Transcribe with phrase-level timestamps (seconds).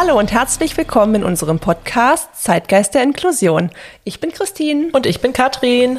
[0.00, 3.72] Hallo und herzlich willkommen in unserem Podcast Zeitgeist der Inklusion.
[4.04, 4.90] Ich bin Christine.
[4.92, 5.98] Und ich bin Katrin.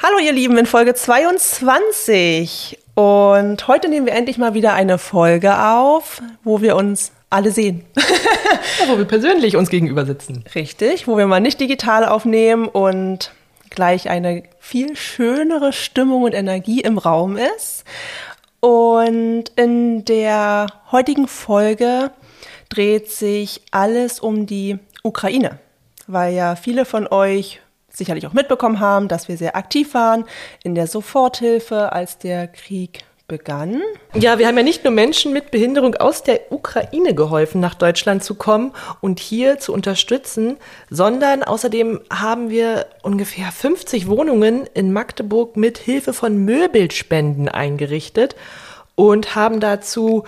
[0.00, 2.78] Hallo ihr Lieben in Folge 22.
[2.94, 7.84] Und heute nehmen wir endlich mal wieder eine Folge auf, wo wir uns alle sehen.
[7.96, 10.44] ja, wo wir persönlich uns gegenüber sitzen.
[10.54, 13.32] Richtig, wo wir mal nicht digital aufnehmen und
[13.68, 17.82] gleich eine viel schönere Stimmung und Energie im Raum ist.
[18.60, 22.12] Und in der heutigen Folge
[22.68, 25.58] dreht sich alles um die Ukraine,
[26.06, 30.24] weil ja viele von euch sicherlich auch mitbekommen haben, dass wir sehr aktiv waren
[30.62, 33.82] in der Soforthilfe, als der Krieg begann.
[34.14, 38.24] Ja, wir haben ja nicht nur Menschen mit Behinderung aus der Ukraine geholfen, nach Deutschland
[38.24, 40.56] zu kommen und hier zu unterstützen,
[40.88, 48.34] sondern außerdem haben wir ungefähr 50 Wohnungen in Magdeburg mit Hilfe von Möbelspenden eingerichtet
[48.94, 50.24] und haben dazu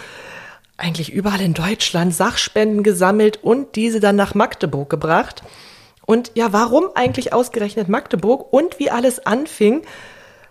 [0.80, 5.42] eigentlich überall in Deutschland Sachspenden gesammelt und diese dann nach Magdeburg gebracht.
[6.06, 9.82] Und ja, warum eigentlich ausgerechnet Magdeburg und wie alles anfing,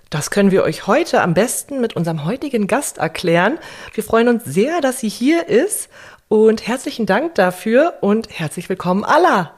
[0.09, 3.59] das können wir euch heute am besten mit unserem heutigen Gast erklären.
[3.93, 5.89] Wir freuen uns sehr, dass sie hier ist
[6.29, 9.53] und herzlichen Dank dafür und herzlich willkommen, Allah.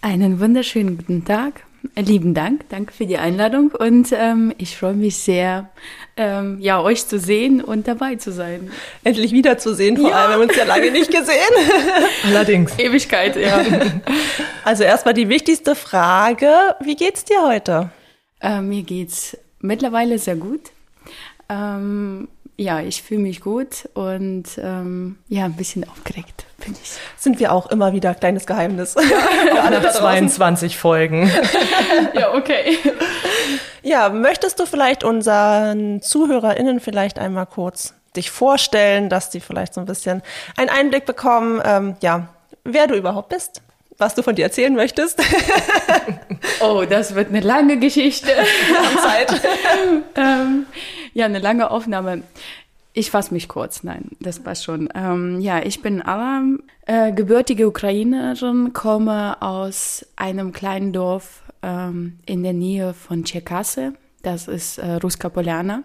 [0.00, 1.64] Einen wunderschönen guten Tag.
[1.96, 5.70] Lieben Dank, danke für die Einladung und ähm, ich freue mich sehr,
[6.16, 8.70] ähm, ja, euch zu sehen und dabei zu sein.
[9.04, 10.16] Endlich wiederzusehen, vor ja.
[10.16, 11.34] allem, wir haben uns ja lange nicht gesehen.
[12.24, 12.78] Allerdings.
[12.78, 13.64] Ewigkeit, ja.
[14.64, 16.48] Also erstmal die wichtigste Frage,
[16.80, 17.90] wie geht's dir heute?
[18.40, 20.70] Äh, mir geht's mittlerweile sehr gut.
[21.50, 26.92] Ähm, ja, ich fühle mich gut und ähm, ja, ein bisschen aufgeregt bin ich.
[27.16, 28.94] Sind wir auch immer wieder kleines Geheimnis.
[28.94, 31.30] Ja, alle 22 Folgen.
[32.14, 32.78] ja, okay.
[33.82, 39.80] Ja, möchtest du vielleicht unseren ZuhörerInnen vielleicht einmal kurz dich vorstellen, dass die vielleicht so
[39.80, 40.22] ein bisschen
[40.56, 42.28] einen Einblick bekommen, ähm, ja,
[42.62, 43.60] wer du überhaupt bist?
[43.98, 45.22] was du von dir erzählen möchtest.
[46.60, 48.28] oh, das wird eine lange Geschichte.
[49.00, 49.40] Zeit.
[50.16, 50.66] ähm,
[51.18, 52.22] ja, eine lange Aufnahme.
[52.92, 54.88] Ich fasse mich kurz, nein, das passt schon.
[54.94, 56.42] Ähm, ja, ich bin Alla,
[56.86, 64.46] äh, gebürtige Ukrainerin, komme aus einem kleinen Dorf ähm, in der Nähe von Tscherkasse, das
[64.46, 65.82] ist äh, Ruska Poljana.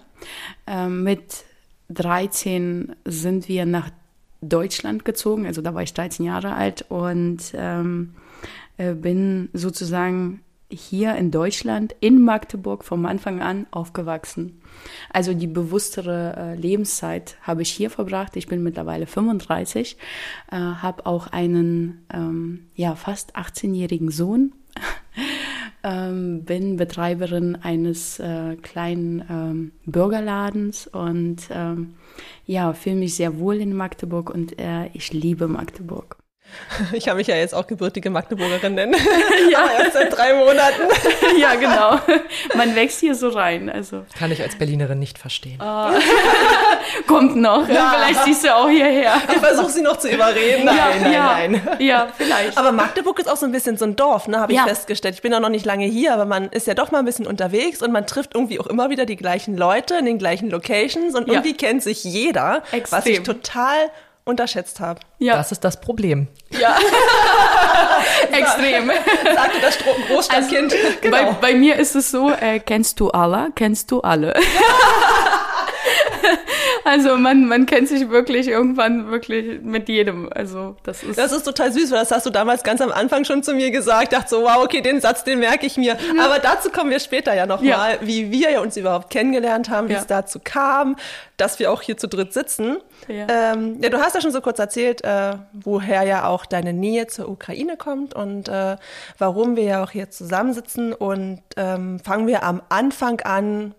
[0.67, 1.46] Ähm, mit
[1.90, 3.90] 13 sind wir nach
[4.41, 8.13] Deutschland gezogen, also da war ich 13 Jahre alt und ähm,
[8.78, 14.62] äh, bin sozusagen hier in Deutschland, in Magdeburg vom Anfang an aufgewachsen.
[15.12, 18.35] Also die bewusstere äh, Lebenszeit habe ich hier verbracht.
[18.35, 19.97] Ich bin mittlerweile 35,
[20.52, 24.53] äh, habe auch einen ähm, ja fast 18-jährigen Sohn.
[25.84, 31.96] ähm, bin Betreiberin eines äh, kleinen ähm, Bürgerladens und ähm,
[32.46, 36.19] ja, fühle mich sehr wohl in Magdeburg und äh, ich liebe Magdeburg.
[36.93, 38.95] Ich kann mich ja jetzt auch gebürtige Magdeburgerin nennen.
[39.51, 40.83] ja, erst seit drei Monaten.
[41.39, 41.99] ja, genau.
[42.55, 43.69] Man wächst hier so rein.
[43.69, 44.05] Also.
[44.17, 45.59] Kann ich als Berlinerin nicht verstehen.
[45.61, 45.89] Oh.
[47.07, 47.67] Kommt noch.
[47.67, 47.93] Ja.
[47.95, 49.21] Vielleicht siehst du auch hierher.
[49.29, 50.65] Ich versuche sie noch zu überreden.
[50.65, 51.25] Nein, ja, nein, ja.
[51.25, 51.77] nein.
[51.79, 52.57] Ja, vielleicht.
[52.57, 54.66] Aber Magdeburg ist auch so ein bisschen so ein Dorf, ne, habe ich ja.
[54.66, 55.16] festgestellt.
[55.16, 57.27] Ich bin ja noch nicht lange hier, aber man ist ja doch mal ein bisschen
[57.27, 61.16] unterwegs und man trifft irgendwie auch immer wieder die gleichen Leute in den gleichen Locations
[61.16, 62.97] und irgendwie kennt sich jeder, Extrem.
[62.97, 63.89] was ich total
[64.29, 65.01] unterschätzt habe.
[65.17, 65.35] Ja.
[65.35, 66.28] Das ist das Problem.
[66.51, 66.78] Ja.
[68.31, 68.90] Extrem.
[69.35, 70.73] Sagte das Großstadtkind.
[70.73, 71.17] Also, genau.
[71.17, 74.34] bei, bei, mir ist es so, äh, kennst du Allah, kennst du alle.
[76.90, 80.28] Also man, man kennt sich wirklich irgendwann wirklich mit jedem.
[80.34, 81.20] Also das ist.
[81.20, 83.70] Das ist total süß, weil das hast du damals ganz am Anfang schon zu mir
[83.70, 84.12] gesagt.
[84.12, 85.96] Dachte so, wow, okay, den Satz, den merke ich mir.
[86.16, 86.26] Ja.
[86.26, 87.97] Aber dazu kommen wir später ja nochmal, ja.
[88.02, 90.00] wie wir uns überhaupt kennengelernt haben, wie ja.
[90.00, 90.96] es dazu kam,
[91.38, 92.78] dass wir auch hier zu dritt sitzen.
[93.08, 93.53] Ja.
[93.53, 97.06] Ähm, ja, du hast ja schon so kurz erzählt, äh, woher ja auch deine Nähe
[97.06, 98.78] zur Ukraine kommt und äh,
[99.20, 100.94] warum wir ja auch hier zusammensitzen.
[100.94, 103.76] Und ähm, fangen wir am Anfang an,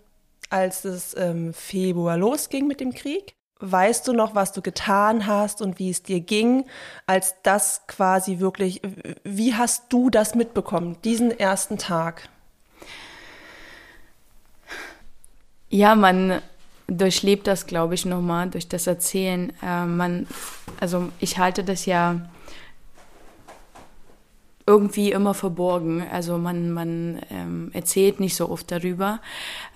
[0.51, 3.33] als es im Februar losging mit dem Krieg.
[3.63, 6.65] weißt du noch, was du getan hast und wie es dir ging,
[7.05, 8.81] als das quasi wirklich,
[9.23, 12.27] wie hast du das mitbekommen, diesen ersten Tag?
[15.69, 16.41] Ja, man
[16.87, 19.53] durchlebt das, glaube ich, nochmal durch das Erzählen.
[19.63, 20.27] Äh, man,
[20.79, 22.29] also ich halte das ja
[24.65, 26.03] irgendwie immer verborgen.
[26.11, 29.19] Also man, man ähm, erzählt nicht so oft darüber.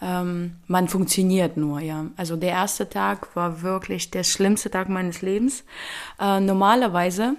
[0.01, 2.05] Ähm, man funktioniert nur, ja.
[2.17, 5.63] Also der erste Tag war wirklich der schlimmste Tag meines Lebens.
[6.19, 7.35] Äh, normalerweise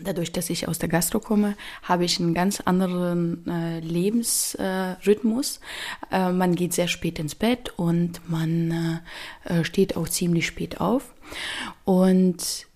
[0.00, 5.60] Dadurch, dass ich aus der Gastro komme, habe ich einen ganz anderen äh, Lebensrhythmus.
[6.12, 9.02] Äh, man geht sehr spät ins Bett und man
[9.44, 11.14] äh, äh steht auch ziemlich spät auf.
[11.84, 12.67] Und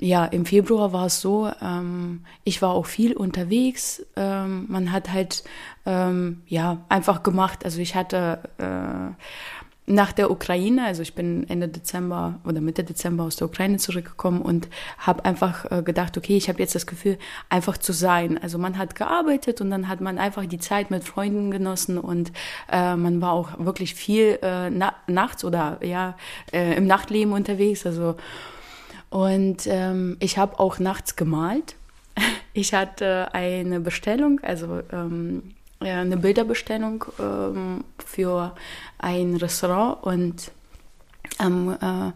[0.00, 4.04] ja, im Februar war es so, ähm, ich war auch viel unterwegs.
[4.16, 5.42] Ähm, man hat halt
[5.86, 7.64] ähm, ja einfach gemacht.
[7.64, 9.12] Also ich hatte äh,
[9.90, 14.42] nach der Ukraine, also ich bin Ende Dezember oder Mitte Dezember aus der Ukraine zurückgekommen
[14.42, 14.68] und
[14.98, 17.18] habe einfach äh, gedacht, okay, ich habe jetzt das Gefühl,
[17.48, 18.38] einfach zu sein.
[18.38, 22.32] Also man hat gearbeitet und dann hat man einfach die Zeit mit Freunden genossen und
[22.70, 26.16] äh, man war auch wirklich viel äh, na nachts oder ja
[26.52, 27.86] äh, im Nachtleben unterwegs.
[27.86, 28.16] Also
[29.10, 31.76] und ähm, ich habe auch nachts gemalt.
[32.54, 38.56] Ich hatte eine Bestellung, also ähm, eine Bilderbestellung ähm, für
[38.98, 40.50] ein Restaurant und
[41.38, 42.10] ähm, äh,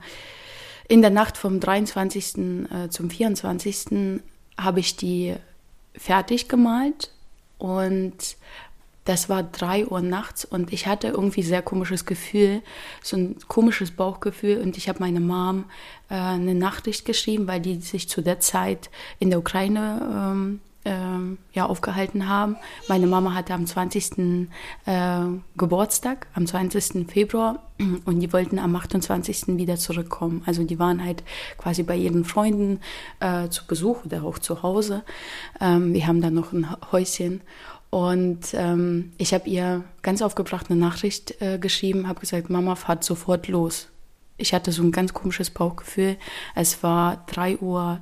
[0.93, 2.39] in der Nacht vom 23.
[2.39, 4.21] Äh, zum 24.
[4.59, 5.37] habe ich die
[5.97, 7.13] fertig gemalt
[7.59, 8.37] und
[9.05, 12.63] das war drei Uhr nachts und ich hatte irgendwie sehr komisches Gefühl,
[13.03, 15.65] so ein komisches Bauchgefühl und ich habe meine Mom
[16.09, 21.39] äh, eine Nachricht geschrieben, weil die sich zu der Zeit in der Ukraine ähm, ähm,
[21.53, 22.57] ja, aufgehalten haben.
[22.89, 24.49] Meine Mama hatte am 20.
[24.85, 25.21] Äh,
[25.57, 27.09] Geburtstag, am 20.
[27.11, 27.63] Februar
[28.05, 29.59] und die wollten am 28.
[29.59, 30.43] wieder zurückkommen.
[30.47, 31.23] Also die waren halt
[31.57, 32.81] quasi bei ihren Freunden
[33.21, 35.05] äh, zu Besuch oder auch zu Hause.
[35.61, 37.43] Ähm, wir haben dann noch ein Häuschen
[37.93, 43.05] und ähm, ich habe ihr ganz aufgebracht eine Nachricht äh, geschrieben, habe gesagt, Mama, fahrt
[43.05, 43.89] sofort los.
[44.39, 46.17] Ich hatte so ein ganz komisches Bauchgefühl.
[46.55, 48.01] Es war 3.30 Uhr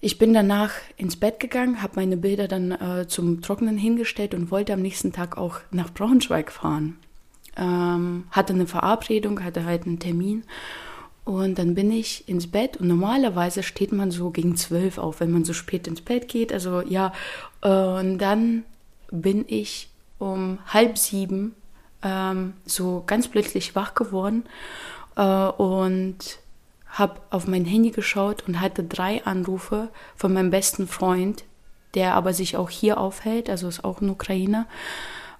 [0.00, 4.50] ich bin danach ins Bett gegangen, habe meine Bilder dann äh, zum Trocknen hingestellt und
[4.50, 6.98] wollte am nächsten Tag auch nach Braunschweig fahren.
[7.56, 10.42] Ähm, hatte eine Verabredung, hatte halt einen Termin.
[11.24, 15.30] Und dann bin ich ins Bett und normalerweise steht man so gegen zwölf auf, wenn
[15.30, 16.52] man so spät ins Bett geht.
[16.52, 17.12] Also ja,
[17.60, 18.64] und dann
[19.10, 21.54] bin ich um halb sieben
[22.02, 24.44] ähm, so ganz plötzlich wach geworden
[25.16, 26.18] äh, und
[26.86, 31.44] habe auf mein Handy geschaut und hatte drei Anrufe von meinem besten Freund,
[31.94, 34.66] der aber sich auch hier aufhält, also ist auch in Ukraine.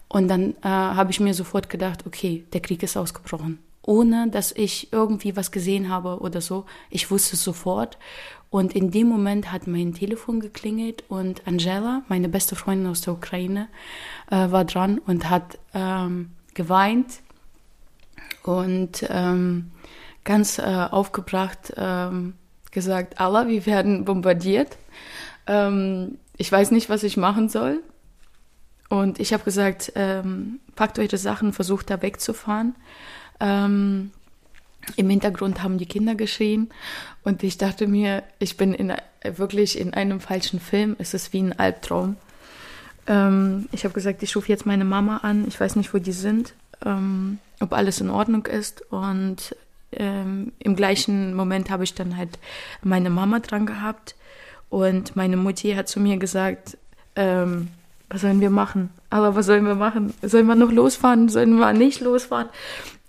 [0.09, 3.59] Und dann äh, habe ich mir sofort gedacht, okay, der Krieg ist ausgebrochen.
[3.83, 6.67] Ohne dass ich irgendwie was gesehen habe oder so.
[6.91, 7.97] Ich wusste es sofort.
[8.51, 13.15] Und in dem Moment hat mein Telefon geklingelt und Angela, meine beste Freundin aus der
[13.15, 13.69] Ukraine,
[14.31, 17.21] äh, war dran und hat ähm, geweint.
[18.43, 19.71] Und ähm,
[20.25, 22.35] ganz äh, aufgebracht ähm,
[22.73, 24.77] gesagt, Allah, wir werden bombardiert.
[25.47, 27.83] Ähm, ich weiß nicht, was ich machen soll.
[28.89, 32.75] Und ich habe gesagt, ähm, packt eure Sachen, versucht da wegzufahren.
[33.39, 34.11] Ähm,
[34.97, 36.71] Im Hintergrund haben die Kinder geschrien
[37.25, 38.93] und ich dachte mir, ich bin in,
[39.37, 40.97] wirklich in einem falschen Film.
[40.99, 42.17] Es ist wie ein Albtraum.
[43.07, 45.47] Ähm, ich habe gesagt, ich rufe jetzt meine Mama an.
[45.49, 48.83] Ich weiß nicht, wo die sind, ähm, ob alles in Ordnung ist.
[48.91, 49.55] Und
[49.93, 52.39] ähm, im gleichen Moment habe ich dann halt
[52.83, 54.15] meine Mama dran gehabt
[54.69, 56.79] und meine Mutti hat zu mir gesagt,
[57.17, 57.69] ähm,
[58.09, 58.91] was sollen wir machen?
[59.11, 60.15] Aber was sollen wir machen?
[60.23, 61.29] Sollen wir noch losfahren?
[61.29, 62.49] Sollen wir nicht losfahren?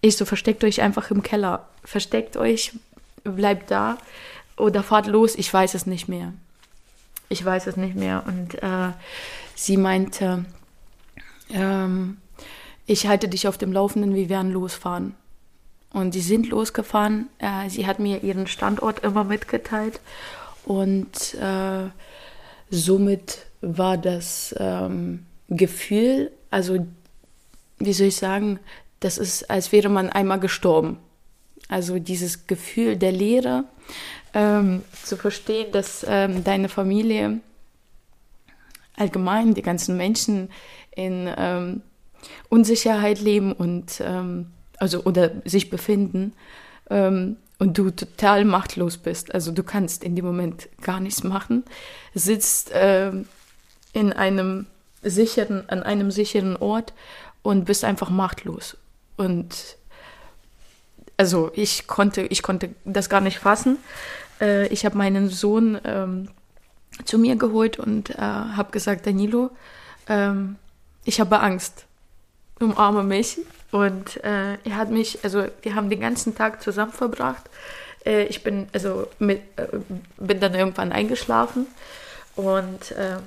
[0.01, 1.67] Ich so, versteckt euch einfach im Keller.
[1.83, 2.73] Versteckt euch,
[3.23, 3.97] bleibt da
[4.57, 5.35] oder fahrt los.
[5.35, 6.33] Ich weiß es nicht mehr.
[7.29, 8.23] Ich weiß es nicht mehr.
[8.25, 8.91] Und äh,
[9.55, 10.45] sie meinte,
[11.49, 12.17] ähm,
[12.85, 15.15] ich halte dich auf dem Laufenden, wir werden losfahren.
[15.93, 17.29] Und sie sind losgefahren.
[17.37, 19.99] Äh, sie hat mir ihren Standort immer mitgeteilt.
[20.65, 21.89] Und äh,
[22.69, 26.85] somit war das ähm, Gefühl, also
[27.77, 28.59] wie soll ich sagen,
[29.01, 30.97] das ist, als wäre man einmal gestorben.
[31.67, 33.65] Also dieses Gefühl der Leere,
[34.33, 37.41] ähm, zu verstehen, dass ähm, deine Familie
[38.95, 40.49] allgemein, die ganzen Menschen
[40.95, 41.81] in ähm,
[42.49, 46.33] Unsicherheit leben und ähm, also oder sich befinden
[46.89, 49.33] ähm, und du total machtlos bist.
[49.33, 51.63] Also du kannst in dem Moment gar nichts machen,
[52.13, 53.27] sitzt ähm,
[53.93, 54.67] in einem
[55.01, 56.93] sicheren, an einem sicheren Ort
[57.41, 58.77] und bist einfach machtlos.
[59.17, 59.77] Und
[61.17, 63.77] also ich konnte, ich konnte das gar nicht fassen.
[64.39, 66.29] Äh, ich habe meinen Sohn ähm,
[67.05, 69.51] zu mir geholt und äh, habe gesagt, Danilo,
[70.07, 70.55] ähm,
[71.05, 71.85] ich habe Angst,
[72.59, 73.39] umarme mich.
[73.71, 77.49] Und äh, er hat mich, also wir haben den ganzen Tag zusammen verbracht.
[78.05, 79.67] Äh, ich bin, also mit, äh,
[80.17, 81.67] bin dann irgendwann eingeschlafen
[82.35, 83.17] und äh,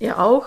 [0.00, 0.46] er auch.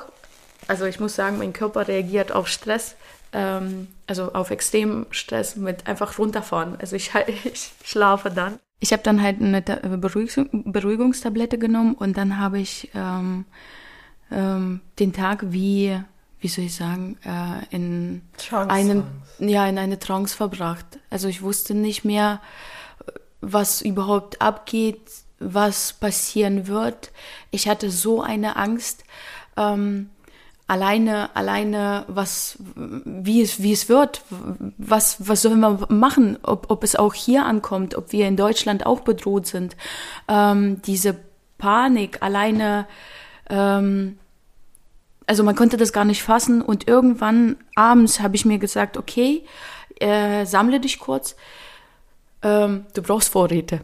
[0.68, 2.96] Also ich muss sagen, mein Körper reagiert auf Stress,
[3.34, 6.78] ähm, also auf extremen Stress mit einfach runterfahren.
[6.80, 7.12] Also ich,
[7.44, 8.60] ich schlafe dann.
[8.80, 13.46] Ich habe dann halt eine Beruhigungs Beruhigungstablette genommen und dann habe ich ähm,
[14.32, 16.00] ähm, den Tag wie,
[16.40, 18.70] wie soll ich sagen, äh, in Trance.
[18.70, 19.04] einem,
[19.40, 20.86] ja, in eine Trance verbracht.
[21.10, 22.40] Also ich wusste nicht mehr,
[23.42, 25.02] was überhaupt abgeht,
[25.40, 27.12] was passieren wird.
[27.52, 29.04] Ich hatte so eine Angst.
[29.56, 30.10] Ähm,
[30.68, 34.22] alleine, alleine, was, wie es, wie es wird,
[34.78, 38.86] was, was sollen wir machen, ob, ob es auch hier ankommt, ob wir in Deutschland
[38.86, 39.78] auch bedroht sind.
[40.28, 41.18] Ähm, diese
[41.58, 42.86] Panik, alleine,
[43.50, 44.20] ähm,
[45.26, 49.44] also man konnte das gar nicht fassen und irgendwann abends habe ich mir gesagt, okay,
[50.00, 51.36] äh, sammle dich kurz,
[52.44, 53.82] ähm, du brauchst Vorräte.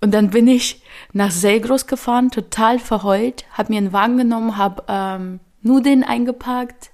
[0.00, 4.82] Und dann bin ich nach Selgros gefahren, total verheult, habe mir einen Wagen genommen, habe
[4.88, 6.90] ähm, Nudeln eingepackt,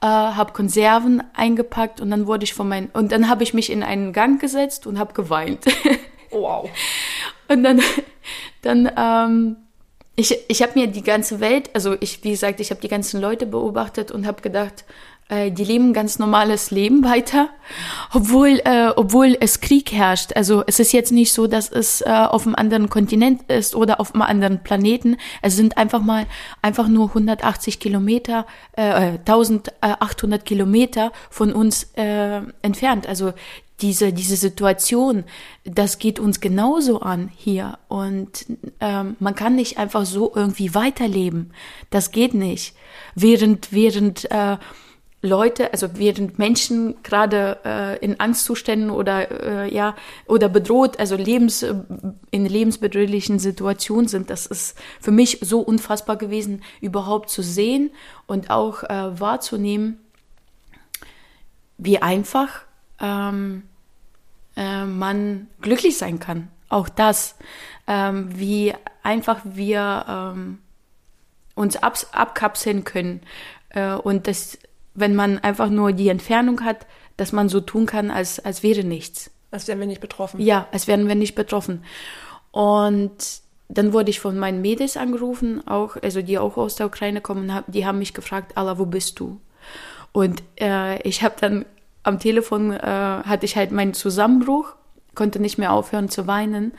[0.00, 3.70] äh, habe Konserven eingepackt und dann wurde ich von meinen und dann habe ich mich
[3.70, 5.64] in einen Gang gesetzt und habe geweint.
[6.32, 6.68] Wow.
[7.48, 7.80] Und dann
[8.60, 9.56] dann ähm,
[10.16, 13.20] ich ich habe mir die ganze Welt, also ich wie gesagt, ich habe die ganzen
[13.20, 14.84] Leute beobachtet und habe gedacht,
[15.28, 17.48] äh, die leben ganz normales Leben weiter,
[18.12, 20.36] obwohl, äh, obwohl es Krieg herrscht.
[20.36, 23.98] Also es ist jetzt nicht so, dass es äh, auf einem anderen Kontinent ist oder
[23.98, 25.16] auf einem anderen Planeten.
[25.42, 26.26] Es sind einfach mal
[26.62, 33.08] einfach nur 180 Kilometer, äh, 1800 Kilometer von uns äh, entfernt.
[33.08, 33.32] Also
[33.80, 35.24] diese, diese Situation,
[35.64, 37.78] das geht uns genauso an hier.
[37.88, 38.46] Und
[38.80, 41.52] ähm, man kann nicht einfach so irgendwie weiterleben.
[41.90, 42.74] Das geht nicht.
[43.14, 44.56] Während, während äh,
[45.22, 49.96] Leute, also während Menschen gerade äh, in Angstzuständen oder äh, ja
[50.26, 51.62] oder bedroht, also lebens
[52.30, 57.90] in lebensbedrohlichen Situationen sind, das ist für mich so unfassbar gewesen, überhaupt zu sehen
[58.26, 59.98] und auch äh, wahrzunehmen,
[61.78, 62.62] wie einfach
[63.00, 63.62] ähm,
[64.56, 66.48] äh, man glücklich sein kann.
[66.68, 67.36] Auch das,
[67.86, 70.58] ähm, wie einfach wir ähm,
[71.54, 73.22] uns ab, abkapseln können
[73.70, 74.58] äh, und das
[74.96, 76.86] wenn man einfach nur die Entfernung hat,
[77.16, 79.30] dass man so tun kann, als, als wäre nichts.
[79.50, 80.40] Als wären wir nicht betroffen.
[80.40, 81.84] Ja, als wären wir nicht betroffen.
[82.50, 87.20] Und dann wurde ich von meinen Mädels angerufen, auch, also die auch aus der Ukraine
[87.20, 89.40] kommen, die haben mich gefragt, Allah, wo bist du?
[90.12, 91.64] Und äh, ich habe dann
[92.02, 94.74] am Telefon, äh, hatte ich halt meinen Zusammenbruch,
[95.14, 96.72] konnte nicht mehr aufhören zu weinen.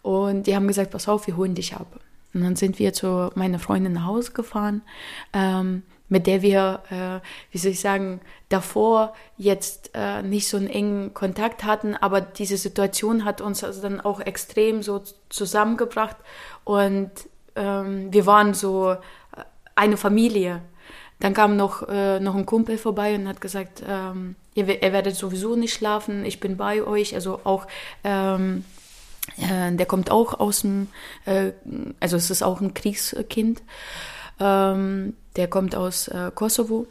[0.00, 2.00] Und die haben gesagt, pass auf, wir holen dich ab.
[2.34, 4.82] Und dann sind wir zu meiner Freundin nach Hause gefahren.
[5.32, 10.66] Ähm, mit der wir, äh, wie soll ich sagen, davor jetzt äh, nicht so einen
[10.66, 16.16] engen Kontakt hatten, aber diese Situation hat uns also dann auch extrem so zusammengebracht
[16.64, 17.10] und
[17.56, 18.96] ähm, wir waren so äh,
[19.74, 20.60] eine Familie.
[21.18, 25.16] Dann kam noch, äh, noch ein Kumpel vorbei und hat gesagt, ähm, ihr, ihr, werdet
[25.16, 27.14] sowieso nicht schlafen, ich bin bei euch.
[27.14, 27.66] Also auch,
[28.04, 28.66] ähm,
[29.38, 30.88] äh, der kommt auch aus dem,
[31.24, 31.52] äh,
[32.00, 33.62] also es ist auch ein Kriegskind.
[34.40, 36.86] Ähm, der kommt aus äh, Kosovo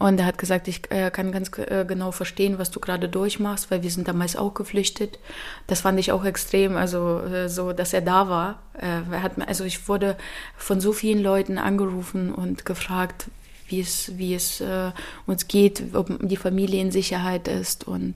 [0.00, 3.70] und er hat gesagt, ich äh, kann ganz äh, genau verstehen, was du gerade durchmachst,
[3.70, 5.18] weil wir sind damals auch geflüchtet.
[5.66, 8.62] Das fand ich auch extrem, also äh, so, dass er da war.
[8.78, 10.16] Äh, er hat, also ich wurde
[10.56, 13.26] von so vielen Leuten angerufen und gefragt,
[13.68, 14.92] wie es, wie es äh,
[15.26, 17.86] uns geht, ob die Familie in Sicherheit ist.
[17.86, 18.14] Und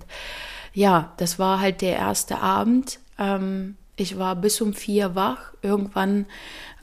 [0.72, 2.98] ja, das war halt der erste Abend.
[3.18, 5.52] Ähm, ich war bis um vier wach.
[5.62, 6.26] Irgendwann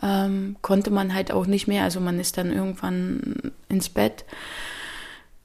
[0.01, 1.84] ähm, konnte man halt auch nicht mehr.
[1.84, 4.25] Also man ist dann irgendwann ins Bett.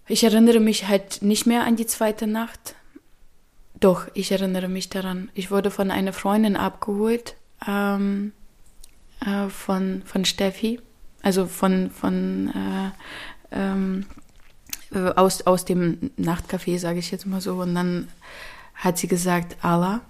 [0.08, 2.76] Ich erinnere mich halt nicht mehr an die zweite Nacht.
[3.80, 5.28] Doch, ich erinnere mich daran.
[5.35, 7.35] Ich wurde von einer Freundin abgeholt,
[7.66, 8.32] ähm,
[9.20, 10.80] äh, von, von Steffi,
[11.23, 12.90] also von, von äh,
[13.50, 14.06] ähm,
[14.92, 17.56] äh, aus, aus dem Nachtcafé, sage ich jetzt mal so.
[17.56, 18.08] Und dann
[18.76, 20.00] hat sie gesagt, Allah,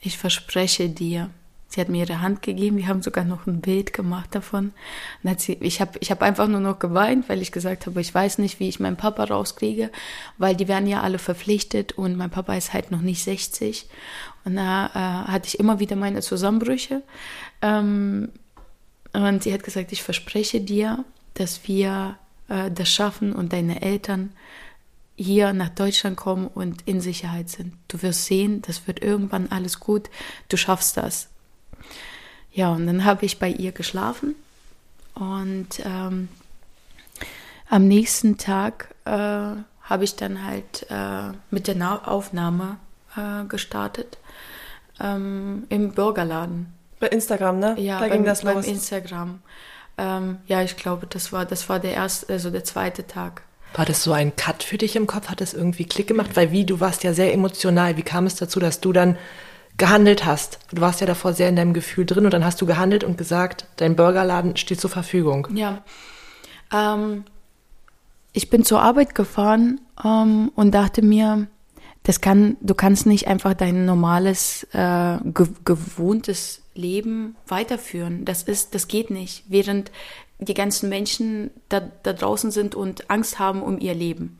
[0.00, 1.30] ich verspreche dir,
[1.70, 4.72] Sie hat mir ihre Hand gegeben, wir haben sogar noch ein Bild gemacht davon.
[5.22, 8.00] Und hat sie, ich habe ich hab einfach nur noch geweint, weil ich gesagt habe,
[8.00, 9.90] ich weiß nicht, wie ich meinen Papa rauskriege,
[10.38, 13.86] weil die werden ja alle verpflichtet und mein Papa ist halt noch nicht 60.
[14.46, 17.02] Und da äh, hatte ich immer wieder meine Zusammenbrüche.
[17.60, 18.30] Ähm,
[19.12, 22.16] und sie hat gesagt, ich verspreche dir, dass wir
[22.48, 24.32] äh, das schaffen und deine Eltern
[25.18, 27.74] hier nach Deutschland kommen und in Sicherheit sind.
[27.88, 30.08] Du wirst sehen, das wird irgendwann alles gut,
[30.48, 31.28] du schaffst das.
[32.52, 34.36] Ja, und dann habe ich bei ihr geschlafen
[35.14, 36.28] und ähm,
[37.68, 42.78] am nächsten Tag äh, habe ich dann halt äh, mit der Na Aufnahme
[43.16, 44.18] äh, gestartet
[45.00, 46.72] ähm, im Bürgerladen.
[47.00, 47.74] Bei Instagram, ne?
[47.78, 48.66] Ja, da beim, ging das beim los.
[48.66, 49.40] Instagram.
[49.96, 53.42] Ähm, ja, ich glaube, das war, das war der erste, also der zweite Tag.
[53.74, 55.28] War das so ein Cut für dich im Kopf?
[55.28, 56.30] Hat das irgendwie Klick gemacht?
[56.34, 57.96] Weil wie, du warst ja sehr emotional.
[57.96, 59.16] Wie kam es dazu, dass du dann
[59.76, 60.58] gehandelt hast?
[60.72, 63.18] Du warst ja davor sehr in deinem Gefühl drin und dann hast du gehandelt und
[63.18, 65.48] gesagt, dein Burgerladen steht zur Verfügung.
[65.54, 65.82] Ja.
[66.72, 67.24] Ähm,
[68.32, 71.46] ich bin zur Arbeit gefahren ähm, und dachte mir,
[72.02, 78.24] das kann, du kannst nicht einfach dein normales, äh, ge gewohntes Leben weiterführen.
[78.24, 79.44] Das ist, das geht nicht.
[79.48, 79.90] Während
[80.38, 84.38] die ganzen Menschen da, da draußen sind und Angst haben um ihr Leben.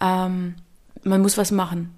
[0.00, 0.56] Ähm,
[1.02, 1.94] man muss was machen.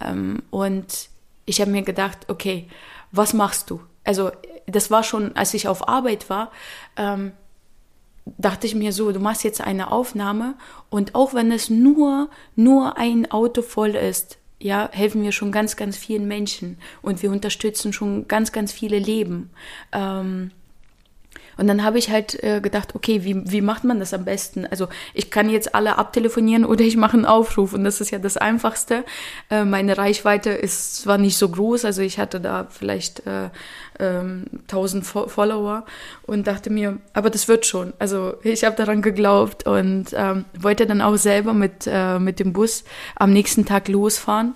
[0.00, 1.08] Ähm, und
[1.44, 2.68] ich habe mir gedacht, okay,
[3.12, 3.80] was machst du?
[4.04, 4.30] Also
[4.66, 6.50] das war schon, als ich auf Arbeit war,
[6.96, 7.32] ähm,
[8.38, 10.54] dachte ich mir so, du machst jetzt eine Aufnahme
[10.90, 15.76] und auch wenn es nur, nur ein Auto voll ist, ja, helfen wir schon ganz,
[15.76, 19.50] ganz vielen Menschen und wir unterstützen schon ganz, ganz viele Leben.
[19.92, 20.50] Ähm,
[21.56, 24.66] und dann habe ich halt äh, gedacht, okay, wie, wie macht man das am besten?
[24.66, 28.18] Also ich kann jetzt alle abtelefonieren oder ich mache einen Aufruf und das ist ja
[28.18, 29.04] das Einfachste.
[29.50, 33.50] Äh, meine Reichweite ist zwar nicht so groß, also ich hatte da vielleicht äh,
[33.98, 35.84] ähm, 1000 Fo Follower
[36.26, 37.94] und dachte mir, aber das wird schon.
[37.98, 42.52] Also ich habe daran geglaubt und ähm, wollte dann auch selber mit, äh, mit dem
[42.52, 42.84] Bus
[43.14, 44.54] am nächsten Tag losfahren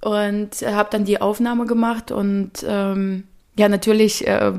[0.00, 3.24] und habe dann die Aufnahme gemacht und ähm,
[3.58, 4.52] ja, natürlich äh,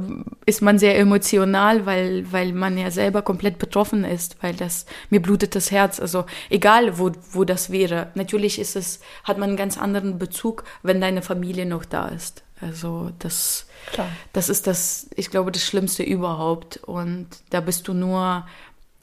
[0.48, 5.22] ist man sehr emotional, weil, weil man ja selber komplett betroffen ist, weil das, mir
[5.22, 6.00] blutet das Herz.
[6.00, 8.12] Also egal, wo, wo das wäre.
[8.16, 12.44] Natürlich ist es, hat man einen ganz anderen Bezug, wenn deine Familie noch da ist.
[12.60, 14.10] Also das, Klar.
[14.34, 16.78] das ist das, ich glaube, das Schlimmste überhaupt.
[16.78, 18.48] Und da bist du nur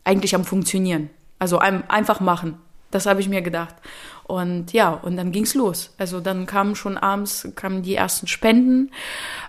[0.03, 1.09] eigentlich am Funktionieren.
[1.39, 2.59] Also ein, einfach machen.
[2.95, 3.75] Das habe ich mir gedacht.
[4.23, 5.93] Und ja, und dann ging's los.
[5.99, 8.93] Also dann kamen schon abends kamen die ersten Spenden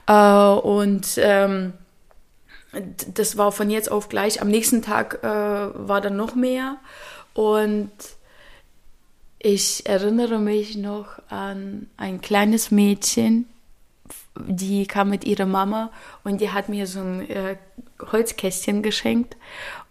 [0.08, 1.74] äh, und ähm,
[3.14, 4.42] das war von jetzt auf gleich.
[4.42, 6.78] Am nächsten Tag äh, war dann noch mehr
[7.36, 7.92] und
[9.38, 13.48] ich erinnere mich noch an ein kleines Mädchen,
[14.36, 15.92] die kam mit ihrer Mama
[16.24, 17.58] und die hat mir so ein äh,
[18.12, 19.38] Holzkästchen geschenkt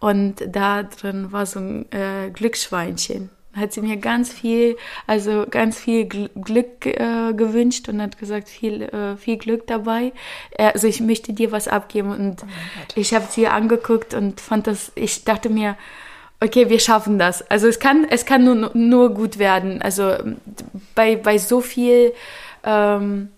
[0.01, 5.79] und da drin war so ein äh, Glücksschweinchen hat sie mir ganz viel, also ganz
[5.79, 10.13] viel Glück äh, gewünscht und hat gesagt, viel, äh, viel Glück dabei.
[10.57, 12.47] Also ich möchte dir was abgeben und oh
[12.95, 15.77] ich habe sie angeguckt und fand das, ich dachte mir,
[16.41, 17.49] okay, wir schaffen das.
[17.49, 19.81] Also es kann, es kann nur, nur gut werden.
[19.81, 20.15] Also
[20.93, 22.13] bei, bei so viel
[22.63, 23.29] ähm,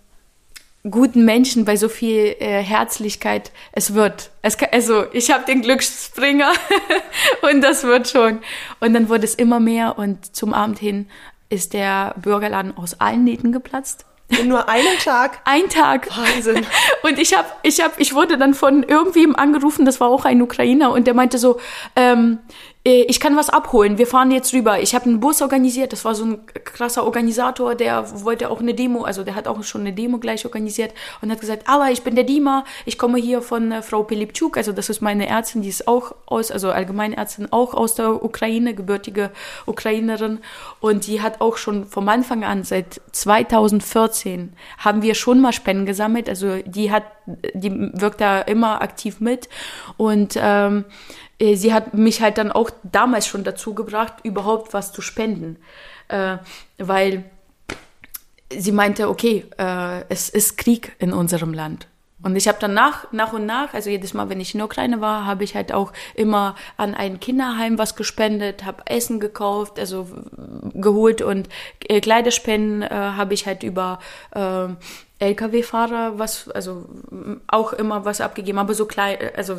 [0.92, 4.32] guten Menschen, bei so viel äh, Herzlichkeit, es wird.
[4.42, 6.52] Es kann, also ich habe den Glücksspringer
[7.42, 8.40] und das wird schon.
[8.80, 11.08] Und dann wurde es immer mehr und zum Abend hin
[11.50, 14.06] ist der Bürgerladen aus allen Nähten geplatzt.
[14.30, 15.40] In nur einem Tag?
[15.46, 16.10] Ein Tag.
[16.16, 16.66] Wahnsinn.
[17.04, 20.42] Und ich habe, ich habe, ich wurde dann von irgendwem angerufen, das war auch ein
[20.42, 21.62] Ukrainer, und der meinte so,
[21.96, 22.40] ähm,
[22.88, 24.80] ich kann was abholen, wir fahren jetzt rüber.
[24.80, 28.74] Ich habe einen Bus organisiert, das war so ein krasser Organisator, der wollte auch eine
[28.74, 32.04] Demo, also der hat auch schon eine Demo gleich organisiert und hat gesagt, aber ich
[32.04, 35.64] bin der Dima, ich komme hier von äh, Frau Pilipczuk, also das ist meine Ärztin,
[35.64, 39.32] die ist auch aus, also Allgemeinärztin, auch aus der Ukraine, gebürtige
[39.66, 40.40] Ukrainerin.
[40.80, 45.86] Und die hat auch schon vom Anfang an, seit 2014, haben wir schon mal Spenden
[45.86, 47.04] gesammelt, also die hat,
[47.54, 49.50] die wirkt da immer aktiv mit.
[49.98, 50.86] Und ähm,
[51.40, 55.58] äh, sie hat mich halt dann auch damals schon dazu gebracht, überhaupt was zu spenden.
[56.08, 56.38] Äh,
[56.78, 57.26] weil
[58.50, 61.88] sie meinte, okay, äh, es ist Krieg in unserem Land.
[62.24, 64.66] Und ich habe dann nach, nach und nach, also jedes Mal, wenn ich in der
[64.66, 69.80] Ukraine war, habe ich halt auch immer an ein Kinderheim was gespendet, habe Essen gekauft,
[69.80, 70.08] also
[70.74, 71.48] geholt und
[71.88, 74.00] äh, Kleiderspenden äh, habe ich halt über
[74.32, 74.68] äh,
[75.20, 76.86] LKW-Fahrer was, also
[77.48, 79.58] auch immer was abgegeben, aber so klein, also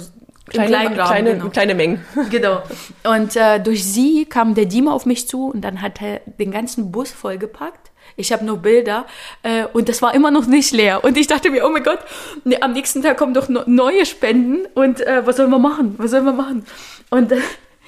[0.48, 1.48] kleine, kleinen Rahmen, kleine, genau.
[1.50, 2.04] kleine Mengen.
[2.30, 2.62] Genau.
[3.04, 6.50] Und äh, durch sie kam der Dima auf mich zu und dann hat er den
[6.50, 7.90] ganzen Bus vollgepackt.
[8.16, 9.06] Ich habe nur Bilder
[9.42, 11.04] äh, und das war immer noch nicht leer.
[11.04, 12.00] Und ich dachte mir, oh mein Gott,
[12.44, 15.94] ne, am nächsten Tag kommen doch no neue Spenden und äh, was sollen wir machen?
[15.98, 16.66] Was sollen wir machen?
[17.10, 17.32] Und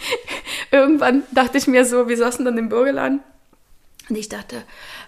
[0.70, 3.20] irgendwann dachte ich mir so, wir saßen dann im Bürgerladen
[4.10, 4.64] Und ich dachte,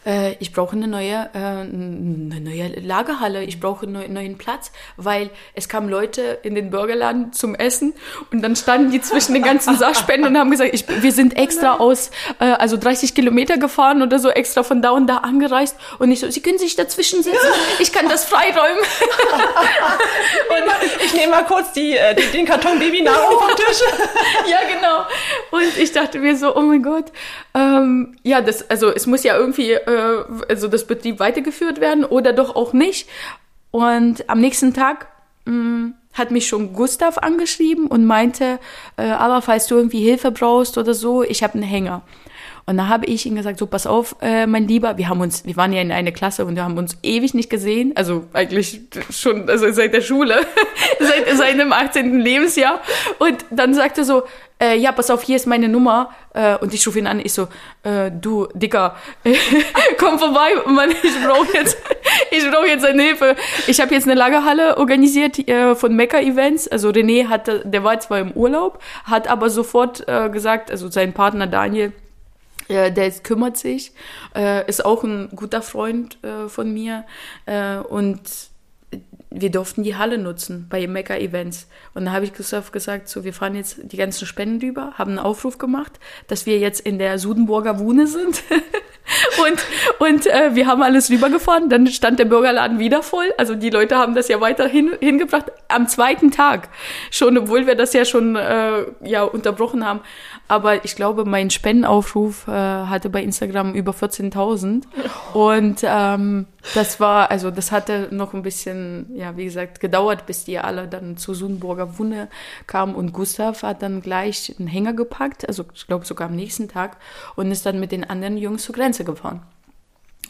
[0.07, 5.31] äh, ich brauche eine neue, äh, eine neue Lagerhalle, ich brauche einen neuen Platz, weil
[5.55, 7.95] es kamen Leute in den Burgerladen zum Essen
[8.31, 11.79] und dann standen die zwischen den ganzen Sachspenden und haben gesagt, ich, wir sind extra
[11.79, 15.77] aus, äh, also 30 Kilometer gefahren oder so, extra von da und da angereist.
[15.99, 17.38] Und ich so, Sie können sich dazwischen setzen,
[17.81, 18.79] ich kann das freiräumen.
[20.49, 23.81] und ich nehme mal kurz die, äh, den Karton Babynahrung vom Tisch.
[24.49, 25.07] ja, genau.
[25.51, 27.07] Und ich dachte mir so, oh mein Gott,
[27.55, 32.33] ähm, ja, das, also es muss ja irgendwie, äh, also das Betrieb weitergeführt werden oder
[32.33, 33.09] doch auch nicht.
[33.70, 35.09] Und am nächsten Tag
[35.44, 38.59] mh, mm, hat mich schon Gustav angeschrieben und meinte,
[38.96, 42.02] äh, aber falls du irgendwie Hilfe brauchst oder so, ich habe einen Hänger.
[42.66, 45.44] Und da habe ich ihm gesagt, so pass auf, äh, mein Lieber, wir haben uns,
[45.44, 48.81] wir waren ja in einer Klasse und wir haben uns ewig nicht gesehen, also eigentlich
[49.11, 50.37] schon also seit der Schule,
[51.01, 52.20] seit seinem 18.
[52.20, 52.81] Lebensjahr.
[53.18, 54.22] Und dann sagte er so,
[54.62, 56.11] äh, ja, pass auf, hier ist meine Nummer.
[56.35, 57.48] Äh, und ich rufe ihn an, ich so,
[57.83, 58.96] äh, du, Dicker,
[59.98, 61.77] komm vorbei, Mann, ich brauche jetzt,
[62.31, 63.37] ich brauche jetzt deine Hilfe.
[63.66, 66.68] Ich habe jetzt eine Lagerhalle organisiert äh, von Mecca Events.
[66.68, 71.12] Also René hatte, der war zwar im Urlaub, hat aber sofort äh, gesagt, also sein
[71.12, 71.92] Partner Daniel,
[72.72, 73.92] äh, der kümmert sich,
[74.35, 77.04] äh, ist auch ein guter Freund äh, von mir
[77.46, 78.20] äh, und
[79.30, 81.66] wir durften die Halle nutzen bei Mecca Events.
[81.94, 85.18] Und da habe ich gesagt, so, wir fahren jetzt die ganzen Spenden rüber, haben einen
[85.18, 88.42] Aufruf gemacht, dass wir jetzt in der Sudenburger Wune sind.
[89.47, 89.65] und
[89.99, 91.69] und äh, wir haben alles rübergefahren.
[91.69, 93.33] Dann stand der Bürgerladen wieder voll.
[93.37, 95.47] Also die Leute haben das ja weiter hin, hingebracht.
[95.69, 96.69] Am zweiten Tag
[97.11, 100.01] schon, obwohl wir das ja schon äh, ja unterbrochen haben.
[100.49, 104.83] Aber ich glaube, mein Spendenaufruf äh, hatte bei Instagram über 14.000.
[105.33, 110.44] Und ähm, das war, also das hatte noch ein bisschen, ja, wie gesagt, gedauert, bis
[110.44, 112.29] die alle dann zu Sunburger Wunde
[112.66, 112.94] kamen.
[112.94, 116.96] Und Gustav hat dann gleich einen Hänger gepackt, also ich glaube sogar am nächsten Tag,
[117.35, 119.42] und ist dann mit den anderen Jungs zur Grenze gefahren.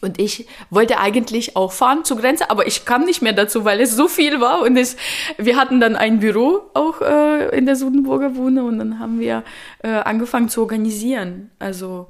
[0.00, 3.80] Und ich wollte eigentlich auch fahren zur Grenze, aber ich kam nicht mehr dazu, weil
[3.80, 4.62] es so viel war.
[4.62, 4.96] Und es,
[5.38, 9.44] wir hatten dann ein Büro auch äh, in der Sudenburger Wohne und dann haben wir
[9.84, 11.52] äh, angefangen zu organisieren.
[11.60, 12.08] Also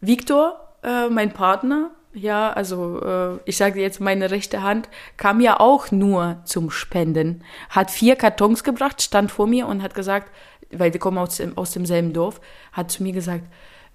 [0.00, 5.58] Viktor, äh, mein Partner, ja, also äh, ich sage jetzt, meine rechte Hand kam ja
[5.58, 7.42] auch nur zum Spenden.
[7.70, 10.30] Hat vier Kartons gebracht, stand vor mir und hat gesagt,
[10.70, 12.40] weil wir kommen aus, dem, aus demselben Dorf,
[12.72, 13.44] hat zu mir gesagt,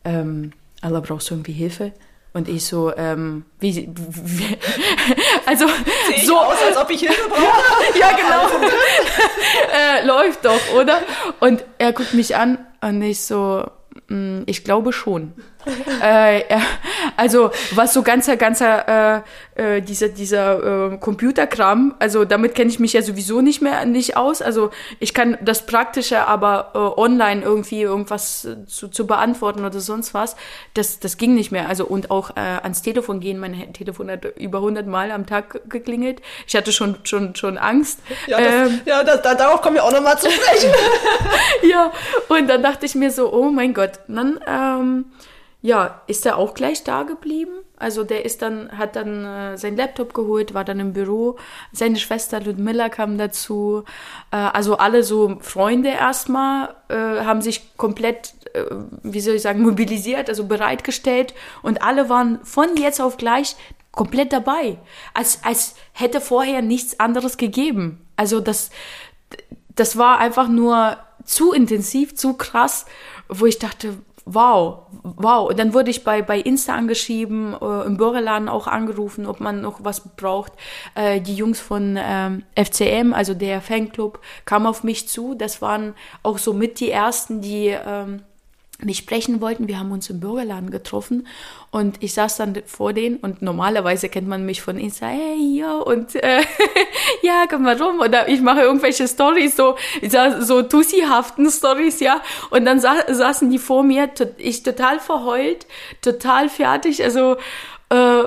[0.03, 0.51] ähm,
[0.81, 1.93] Allah, brauchst du irgendwie Hilfe?
[2.31, 4.57] Und ich so, ähm, wie, wie
[5.45, 5.65] also
[6.25, 7.41] so aus, als ob ich Hilfe brauche.
[7.99, 8.65] ja, genau.
[9.73, 10.99] äh, läuft doch, oder?
[11.39, 13.65] Und er guckt mich an und ich so,
[14.09, 15.33] mh, mm, ich glaube schon
[16.01, 16.43] äh,
[17.17, 19.23] also was so ganzer, ganzer,
[19.57, 23.85] äh, äh, dieser, dieser äh, Computerkram, also damit kenne ich mich ja sowieso nicht mehr
[23.85, 24.41] nicht aus.
[24.41, 30.13] Also ich kann das Praktische, aber äh, online irgendwie irgendwas zu, zu beantworten oder sonst
[30.13, 30.37] was,
[30.75, 31.67] das, das ging nicht mehr.
[31.67, 35.69] Also und auch äh, ans Telefon gehen, mein Telefon hat über 100 Mal am Tag
[35.69, 36.21] geklingelt.
[36.47, 37.99] Ich hatte schon, schon, schon Angst.
[38.27, 40.71] Ja, das, ähm, ja das, da, darauf kommen wir auch nochmal zu sprechen.
[41.69, 41.91] ja,
[42.29, 44.39] und dann dachte ich mir so, oh mein Gott, dann...
[44.47, 45.05] Ähm,
[45.61, 47.51] ja, ist er auch gleich da geblieben.
[47.77, 51.37] Also der ist dann, hat dann äh, sein Laptop geholt, war dann im Büro.
[51.73, 53.83] Seine Schwester Ludmilla kam dazu.
[54.31, 58.63] Äh, also alle so Freunde erstmal äh, haben sich komplett, äh,
[59.03, 61.33] wie soll ich sagen, mobilisiert, also bereitgestellt.
[61.61, 63.57] Und alle waren von jetzt auf gleich
[63.91, 64.77] komplett dabei.
[65.13, 68.05] Als, als hätte vorher nichts anderes gegeben.
[68.15, 68.69] Also das,
[69.75, 72.85] das war einfach nur zu intensiv, zu krass,
[73.27, 73.97] wo ich dachte,
[74.33, 75.49] wow, wow.
[75.49, 79.61] Und dann wurde ich bei, bei Insta angeschrieben, äh, im Bürgerladen auch angerufen, ob man
[79.61, 80.53] noch was braucht.
[80.95, 85.33] Äh, die Jungs von ähm, FCM, also der Fanclub, kamen auf mich zu.
[85.33, 88.21] Das waren auch so mit die ersten, die ähm,
[88.83, 89.67] mich sprechen wollten.
[89.67, 91.27] Wir haben uns im Bürgerladen getroffen
[91.71, 95.73] und ich saß dann vor denen und normalerweise kennt man mich von Insta, hey, ja,
[95.73, 96.41] und äh,
[97.21, 97.99] ja, komm mal rum.
[97.99, 99.75] Oder ich mache irgendwelche Stories, so,
[100.39, 105.67] so Tussi-haften Stories, ja, und dann sa saßen die vor mir, ich total verheult,
[106.01, 107.35] total fertig, also
[107.89, 108.23] äh,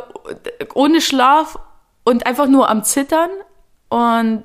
[0.74, 1.58] ohne Schlaf
[2.04, 3.30] und einfach nur am Zittern.
[3.88, 4.44] Und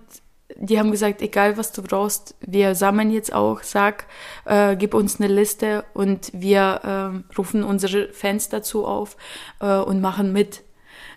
[0.60, 4.06] die haben gesagt, egal was du brauchst, wir sammeln jetzt auch, sag,
[4.46, 9.18] äh, gib uns eine Liste und wir äh, rufen unsere Fans dazu auf
[9.60, 10.64] äh, und machen mit.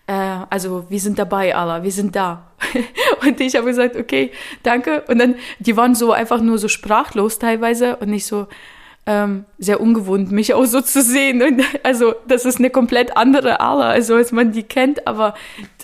[0.07, 0.12] Äh,
[0.50, 2.53] also wir sind dabei, Allah, wir sind da.
[3.26, 4.31] und ich habe gesagt, okay,
[4.62, 5.05] danke.
[5.09, 8.46] Und dann, die waren so einfach nur so sprachlos teilweise und nicht so,
[9.11, 11.42] ähm, sehr ungewohnt, mich auch so zu sehen.
[11.42, 15.35] Und also das ist eine komplett andere Allah, also als man die kennt, aber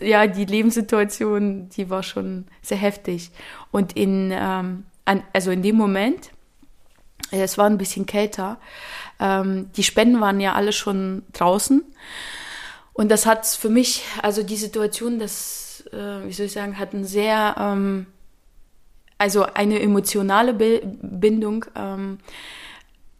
[0.00, 3.30] ja, die Lebenssituation, die war schon sehr heftig.
[3.72, 6.30] Und in, ähm, an, also in dem Moment
[7.30, 8.58] Es war ein bisschen kälter.
[9.18, 11.82] Ähm, die Spenden waren ja alle schon draußen.
[12.92, 16.92] Und das hat für mich, also die Situation, das, äh, wie soll ich sagen, hat
[16.92, 18.06] ein sehr, ähm,
[19.18, 21.64] also eine emotionale Bi Bindung.
[21.74, 22.18] Ähm,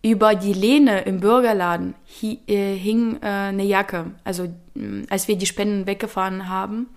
[0.06, 4.12] über die Lehne im Bürgerladen äh, hing äh, eine Jacke.
[4.22, 6.90] Also äh, als wir die Spenden weggefahren haben,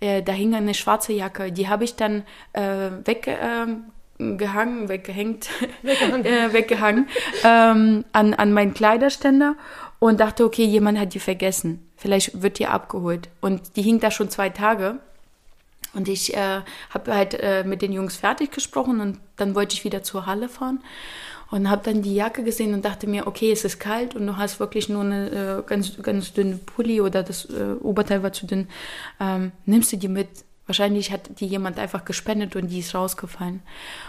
[0.00, 1.52] äh, da hing eine schwarze Jacke.
[1.52, 2.24] Die habe ich dann
[2.54, 3.84] äh, weggehangen,
[4.88, 5.48] weggehängt,
[5.82, 7.08] weggehangen, weggehangen
[7.44, 9.54] ähm, an, an meinen Kleiderständer
[10.00, 11.88] und dachte, okay, jemand hat die vergessen.
[11.96, 13.28] Vielleicht wird die abgeholt.
[13.40, 14.98] Und die hing da schon zwei Tage.
[15.94, 19.84] Und ich äh, habe halt äh, mit den Jungs fertig gesprochen und dann wollte ich
[19.84, 20.80] wieder zur Halle fahren
[21.50, 24.36] und habe dann die Jacke gesehen und dachte mir, okay, es ist kalt und du
[24.36, 28.46] hast wirklich nur eine äh, ganz, ganz dünne Pulli oder das äh, Oberteil war zu
[28.46, 28.68] dünn.
[29.20, 30.28] Ähm, nimmst du die mit?
[30.66, 33.62] Wahrscheinlich hat die jemand einfach gespendet und die ist rausgefallen.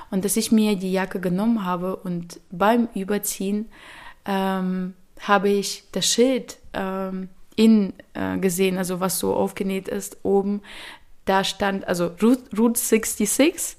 [0.09, 3.69] Und dass ich mir die Jacke genommen habe und beim Überziehen
[4.25, 10.61] ähm, habe ich das Schild ähm, in äh, gesehen, also was so aufgenäht ist, oben.
[11.25, 13.77] Da stand also Route, Route 66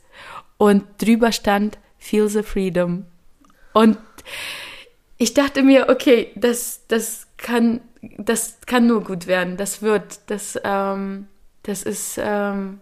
[0.57, 3.07] und drüber stand Feel the Freedom.
[3.79, 3.97] Und
[5.19, 7.81] ich dachte mir, okay, das, das kann,
[8.19, 9.57] das kann nur gut werden.
[9.57, 11.29] Das wird, das, ähm,
[11.63, 12.81] das ist ähm,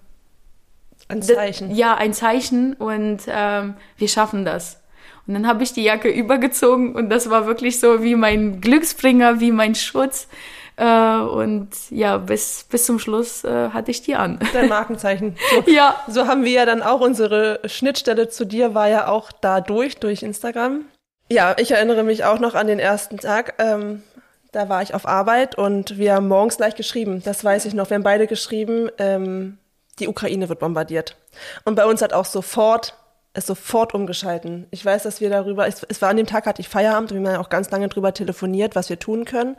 [1.09, 1.69] ein Zeichen.
[1.69, 4.83] Das, ja, ein Zeichen und ähm, wir schaffen das.
[5.27, 9.39] Und dann habe ich die Jacke übergezogen und das war wirklich so wie mein Glücksbringer,
[9.41, 10.29] wie mein Schutz.
[10.77, 14.39] Äh, und ja, bis, bis zum Schluss äh, hatte ich die an.
[14.53, 15.37] Dein Markenzeichen.
[15.51, 15.97] So, ja.
[16.09, 20.23] So haben wir ja dann auch unsere Schnittstelle zu dir war ja auch dadurch, durch
[20.23, 20.85] Instagram.
[21.29, 23.55] Ja, ich erinnere mich auch noch an den ersten Tag.
[23.59, 24.03] Ähm,
[24.53, 27.23] da war ich auf Arbeit und wir haben morgens gleich geschrieben.
[27.25, 27.91] Das weiß ich noch.
[27.91, 29.59] Wir haben beide geschrieben, ähm,
[29.99, 31.17] die Ukraine wird bombardiert.
[31.65, 32.95] Und bei uns hat auch sofort
[33.37, 34.66] es sofort umgeschalten.
[34.70, 37.22] Ich weiß, dass wir darüber, es, es war an dem Tag, hatte ich Feierabend und
[37.22, 39.57] wir haben auch ganz lange darüber telefoniert, was wir tun können.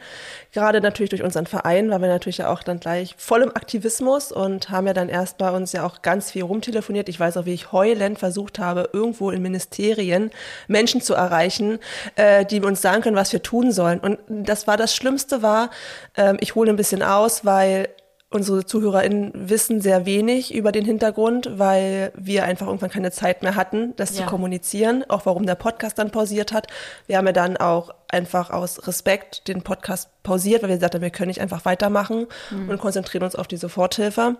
[0.51, 4.31] Gerade natürlich durch unseren Verein, weil wir natürlich ja auch dann gleich voll im Aktivismus
[4.31, 7.07] und haben ja dann erst bei uns ja auch ganz viel rumtelefoniert.
[7.07, 10.31] Ich weiß auch, wie ich heulend versucht habe, irgendwo in Ministerien
[10.67, 11.77] Menschen zu erreichen,
[12.15, 13.99] äh, die uns sagen können, was wir tun sollen.
[13.99, 15.69] Und das war das Schlimmste war,
[16.15, 17.89] äh, ich hole ein bisschen aus, weil
[18.29, 23.55] unsere ZuhörerInnen wissen sehr wenig über den Hintergrund, weil wir einfach irgendwann keine Zeit mehr
[23.55, 24.23] hatten, das ja.
[24.23, 25.05] zu kommunizieren.
[25.07, 26.67] Auch warum der Podcast dann pausiert hat.
[27.07, 31.01] Wir haben ja dann auch einfach aus Respekt den Podcast pausiert, weil wir gesagt haben,
[31.01, 32.69] wir können nicht einfach weitermachen mhm.
[32.69, 34.35] und konzentrieren uns auf die Soforthilfe.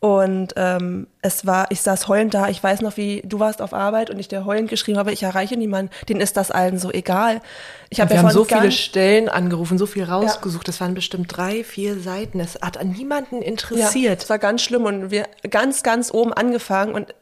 [0.00, 3.72] Und ähm, es war, ich saß heulend da, ich weiß noch, wie du warst auf
[3.72, 6.90] Arbeit und ich dir heulend geschrieben habe, ich erreiche niemanden, denen ist das allen so
[6.90, 7.40] egal.
[7.88, 10.72] Ich hab wir ja haben so viele Stellen angerufen, so viel rausgesucht, ja.
[10.72, 13.94] das waren bestimmt drei, vier Seiten, es hat an niemanden interessiert.
[13.94, 17.14] Ja, es war ganz schlimm und wir ganz, ganz oben angefangen und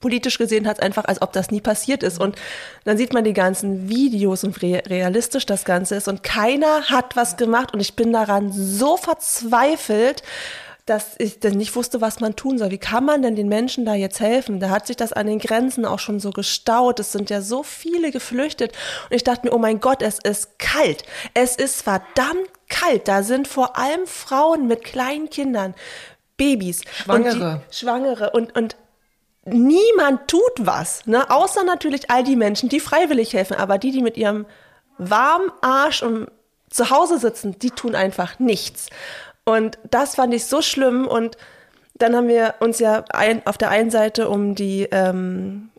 [0.00, 2.20] politisch gesehen hat es einfach, als ob das nie passiert ist.
[2.20, 2.36] Und
[2.84, 6.08] dann sieht man die ganzen Videos und wie realistisch das Ganze ist.
[6.08, 7.74] Und keiner hat was gemacht.
[7.74, 10.22] Und ich bin daran so verzweifelt,
[10.88, 12.70] dass ich dann nicht wusste, was man tun soll.
[12.70, 14.58] Wie kann man denn den Menschen da jetzt helfen?
[14.58, 16.98] Da hat sich das an den Grenzen auch schon so gestaut.
[16.98, 18.72] Es sind ja so viele geflüchtet.
[19.10, 21.02] Und ich dachte mir, oh mein Gott, es ist kalt.
[21.34, 23.06] Es ist verdammt kalt.
[23.06, 25.74] Da sind vor allem Frauen mit kleinen Kindern.
[26.38, 26.82] Babys.
[26.90, 27.62] Schwangere.
[27.66, 28.30] Und Schwangere.
[28.30, 28.76] Und, und
[29.52, 31.30] niemand tut was, ne?
[31.30, 34.46] außer natürlich all die Menschen, die freiwillig helfen, aber die, die mit ihrem
[34.98, 36.28] warmen Arsch und
[36.70, 38.90] zu Hause sitzen, die tun einfach nichts.
[39.44, 41.36] Und das fand ich so schlimm und
[41.94, 45.70] dann haben wir uns ja ein, auf der einen Seite um die ähm,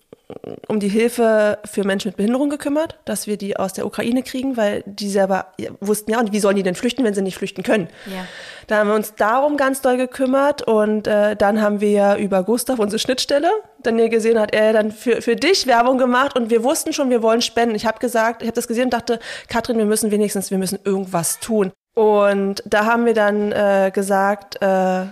[0.67, 4.57] um die Hilfe für Menschen mit Behinderung gekümmert, dass wir die aus der Ukraine kriegen,
[4.57, 5.47] weil die selber
[5.79, 7.89] wussten, ja, und wie sollen die denn flüchten, wenn sie nicht flüchten können?
[8.05, 8.25] Ja.
[8.67, 12.43] Da haben wir uns darum ganz doll gekümmert und äh, dann haben wir ja über
[12.43, 13.49] Gustav unsere Schnittstelle,
[13.81, 17.09] dann ihr gesehen hat er dann für, für dich Werbung gemacht und wir wussten schon,
[17.09, 17.73] wir wollen spenden.
[17.73, 20.79] Ich habe gesagt, ich habe das gesehen und dachte, Katrin, wir müssen wenigstens, wir müssen
[20.83, 21.71] irgendwas tun.
[21.95, 25.05] Und da haben wir dann äh, gesagt, äh,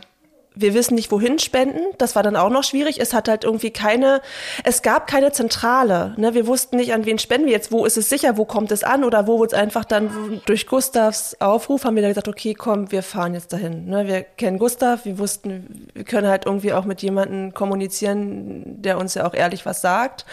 [0.60, 1.80] wir wissen nicht, wohin spenden.
[1.98, 3.00] Das war dann auch noch schwierig.
[3.00, 4.22] Es hat halt irgendwie keine,
[4.64, 6.14] es gab keine Zentrale.
[6.18, 6.34] Ne?
[6.34, 8.84] Wir wussten nicht, an wen spenden wir jetzt, wo ist es sicher, wo kommt es
[8.84, 12.54] an oder wo wird es einfach dann durch Gustavs Aufruf haben wir dann gesagt, okay,
[12.54, 13.86] komm, wir fahren jetzt dahin.
[13.86, 14.08] Ne?
[14.08, 19.14] Wir kennen Gustav, wir wussten, wir können halt irgendwie auch mit jemandem kommunizieren, der uns
[19.14, 20.26] ja auch ehrlich was sagt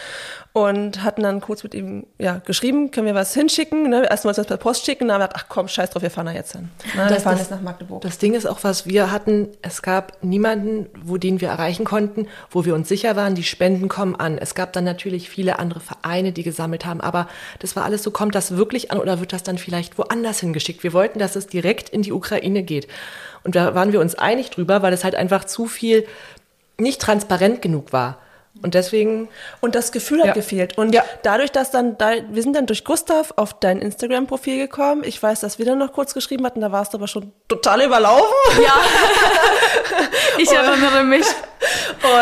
[0.55, 3.89] und hatten dann kurz mit ihm ja, geschrieben, können wir was hinschicken.
[3.89, 4.07] Ne?
[4.09, 6.01] Erst wollten wir das per Post schicken, dann haben wir gedacht, ach komm, scheiß drauf,
[6.01, 6.69] wir fahren da jetzt hin.
[6.95, 7.03] Ne?
[7.03, 8.01] Das, wir fahren das, jetzt nach Magdeburg.
[8.01, 12.27] Das Ding ist auch was, wir hatten, es gab niemanden, wo den wir erreichen konnten,
[12.49, 14.37] wo wir uns sicher waren, die Spenden kommen an.
[14.37, 17.27] Es gab dann natürlich viele andere Vereine, die gesammelt haben, aber
[17.59, 20.83] das war alles so, kommt das wirklich an oder wird das dann vielleicht woanders hingeschickt?
[20.83, 22.87] Wir wollten, dass es direkt in die Ukraine geht.
[23.43, 26.05] Und da waren wir uns einig drüber, weil es halt einfach zu viel
[26.77, 28.17] nicht transparent genug war.
[28.63, 29.27] Und deswegen.
[29.61, 30.33] Und das Gefühl hat Ja.
[30.33, 30.77] gefehlt.
[30.77, 31.03] Und Ja.
[31.23, 35.03] dadurch, dass dann, da, wir sind dann durch Gustav auf dein Instagram-Profil gekommen.
[35.05, 37.81] Ich weiß, dass wir dann noch kurz geschrieben hatten, da warst du aber schon total
[37.83, 38.33] überlaufen.
[38.63, 38.73] Ja,
[40.37, 41.25] ich erinnere mich.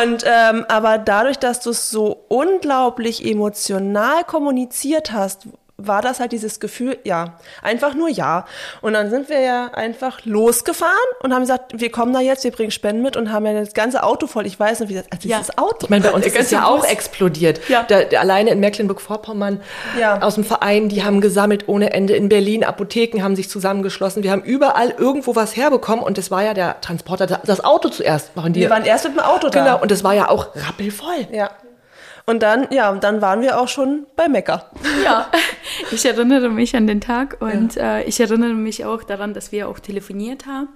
[0.02, 5.48] Und ähm, aber dadurch, dass du es so unglaublich emotional kommuniziert hast,
[5.88, 8.46] war das halt dieses Gefühl, ja, einfach nur ja.
[8.82, 12.52] Und dann sind wir ja einfach losgefahren und haben gesagt, wir kommen da jetzt, wir
[12.52, 14.46] bringen Spenden mit und haben ja das ganze Auto voll.
[14.46, 15.38] Ich weiß noch, wie das, also Ja.
[15.39, 15.78] dieses Auto.
[15.84, 17.60] Ich meine, bei uns ist es ja auch explodiert.
[17.69, 17.84] Ja.
[17.88, 19.62] Da, da, alleine in Mecklenburg-Vorpommern
[20.00, 20.22] Ja.
[20.22, 22.15] aus dem Verein, die haben gesammelt ohne Ende.
[22.15, 24.24] In Berlin, Apotheken haben sich zusammengeschlossen.
[24.24, 28.36] Wir haben überall irgendwo was herbekommen und das war ja der Transporter, das Auto zuerst
[28.36, 28.62] machen die.
[28.62, 29.63] wir waren erst mit dem Auto da.
[29.63, 31.28] genau, und das war ja auch rappelvoll.
[31.32, 31.50] Ja.
[32.25, 34.71] Und dann, ja, und dann waren wir auch schon bei Mecker.
[35.03, 35.29] Ja,
[35.91, 39.67] ich erinnere mich an den Tag und äh, ich erinnere mich auch daran, dass wir
[39.67, 40.69] auch telefoniert haben.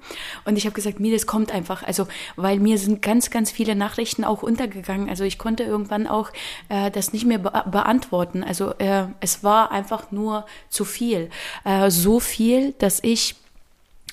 [0.43, 3.75] Und ich habe gesagt, mir das kommt einfach, also weil mir sind ganz, ganz viele
[3.75, 5.09] Nachrichten auch untergegangen.
[5.09, 6.31] Also ich konnte irgendwann auch
[6.67, 8.43] äh, das nicht mehr be beantworten.
[8.43, 11.29] Also äh, es war einfach nur zu viel.
[11.63, 13.35] Äh, so viel, dass ich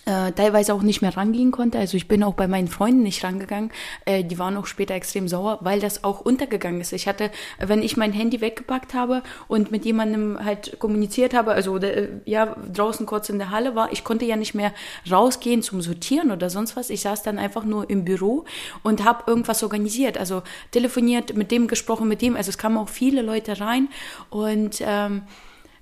[0.06, 1.78] äh, teilweise auch nicht mehr rangehen konnte.
[1.78, 3.70] Also ich bin auch bei meinen Freunden nicht rangegangen.
[4.04, 6.92] Äh, die waren auch später extrem sauer, weil das auch untergegangen ist.
[6.92, 11.78] Ich hatte, wenn ich mein Handy weggepackt habe und mit jemandem halt kommuniziert habe, also
[11.78, 14.72] äh, ja draußen kurz in der Halle war, ich konnte ja nicht mehr
[15.10, 16.90] rausgehen zum Sortieren oder sonst was.
[16.90, 18.44] Ich saß dann einfach nur im Büro
[18.82, 20.18] und habe irgendwas organisiert.
[20.18, 22.36] Also telefoniert, mit dem gesprochen, mit dem.
[22.36, 23.88] Also es kamen auch viele Leute rein
[24.30, 25.22] und ähm,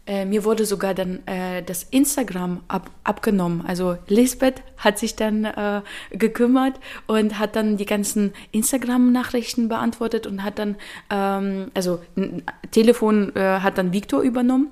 [0.04, 3.64] äh, mir wurde sogar dann äh, das Instagram ab, abgenommen.
[3.66, 6.74] Also Lisbeth hat sich dann äh, gekümmert
[7.06, 10.76] und hat dann die ganzen Instagram-Nachrichten beantwortet und hat dann,
[11.08, 14.70] ähm, also ein Telefon äh, hat dann Victor übernommen.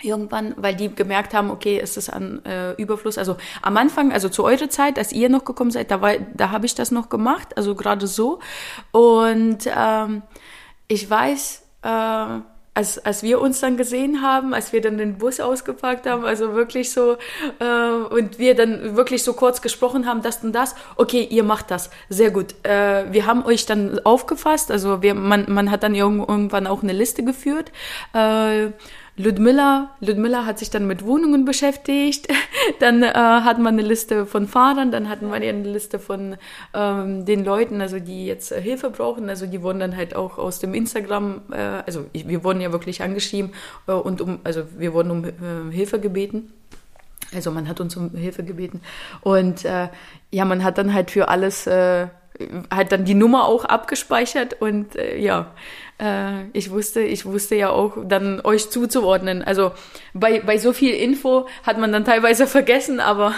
[0.00, 3.18] Irgendwann, weil die gemerkt haben, okay, es ist an äh, Überfluss.
[3.18, 6.50] Also am Anfang, also zu eurer Zeit, als ihr noch gekommen seid, da, war, da
[6.50, 8.40] habe ich das noch gemacht, also gerade so.
[8.90, 10.22] Und ähm,
[10.88, 12.40] ich weiß, äh,
[12.74, 16.54] als, als wir uns dann gesehen haben, als wir dann den Bus ausgepackt haben, also
[16.54, 17.16] wirklich so,
[17.58, 21.70] äh, und wir dann wirklich so kurz gesprochen haben, das und das, okay, ihr macht
[21.70, 22.54] das, sehr gut.
[22.62, 26.82] Äh, wir haben euch dann aufgefasst, also wir, man, man hat dann irgend- irgendwann auch
[26.82, 27.72] eine Liste geführt.
[28.14, 28.68] Äh,
[29.22, 32.26] Ludmilla, Ludmilla hat sich dann mit Wohnungen beschäftigt.
[32.80, 36.36] Dann äh, hat man eine Liste von Fahrern, dann hatten wir eine Liste von
[36.74, 39.28] ähm, den Leuten, also die jetzt äh, Hilfe brauchen.
[39.28, 42.72] Also die wurden dann halt auch aus dem Instagram, äh, also ich, wir wurden ja
[42.72, 43.52] wirklich angeschrieben
[43.86, 46.52] äh, und um, also wir wurden um äh, Hilfe gebeten.
[47.34, 48.80] Also man hat uns um Hilfe gebeten.
[49.22, 49.88] Und äh,
[50.30, 51.66] ja, man hat dann halt für alles
[52.72, 55.52] halt dann die Nummer auch abgespeichert und äh, ja,
[55.98, 59.42] äh, ich wusste, ich wusste ja auch dann euch zuzuordnen.
[59.42, 59.72] Also
[60.14, 63.34] bei, bei so viel Info hat man dann teilweise vergessen, aber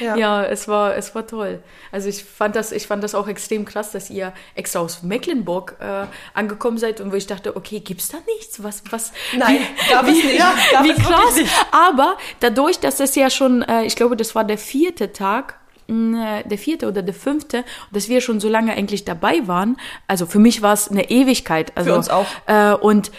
[0.00, 0.16] ja.
[0.16, 0.44] Ja.
[0.44, 1.62] es war, es war toll.
[1.90, 5.76] Also ich fand das, ich fand das auch extrem krass, dass ihr extra aus Mecklenburg
[5.80, 8.62] äh, angekommen seid und wo ich dachte, okay, gibt's da nichts?
[8.62, 9.12] Was, was?
[9.36, 10.38] Nein, wie, gab es nicht.
[10.38, 11.36] Gab wie krass.
[11.36, 11.52] nicht.
[11.70, 16.58] Aber dadurch, dass es ja schon, äh, ich glaube, das war der vierte Tag, der
[16.58, 19.76] vierte oder der fünfte, dass wir schon so lange eigentlich dabei waren.
[20.06, 21.76] Also für mich war es eine Ewigkeit.
[21.76, 22.26] Also, uns auch.
[22.46, 23.10] Äh, und,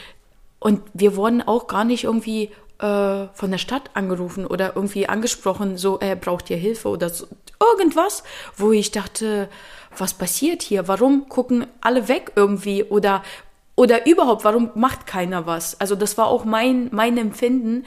[0.60, 5.78] und wir wurden auch gar nicht irgendwie äh, von der Stadt angerufen oder irgendwie angesprochen,
[5.78, 7.28] so, äh, braucht ihr Hilfe oder so,
[7.60, 8.24] irgendwas,
[8.58, 9.50] wo ich dachte,
[9.98, 10.88] was passiert hier?
[10.88, 13.24] Warum gucken alle weg irgendwie oder
[13.78, 15.80] oder überhaupt, warum macht keiner was?
[15.80, 17.86] Also das war auch mein mein Empfinden.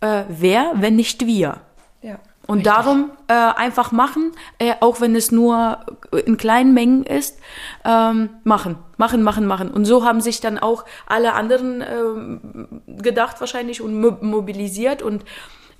[0.00, 1.60] Äh, wer, wenn nicht wir?
[2.02, 2.20] Ja.
[2.50, 5.80] Und darum äh, einfach machen, äh, auch wenn es nur
[6.24, 7.38] in kleinen Mengen ist,
[7.84, 9.70] ähm, machen, machen, machen, machen.
[9.70, 15.26] Und so haben sich dann auch alle anderen ähm, gedacht wahrscheinlich und mo mobilisiert und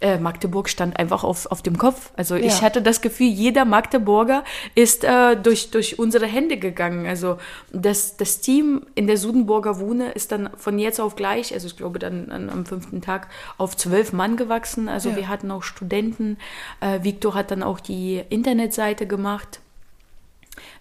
[0.01, 2.13] äh, Magdeburg stand einfach auf, auf dem Kopf.
[2.17, 2.63] Also ich Ja.
[2.63, 7.07] hatte das Gefühl, jeder Magdeburger ist äh, durch, durch unsere Hände gegangen.
[7.07, 7.39] Also
[7.73, 11.77] das, das Team in der Sudenburger Wohne ist dann von jetzt auf gleich, also ich
[11.77, 14.89] glaube dann an, am fünften Tag, auf zwölf Mann gewachsen.
[14.89, 16.39] Also wir hatten auch Studenten.
[16.81, 19.61] Äh, Victor hat dann auch die Internetseite gemacht.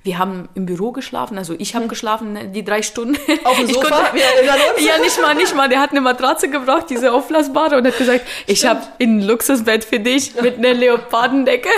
[0.03, 3.17] Wir haben im Büro geschlafen, also ich habe geschlafen ne, die drei Stunden.
[3.43, 3.89] Auf dem Sofa?
[3.89, 4.83] konnte-.
[4.83, 5.69] Ja, nicht mal, nicht mal.
[5.69, 9.99] Der hat eine Matratze gebraucht, diese auflassbare, und hat gesagt, ich habe ein Luxusbett für
[9.99, 11.69] dich mit einer Leopardendecke.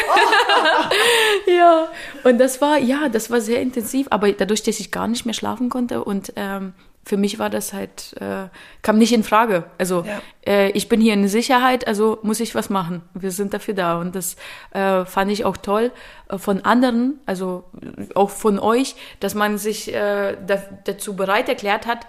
[1.47, 1.87] ja,
[2.23, 5.33] und das war, ja, das war sehr intensiv, aber dadurch, dass ich gar nicht mehr
[5.33, 6.73] schlafen konnte und ähm,
[7.09, 8.49] für mich war das halt, äh,
[8.83, 9.63] kam nicht in Frage.
[9.79, 10.21] Also Ja.
[10.45, 13.01] äh, ich bin hier in Sicherheit, also muss ich was machen.
[13.15, 13.99] Wir sind dafür da.
[13.99, 14.35] Und das
[14.73, 15.91] äh, fand ich auch toll
[16.29, 21.49] äh, von anderen, also äh, auch von euch, dass man sich äh, da, dazu bereit
[21.49, 22.05] erklärt hat,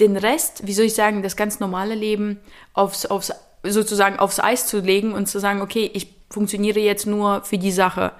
[0.00, 2.40] den Rest, wie soll ich sagen, das ganz normale Leben
[2.72, 3.32] aufs, aufs,
[3.62, 7.70] sozusagen aufs Eis zu legen und zu sagen, okay, ich funktioniere jetzt nur für die
[7.72, 8.10] Sache.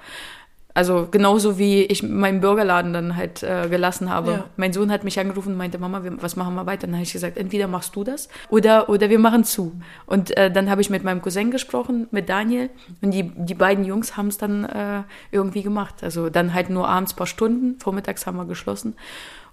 [0.73, 4.31] Also genauso wie ich meinen Bürgerladen dann halt äh, gelassen habe.
[4.31, 4.45] Ja.
[4.57, 6.87] Mein Sohn hat mich angerufen und meinte, Mama, wir, was machen wir weiter?
[6.87, 9.73] Dann habe ich gesagt, entweder machst du das oder, oder wir machen zu.
[10.07, 12.71] Und äh, dann habe ich mit meinem Cousin gesprochen, mit Daniel.
[13.03, 15.03] Und die, die beiden Jungs haben es dann äh,
[15.33, 15.97] irgendwie gemacht.
[16.03, 18.95] Also dann halt nur abends ein paar Stunden, vormittags haben wir geschlossen.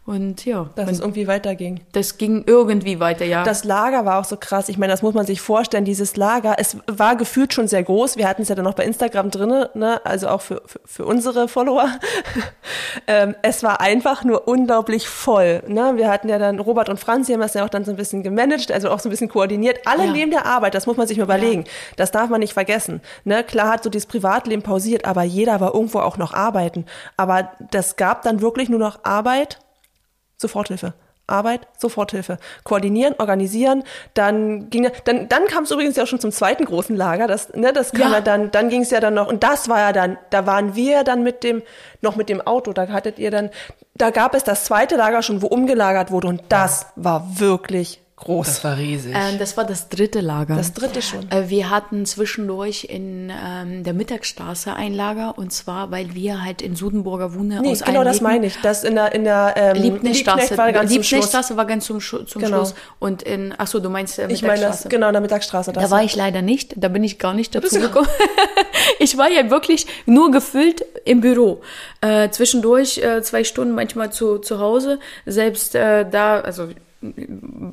[0.07, 1.81] Und ja, Dass es und irgendwie weiterging.
[1.91, 3.43] das ging irgendwie weiter, ja.
[3.43, 4.69] Das Lager war auch so krass.
[4.69, 5.83] Ich meine, das muss man sich vorstellen.
[5.83, 8.15] Dieses Lager, es war gefühlt schon sehr groß.
[8.15, 9.99] Wir hatten es ja dann noch bei Instagram drinne, ne?
[10.05, 11.89] also auch für, für, für unsere Follower.
[13.07, 15.61] ähm, es war einfach nur unglaublich voll.
[15.67, 15.97] Ne?
[15.97, 17.97] Wir hatten ja dann Robert und Franz, die haben das ja auch dann so ein
[17.97, 19.79] bisschen gemanagt, also auch so ein bisschen koordiniert.
[19.83, 20.11] Alle Ja.
[20.13, 21.65] neben der Arbeit, das muss man sich mal überlegen.
[21.97, 23.01] Das darf man nicht vergessen.
[23.25, 23.43] Ne?
[23.43, 26.85] Klar hat so dieses Privatleben pausiert, aber jeder war irgendwo auch noch arbeiten.
[27.17, 29.59] Aber das gab dann wirklich nur noch Arbeit,
[30.37, 30.93] Soforthilfe.
[31.29, 32.37] Arbeit, Soforthilfe.
[32.63, 33.83] Koordinieren, organisieren,
[34.13, 37.53] dann ging dann dann kam es übrigens ja auch schon zum zweiten großen Lager, das
[37.53, 38.21] ne, das kam ja, Ja.
[38.21, 41.03] dann dann ging es ja dann noch und das war ja dann, da waren wir
[41.03, 41.63] dann mit dem
[42.01, 43.49] noch mit dem Auto, da hattet ihr dann
[43.95, 48.47] da gab es das zweite Lager schon, wo umgelagert wurde und das war wirklich groß.
[48.47, 49.13] Das war riesig.
[49.15, 50.55] Ähm, das war das dritte Lager.
[50.55, 51.29] Das dritte schon.
[51.31, 56.61] Äh, Wir hatten zwischendurch in ähm, der Mittagsstraße ein Lager und zwar, weil wir halt
[56.61, 58.57] in Sudenburger Wune Nee, aus genau das meine ich.
[58.61, 60.39] Das in der in der ähm, Liebknechtstraße.
[60.39, 61.11] Liebknecht war ganz zum Schluss.
[61.11, 62.57] Liebknechtstraße war ganz zum, Schu- zum Genau.
[62.57, 62.75] Schluss.
[62.99, 64.89] Und in, ach so, du meinst äh, Ich meine das Mittagsstraße.
[64.89, 65.71] genau in der Mittagsstraße.
[65.73, 68.07] Das Da war ich leider nicht, da bin ich gar nicht dazu gekommen.
[68.99, 71.61] ich war ja wirklich nur gefüllt im Büro.
[72.01, 74.99] Äh, zwischendurch äh, zwei Stunden manchmal zu, zu Hause.
[75.25, 76.69] Selbst äh, da, also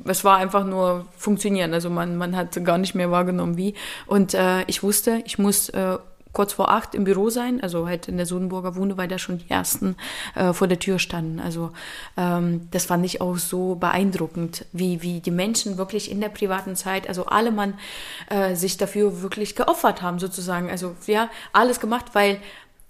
[0.05, 1.73] es war einfach nur funktionieren.
[1.73, 3.73] Also man, man hat gar nicht mehr wahrgenommen, wie.
[4.07, 5.97] Und äh, ich wusste, ich muss äh,
[6.35, 9.39] kurz vor acht im Büro sein, also halt in der Sudenburger Wunde, weil da schon
[9.39, 9.95] die ersten
[10.35, 11.39] äh, vor der Tür standen.
[11.39, 11.71] Also
[12.17, 16.75] ähm, das fand ich auch so beeindruckend, wie, wie die Menschen wirklich in der privaten
[16.75, 17.75] Zeit, also alle Mann
[18.29, 20.69] äh, sich dafür wirklich geopfert haben sozusagen.
[20.69, 22.39] Also ja, alles gemacht, weil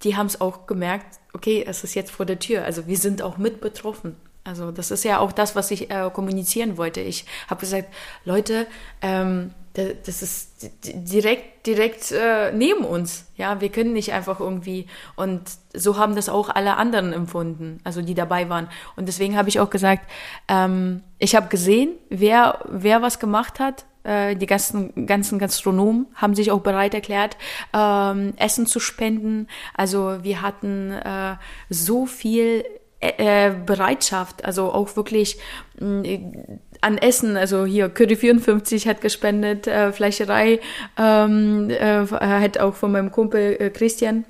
[0.02, 2.64] die haben es auch gemerkt, okay, es ist jetzt vor der Tür.
[2.64, 4.16] Also wir sind auch mit betroffen.
[4.46, 7.00] Also das ist ja auch das, was ich äh, kommunizieren wollte.
[7.00, 7.88] Ich habe gesagt,
[8.24, 8.66] Leute,
[9.02, 13.26] ähm, da- das ist di- direkt, direkt äh, neben uns.
[13.36, 14.86] Ja, wir können nicht einfach irgendwie.
[15.16, 15.42] Und
[15.74, 18.68] so haben das auch alle anderen empfunden, also die dabei waren.
[18.96, 20.08] Und deswegen habe ich auch gesagt,
[20.48, 23.84] ähm, ich habe gesehen, wer, wer was gemacht hat.
[24.04, 27.36] Äh, Die ganzen, ganzen Gastronomen haben sich auch bereit erklärt,
[27.74, 29.48] ähm, Essen zu spenden.
[29.74, 31.34] Also wir hatten äh,
[31.68, 32.64] so viel
[33.18, 35.38] äh, Bereitschaft, also auch wirklich
[35.78, 36.02] mh,
[36.80, 40.60] an Essen, also hier Curry 54 hat gespendet, äh, Fleischerei
[40.98, 44.24] ähm, äh, hat auch von meinem Kumpel äh, Christian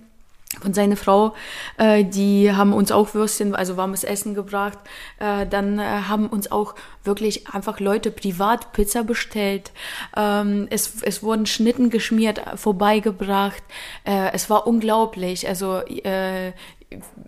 [0.61, 1.35] von seiner Frau,
[1.77, 4.79] äh, die haben uns auch Würstchen, also warmes Essen gebracht.
[5.18, 6.74] Äh, dann äh, haben uns auch
[7.05, 9.72] wirklich einfach Leute privat Pizza bestellt.
[10.16, 13.62] Ähm, es, es wurden Schnitten geschmiert, äh, vorbeigebracht.
[14.05, 15.47] Äh, es war unglaublich.
[15.47, 16.53] Also äh,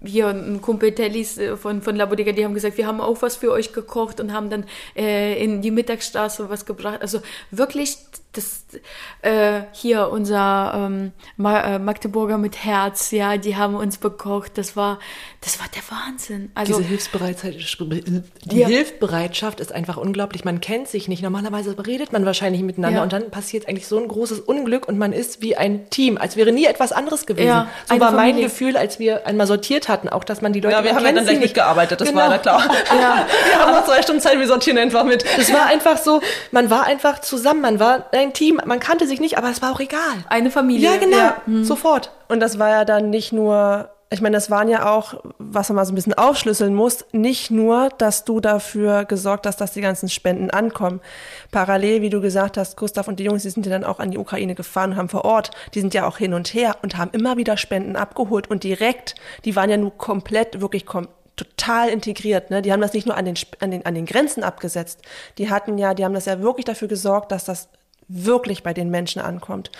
[0.04, 3.22] hier ein Kumpel Tellis äh, von, von La Bodega, die haben gesagt, wir haben auch
[3.22, 4.64] was für euch gekocht und haben dann
[4.96, 7.02] äh, in die Mittagsstraße was gebracht.
[7.02, 7.98] Also wirklich,
[8.38, 8.64] das
[9.22, 14.56] äh, hier unser ähm, Ma äh, Magdeburger mit Herz, ja, die haben uns bekocht.
[14.56, 14.98] Das war,
[15.42, 16.50] das war der Wahnsinn.
[16.54, 17.54] Also Diese Hilfsbereitschaft,
[18.46, 18.66] die Ja.
[18.66, 20.44] Hilfsbereitschaft ist einfach unglaublich.
[20.44, 21.22] Man kennt sich nicht.
[21.22, 23.02] Normalerweise redet man wahrscheinlich miteinander Ja.
[23.02, 26.36] und dann passiert eigentlich so ein großes Unglück und man ist wie ein Team, als
[26.36, 27.48] wäre nie etwas anderes gewesen.
[27.48, 28.38] Ja, so war mein.
[28.38, 31.10] Gefühl, als wir einmal sortiert hatten, auch dass man die Leute Ja, wir haben ja
[31.12, 31.40] dann gleich nicht.
[31.48, 32.20] mitgearbeitet, das Genau.
[32.20, 32.62] war ja klar.
[32.88, 33.26] Ja.
[33.50, 35.24] Wir haben noch zwei Stunden Zeit, wir sortieren einfach mit.
[35.36, 36.20] Das war einfach so,
[36.52, 39.72] man war einfach zusammen, man war ein Team, man kannte sich nicht, aber es war
[39.72, 40.00] auch egal.
[40.28, 40.90] eine Familie.
[40.90, 41.36] Ja, genau, Ja.
[41.62, 42.12] sofort.
[42.28, 45.76] Und das war ja dann nicht nur, ich meine, das waren ja auch, was man
[45.76, 49.80] mal so ein bisschen aufschlüsseln muss, nicht nur, dass du dafür gesorgt hast, dass die
[49.82, 51.00] ganzen Spenden ankommen.
[51.50, 54.10] Parallel, wie du gesagt hast, Gustav und die Jungs, die sind ja dann auch an
[54.10, 57.10] die Ukraine gefahren, haben vor Ort, die sind ja auch hin und her und haben
[57.12, 59.14] immer wieder Spenden abgeholt und direkt,
[59.44, 62.62] die waren ja nur komplett, wirklich kom total integriert, ne?
[62.62, 65.02] Die haben das nicht nur an den, an den, an den Grenzen abgesetzt.
[65.38, 67.68] Die hatten ja, die haben das ja wirklich dafür gesorgt, dass das
[68.08, 69.70] wirklich bei den Menschen ankommt.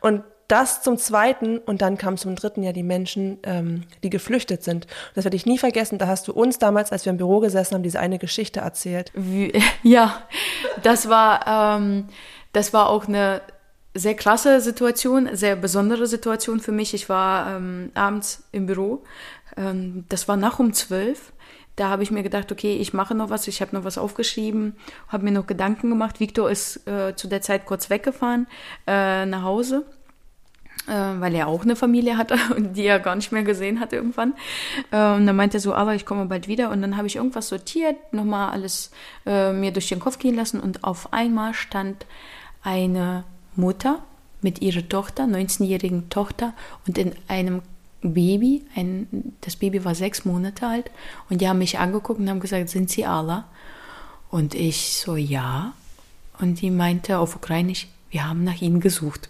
[0.00, 4.64] Und das zum Zweiten und dann kam zum Dritten ja die Menschen, ähm, die geflüchtet
[4.64, 4.86] sind.
[5.14, 5.98] Das werde ich nie vergessen.
[5.98, 9.12] Da hast du uns damals, als wir im Büro gesessen haben, diese eine Geschichte erzählt.
[9.14, 10.22] Wie, ja,
[10.82, 12.08] das war, ähm,
[12.54, 13.42] das war auch eine
[13.94, 16.94] sehr krasse Situation, sehr besondere Situation für mich.
[16.94, 19.04] Ich war ähm, abends im Büro.
[19.56, 21.32] Ähm, das war nach um zwölf.
[21.78, 24.74] Da habe ich mir gedacht, okay, ich mache noch was, ich habe noch was aufgeschrieben,
[25.06, 26.18] habe mir noch Gedanken gemacht.
[26.18, 28.48] Victor ist äh, zu der Zeit kurz weggefahren
[28.86, 29.84] äh, nach Hause
[30.88, 33.92] äh, weil er auch eine Familie hatte und die er gar nicht mehr gesehen hat
[33.92, 34.34] irgendwann.
[34.90, 36.70] Äh, und dann meinte er so, aber ich komme bald wieder.
[36.70, 38.90] Und dann habe ich irgendwas sortiert, nochmal alles
[39.26, 42.06] äh, mir durch den Kopf gehen lassen und auf einmal stand
[42.62, 43.24] eine
[43.54, 44.02] Mutter
[44.40, 46.54] mit ihrer Tochter, 19-jährigen Tochter
[46.86, 47.62] und in einem
[48.02, 50.90] Baby, ein, das Baby war sechs Monate alt
[51.28, 53.44] und die haben mich angeguckt und haben gesagt, sind Sie Allah?
[54.30, 55.72] Und ich so, ja.
[56.40, 59.28] Und die meinte auf Ukrainisch, wir haben nach Ihnen gesucht.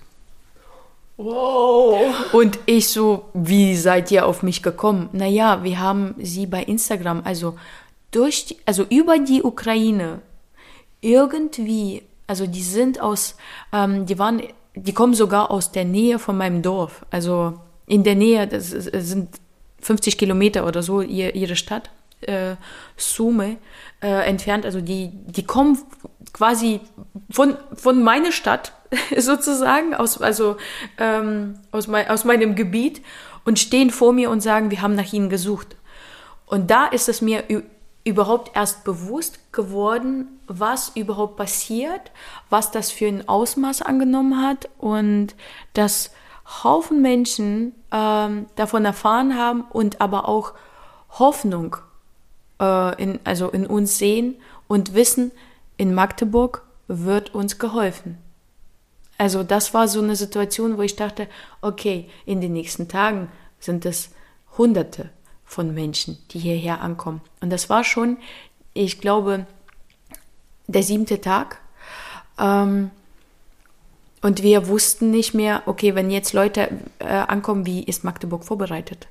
[1.16, 2.32] Wow.
[2.32, 5.08] Und ich so, wie seid ihr auf mich gekommen?
[5.12, 7.56] Naja, wir haben sie bei Instagram, also
[8.12, 10.20] durch, die, also über die Ukraine
[11.00, 13.36] irgendwie, also die sind aus,
[13.72, 14.42] ähm, die waren,
[14.76, 17.58] die kommen sogar aus der Nähe von meinem Dorf, also
[17.88, 19.40] in der Nähe, das sind
[19.80, 22.56] 50 Kilometer oder so ihr, ihre Stadt, äh,
[22.96, 23.56] Sume,
[24.02, 25.78] äh, entfernt, also die, die kommen
[26.32, 26.80] quasi
[27.30, 28.72] von, von meiner Stadt
[29.16, 30.56] sozusagen, aus, also
[30.98, 33.02] ähm, aus, mein, aus meinem Gebiet
[33.44, 35.76] und stehen vor mir und sagen, wir haben nach ihnen gesucht.
[36.46, 37.44] Und da ist es mir
[38.04, 42.10] überhaupt erst bewusst geworden, was überhaupt passiert,
[42.50, 45.34] was das für ein Ausmaß angenommen hat und
[45.74, 46.10] dass
[46.48, 50.54] Haufen Menschen ähm, davon erfahren haben und aber auch
[51.10, 51.76] Hoffnung
[52.60, 54.36] äh, in, also in uns sehen
[54.66, 55.30] und wissen,
[55.76, 58.18] in Magdeburg wird uns geholfen.
[59.18, 61.28] Also das war so eine Situation, wo ich dachte,
[61.60, 63.28] okay, in den nächsten Tagen
[63.58, 64.10] sind es
[64.56, 65.10] Hunderte
[65.44, 67.20] von Menschen, die hierher ankommen.
[67.40, 68.18] Und das war schon,
[68.74, 69.46] ich glaube,
[70.66, 71.60] der siebte Tag.
[72.38, 72.90] Ähm,
[74.22, 79.08] und wir wussten nicht mehr, okay, wenn jetzt Leute äh, ankommen, wie ist Magdeburg vorbereitet?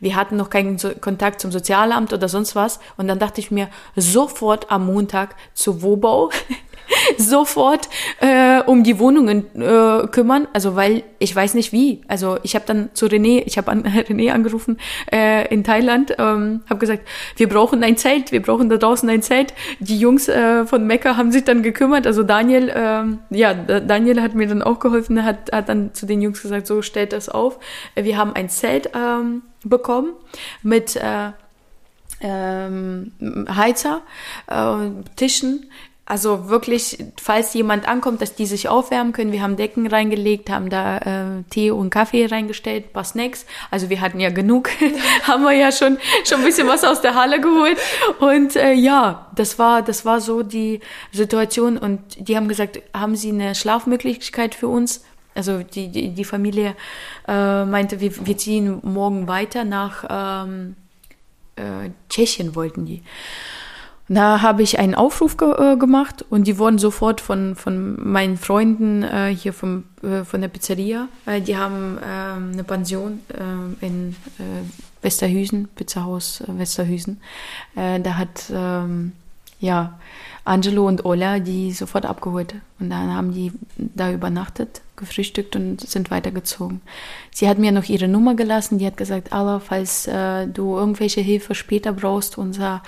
[0.00, 2.78] Wir hatten noch keinen so Kontakt zum Sozialamt oder sonst was.
[2.96, 6.30] Und dann dachte ich mir, sofort am Montag zu Wobau
[7.18, 7.88] sofort
[8.20, 12.02] äh, um die Wohnungen äh, kümmern, also weil ich weiß nicht wie.
[12.08, 14.78] Also ich habe dann zu René, ich habe an René angerufen
[15.12, 19.22] äh, in Thailand, ähm, habe gesagt, wir brauchen ein Zelt, wir brauchen da draußen ein
[19.22, 19.54] Zelt.
[19.78, 24.34] Die Jungs äh, von Mekka haben sich dann gekümmert, also Daniel, äh, ja, Daniel hat
[24.34, 27.58] mir dann auch geholfen, hat, hat dann zu den Jungs gesagt, so stellt das auf.
[27.94, 30.12] Wir haben ein Zelt ähm, bekommen
[30.62, 31.30] mit äh,
[32.20, 33.12] ähm,
[33.48, 34.02] Heizer,
[34.46, 34.76] äh,
[35.16, 35.70] Tischen,
[36.12, 39.32] also wirklich, falls jemand ankommt, dass die sich aufwärmen können.
[39.32, 43.46] Wir haben Decken reingelegt, haben da äh, Tee und Kaffee reingestellt, ein paar Snacks.
[43.70, 44.68] Also wir hatten ja genug,
[45.26, 45.96] haben wir ja schon
[46.28, 47.78] schon ein bisschen was aus der Halle geholt.
[48.20, 50.80] Und äh, ja, das war das war so die
[51.12, 51.78] Situation.
[51.78, 55.02] Und die haben gesagt, haben Sie eine Schlafmöglichkeit für uns?
[55.34, 56.76] Also die die, die Familie
[57.26, 60.76] äh, meinte, wir, wir ziehen morgen weiter nach ähm,
[61.56, 63.02] äh, Tschechien wollten die.
[64.14, 68.36] Da habe ich einen Aufruf ge äh, gemacht und die wurden sofort von, von meinen
[68.36, 73.86] Freunden äh, hier vom, äh, von der Pizzeria, äh, die haben ähm, eine Pension äh,
[73.86, 77.20] in äh, Westerhüsen, Pizzahaus Westerhüsen.
[77.74, 79.12] da hat ähm,
[79.58, 79.98] ja
[80.44, 86.10] Angelo und Ola die sofort abgeholt und dann haben die da übernachtet, gefrühstückt und sind
[86.10, 86.80] weitergezogen.
[87.30, 91.54] Sie hat mir noch ihre Nummer gelassen, die hat gesagt, Allah, falls du irgendwelche Hilfe
[91.54, 92.82] später brauchst, unser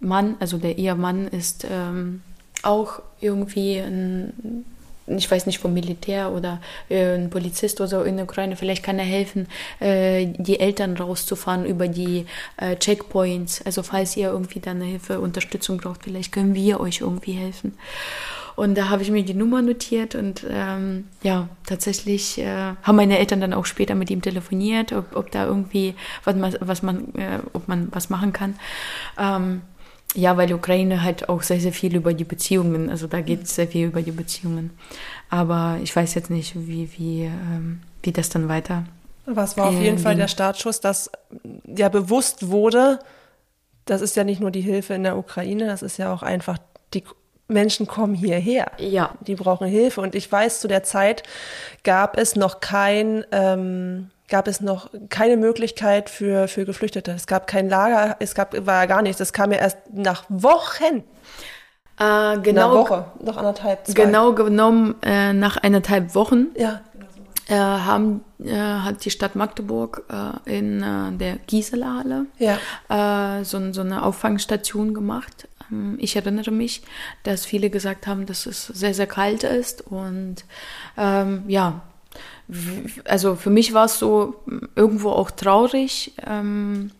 [0.00, 2.20] Mann, also der Ehemann ist ähm,
[2.62, 4.64] auch irgendwie ein,
[5.06, 8.56] ich weiß nicht, vom Militär oder äh, ein Polizist oder so in der Ukraine.
[8.56, 9.46] Vielleicht kann er helfen,
[9.80, 12.26] äh, die Eltern rauszufahren über die
[12.56, 13.62] äh, Checkpoints.
[13.64, 17.74] Also falls ihr irgendwie dann Hilfe, Unterstützung braucht, vielleicht können wir euch irgendwie helfen.
[18.56, 23.18] Und da habe ich mir die Nummer notiert und ähm, ja, tatsächlich äh, haben meine
[23.18, 25.94] Eltern dann auch später mit ihm telefoniert, ob, ob da irgendwie
[26.24, 28.58] was man, was man, äh, ob man was machen kann.
[29.18, 29.60] Ähm,
[30.14, 33.54] ja, weil Ukraine halt auch sehr, sehr viel über die Beziehungen, also da geht es
[33.54, 34.70] sehr viel über die Beziehungen.
[35.28, 38.84] Aber ich weiß jetzt nicht, wie, wie, ähm, wie das dann weiter.
[39.26, 41.10] Was war auf jeden Fall der Startschuss, dass
[41.66, 43.00] ja bewusst wurde,
[43.84, 46.58] das ist ja nicht nur die Hilfe in der Ukraine, das ist ja auch einfach,
[46.94, 47.02] die
[47.48, 48.72] Menschen kommen hierher.
[48.78, 49.14] Ja.
[49.20, 50.00] Die brauchen Hilfe.
[50.00, 51.22] Und ich weiß, zu der Zeit
[51.84, 57.12] gab es noch kein, ähm, gab es noch keine Möglichkeit für, für Geflüchtete.
[57.12, 59.18] Es gab kein Lager, es gab, war ja gar nichts.
[59.18, 61.04] Das kam ja erst nach Wochen.
[61.98, 62.68] Äh, genau.
[62.68, 64.04] Nach Woche, nach anderthalb, zwei.
[64.04, 66.48] Genau genommen, äh, nach eineinhalb Wochen.
[66.56, 66.80] Ja.
[67.48, 73.38] Äh, haben, äh, hat die Stadt Magdeburg äh, in äh, der Gisela Halle ja.
[73.38, 75.46] äh, so, so eine Auffangstation gemacht.
[75.70, 76.82] Ähm, ich erinnere mich,
[77.22, 80.44] dass viele gesagt haben, dass es sehr, sehr kalt ist und
[80.98, 81.82] ähm, ja,
[83.04, 84.36] also für mich war es so
[84.74, 86.90] irgendwo auch traurig, ähm,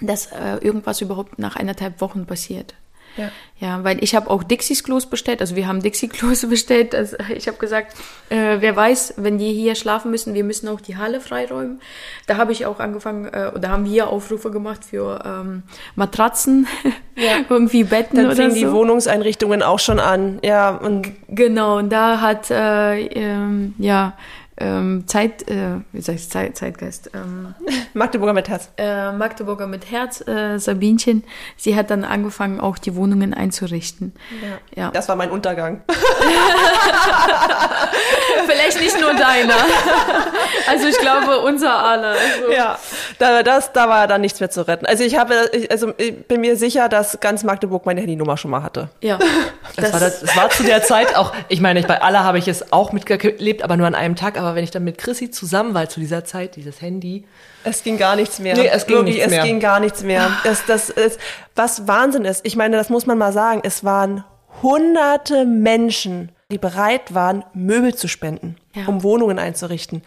[0.00, 2.74] dass äh, irgendwas überhaupt nach eineinhalb Wochen passiert.
[3.16, 3.30] Ja.
[3.58, 6.94] ja, weil ich habe auch Dixies Klos bestellt, also wir haben Dixie Klos bestellt.
[6.94, 7.94] Also ich habe gesagt,
[8.28, 11.80] äh, wer weiß, wenn die hier schlafen müssen, wir müssen auch die Halle freiräumen.
[12.26, 15.64] Da habe ich auch angefangen, äh, oder haben wir Aufrufe gemacht für ähm,
[15.96, 16.66] Matratzen,
[17.16, 17.44] ja.
[17.48, 18.56] irgendwie Betten Dann oder fingen so.
[18.56, 20.38] die Wohnungseinrichtungen auch schon an.
[20.42, 24.16] Ja, und genau, und da hat äh, ähm, ja
[24.60, 27.54] ähm, Zeit, äh, wie sag ich, Zeit, Zeitgeist, ähm,
[27.94, 28.68] Magdeburger mit Herz.
[28.76, 31.24] äh, Magdeburger mit Herz, äh, Sabinchen,
[31.56, 34.12] sie hat dann angefangen, auch die Wohnungen einzurichten.
[34.42, 34.82] Ja.
[34.82, 34.90] ja.
[34.90, 35.82] Das war mein Untergang.
[38.46, 39.54] Vielleicht nicht nur deiner.
[40.68, 42.10] Also ich glaube, unser aller.
[42.10, 42.52] Also.
[42.52, 42.78] Ja,
[43.18, 44.86] da, das, da war dann nichts mehr zu retten.
[44.86, 48.50] Also ich habe, ich, also ich bin mir sicher, dass ganz Magdeburg meine Handynummer schon
[48.50, 48.88] mal hatte.
[49.00, 49.18] Ja.
[49.76, 52.38] Das, das, war, das, das war zu der Zeit auch, ich meine, bei aller habe
[52.38, 54.38] ich es auch mitgelebt, aber nur an einem Tag.
[54.38, 57.26] Aber wenn ich dann mit Chrissy zusammen war zu dieser Zeit, dieses Handy.
[57.64, 58.56] Es ging gar nichts mehr.
[58.56, 59.40] Nee, es ging Wirklich, nichts mehr.
[59.40, 60.30] Es ging gar nichts mehr.
[60.44, 61.18] Das, das ist,
[61.54, 62.44] was Wahnsinn ist.
[62.46, 63.60] Ich meine, das muss man mal sagen.
[63.64, 64.24] Es waren
[64.62, 68.86] hunderte Menschen, die bereit waren, Möbel zu spenden, Ja.
[68.86, 70.02] um Wohnungen einzurichten.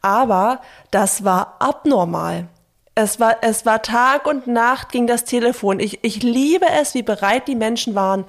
[0.00, 2.48] Aber das war abnormal.
[2.94, 5.80] Es war, es war Tag und Nacht ging das Telefon.
[5.80, 8.24] Ich, ich liebe es, wie bereit die Menschen waren.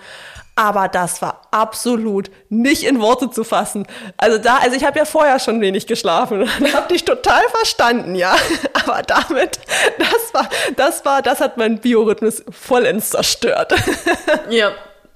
[0.55, 3.87] Aber das war absolut nicht in Worte zu fassen.
[4.17, 8.15] Also da, also ich habe ja vorher schon wenig geschlafen und habe dich total verstanden,
[8.15, 8.35] ja.
[8.73, 9.59] Aber damit,
[9.97, 13.73] das war, das war, das hat mein Biorhythmus vollends zerstört.
[14.49, 14.71] Ja.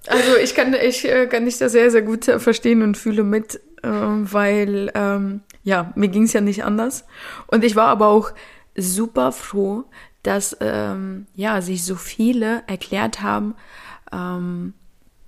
[0.08, 3.56] Also ich kann, ich äh, kann dich da sehr, sehr gut verstehen und fühle mit,
[3.84, 7.04] äh, weil ähm, ja, mir ging es ja nicht anders.
[7.48, 8.32] Und ich war aber auch
[8.76, 9.84] super froh,
[10.24, 13.56] dass ähm, ja, sich so viele erklärt haben,
[14.14, 14.74] ähm,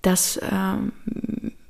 [0.01, 0.91] das ähm,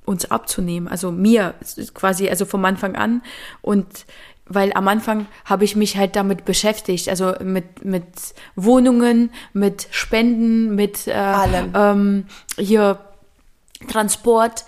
[0.06, 0.88] uns abzunehmen.
[0.88, 1.54] Also mir
[1.94, 3.22] quasi, also vom Anfang an.
[3.62, 4.06] Und
[4.46, 8.06] weil am Anfang habe ich mich halt damit beschäftigt, also mit, mit
[8.56, 11.72] Wohnungen, mit Spenden, mit äh, Allem.
[11.76, 12.26] Ähm,
[12.58, 13.00] hier
[13.88, 14.66] Transport.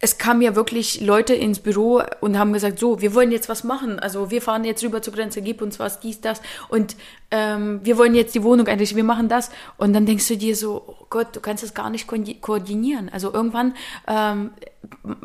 [0.00, 3.64] Es kamen ja wirklich Leute ins Büro und haben gesagt, so, wir wollen jetzt was
[3.64, 3.98] machen.
[3.98, 6.42] Also wir fahren jetzt rüber zur Grenze, gib uns was, dies, das.
[6.68, 6.94] Und
[7.30, 9.50] ähm, wir wollen jetzt die Wohnung eigentlich, wir machen das.
[9.78, 13.08] Und dann denkst du dir so, oh Gott, du kannst das gar nicht koordi- koordinieren.
[13.08, 13.74] Also irgendwann,
[14.06, 14.50] ähm,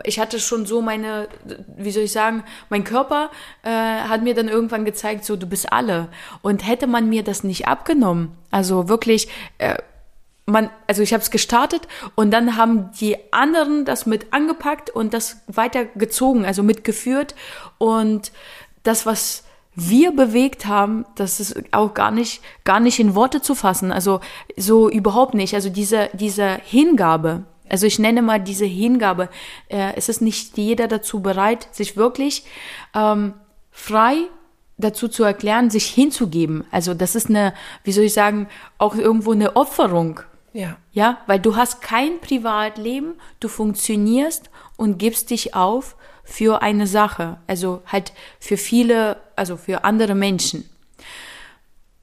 [0.05, 1.27] ich hatte schon so meine,
[1.75, 3.31] wie soll ich sagen, mein Körper
[3.63, 6.07] äh, hat mir dann irgendwann gezeigt, so, du bist alle.
[6.41, 9.75] Und hätte man mir das nicht abgenommen, also wirklich, äh,
[10.49, 15.13] man, also ich habe es gestartet und dann haben die anderen das mit angepackt und
[15.13, 17.35] das weitergezogen, also mitgeführt
[17.77, 18.31] und
[18.83, 19.43] das, was
[19.75, 24.19] wir bewegt haben, das ist auch gar nicht, gar nicht in Worte zu fassen, also
[24.57, 29.29] so überhaupt nicht, also diese, diese Hingabe, also ich nenne mal diese Hingabe,
[29.69, 32.45] äh, es ist nicht jeder dazu bereit, sich wirklich
[32.93, 33.33] ähm,
[33.71, 34.15] frei
[34.77, 36.65] dazu zu erklären, sich hinzugeben.
[36.71, 38.47] Also das ist eine, wie soll ich sagen,
[38.77, 40.21] auch irgendwo eine Opferung.
[40.53, 40.77] Ja.
[40.91, 47.37] Ja, weil du hast kein Privatleben, du funktionierst und gibst dich auf für eine Sache,
[47.47, 50.69] also halt für viele, also für andere Menschen.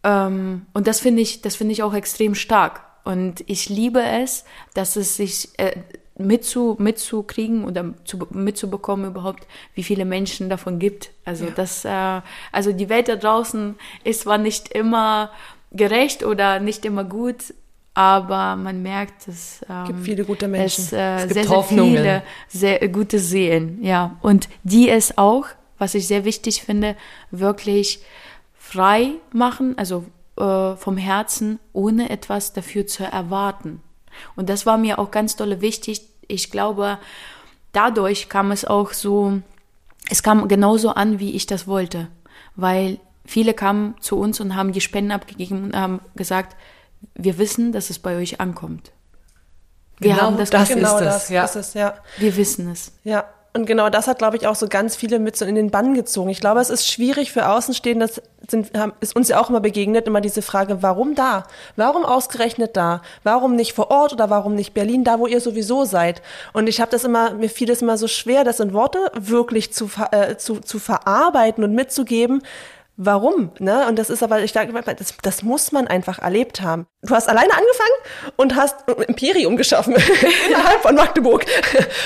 [0.03, 2.83] Ähm, und das finde ich, das finde ich auch extrem stark.
[3.05, 4.45] Und ich liebe es,
[4.75, 5.77] dass es sich äh,
[6.19, 11.11] mitzu, mitzukriegen oder zu, mitzubekommen überhaupt, wie viele Menschen davon gibt.
[11.25, 12.21] Also das, äh,
[12.53, 15.31] also die Welt da draußen ist zwar nicht immer
[15.71, 17.55] gerecht oder nicht immer gut,
[17.97, 20.85] aber man merkt, dass ähm, Gibt viele gute Menschen.
[20.85, 21.97] Es, äh, Es gibt sehr, sehr Hoffnungen.
[21.97, 24.17] viele sehr gute Seelen, ja.
[24.21, 25.47] Und die es auch,
[25.79, 26.95] was ich sehr wichtig finde,
[27.31, 28.01] wirklich
[28.59, 30.05] frei machen, also
[30.37, 33.81] äh, vom Herzen, ohne etwas dafür zu erwarten.
[34.35, 36.03] Und das war mir auch ganz dolle wichtig.
[36.29, 36.99] Ich glaube,
[37.73, 39.41] dadurch kam es auch so,
[40.11, 42.09] es kam genauso an, wie ich das wollte.
[42.57, 46.57] Weil viele kamen zu uns und haben die Spenden abgegeben und haben gesagt,
[47.15, 48.93] wir wissen, dass es bei euch ankommt.
[49.99, 51.45] Wir Genau haben das, das genau ist es, das ja.
[51.45, 51.95] ist es, ja.
[52.19, 52.93] wir wissen es.
[53.03, 53.25] Ja,
[53.57, 55.95] und genau das hat, glaube ich, auch so ganz viele mit so in den Bann
[55.95, 56.29] gezogen.
[56.29, 58.21] Ich glaube, es ist schwierig für Außenstehende, das
[58.51, 61.45] sind, haben, ist uns ja auch immer begegnet, immer diese Frage, warum da?
[61.75, 63.01] Warum ausgerechnet da?
[63.23, 66.21] Warum nicht vor Ort oder warum nicht Berlin, da wo ihr sowieso seid?
[66.53, 69.73] Und ich habe das immer, mir fiel es immer so schwer, das in Worte wirklich
[69.73, 72.43] zu, äh, zu, zu verarbeiten und mitzugeben,
[72.99, 73.51] Warum?
[73.59, 73.87] Ne?
[73.89, 76.87] Und das ist aber, ich denke, das, das muss man einfach erlebt haben.
[77.03, 79.95] Du hast alleine angefangen und hast ein Imperium geschaffen
[80.49, 81.45] innerhalb von Magdeburg.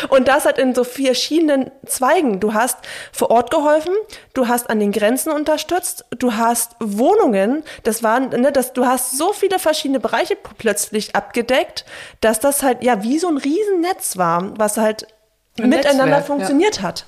[0.08, 2.40] Und das hat in so verschiedenen Zweigen.
[2.40, 2.78] Du hast
[3.12, 3.94] vor Ort geholfen,
[4.34, 9.16] du hast an den Grenzen unterstützt, du hast Wohnungen, das waren, ne, das, du hast
[9.16, 11.84] so viele verschiedene Bereiche plötzlich abgedeckt,
[12.20, 15.06] dass das halt ja wie so ein Riesennetz war, was halt
[15.56, 16.26] Ein miteinander Netzwerk, ja.
[16.26, 17.06] funktioniert hat.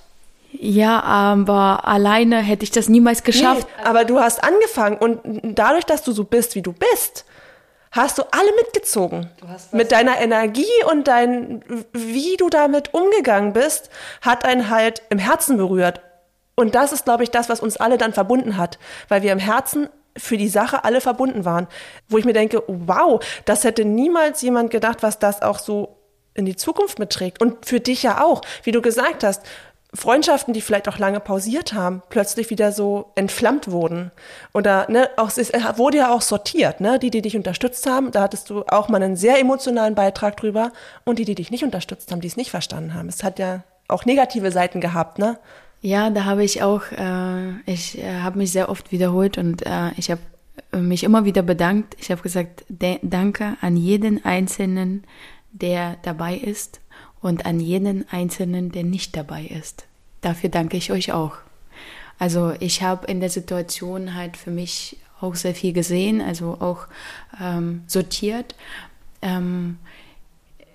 [0.52, 3.66] Ja, aber alleine hätte ich das niemals geschafft.
[3.78, 5.20] Nee, aber du hast angefangen und
[5.58, 7.24] dadurch, dass du so bist, wie du bist,
[7.90, 9.30] hast du alle mitgezogen.
[9.72, 13.90] Mit deiner Energie und dein, wie du damit umgegangen bist,
[14.20, 16.00] hat einen halt im Herzen berührt.
[16.54, 18.78] Und das ist, glaube ich, das, was uns alle dann verbunden hat,
[19.08, 21.66] weil wir im Herzen für die Sache alle verbunden waren.
[22.08, 25.96] Wo ich mir denke, wow, das hätte niemals jemand gedacht, was das auch so
[26.34, 27.40] in die Zukunft mitträgt.
[27.40, 29.42] Und für dich ja auch, wie du gesagt hast,
[29.94, 34.10] Freundschaften, die vielleicht auch lange pausiert haben, plötzlich wieder so entflammt wurden.
[34.54, 36.98] Oder ne, auch es wurde ja auch sortiert, ne?
[36.98, 40.72] Die, die dich unterstützt haben, da hattest du auch mal einen sehr emotionalen Beitrag drüber.
[41.04, 43.08] Und die, die dich nicht unterstützt haben, die es nicht verstanden haben.
[43.08, 45.38] Es hat ja auch negative Seiten gehabt, ne?
[45.82, 49.90] Ja, da habe ich auch, äh, ich äh, habe mich sehr oft wiederholt und äh,
[49.96, 50.20] ich habe
[50.74, 51.96] mich immer wieder bedankt.
[52.00, 55.04] Ich habe gesagt, danke an jeden Einzelnen,
[55.50, 56.80] der dabei ist
[57.22, 59.86] und an jeden Einzelnen, der nicht dabei ist.
[60.20, 61.38] Dafür danke ich euch auch.
[62.18, 66.86] Also ich habe in der Situation halt für mich auch sehr viel gesehen, also auch
[67.40, 68.54] ähm, sortiert.
[69.22, 69.78] Ähm,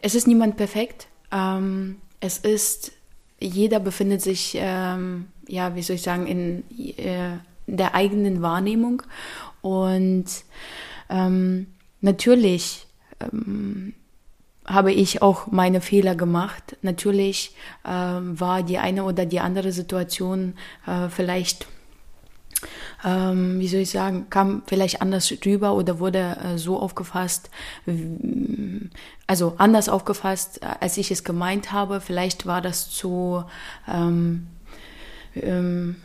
[0.01, 1.07] es ist niemand perfekt.
[1.31, 2.93] Ähm, es ist,
[3.39, 6.63] jeder befindet sich, ähm, ja, wie soll ich sagen, in
[6.97, 7.37] äh,
[7.67, 9.03] der eigenen Wahrnehmung.
[9.61, 10.25] Und
[11.09, 11.67] ähm,
[12.01, 12.87] natürlich
[13.19, 13.93] ähm,
[14.67, 16.75] habe ich auch meine Fehler gemacht.
[16.81, 17.55] Natürlich
[17.85, 20.55] äh, war die eine oder die andere Situation
[20.85, 21.67] äh, vielleicht,
[23.05, 27.49] ähm, wie soll ich sagen, kam vielleicht anders rüber oder wurde äh, so aufgefasst,
[29.25, 32.01] also anders aufgefasst, als ich es gemeint habe.
[32.01, 33.45] Vielleicht war das zu
[33.87, 34.47] ähm,
[35.35, 35.95] ähm,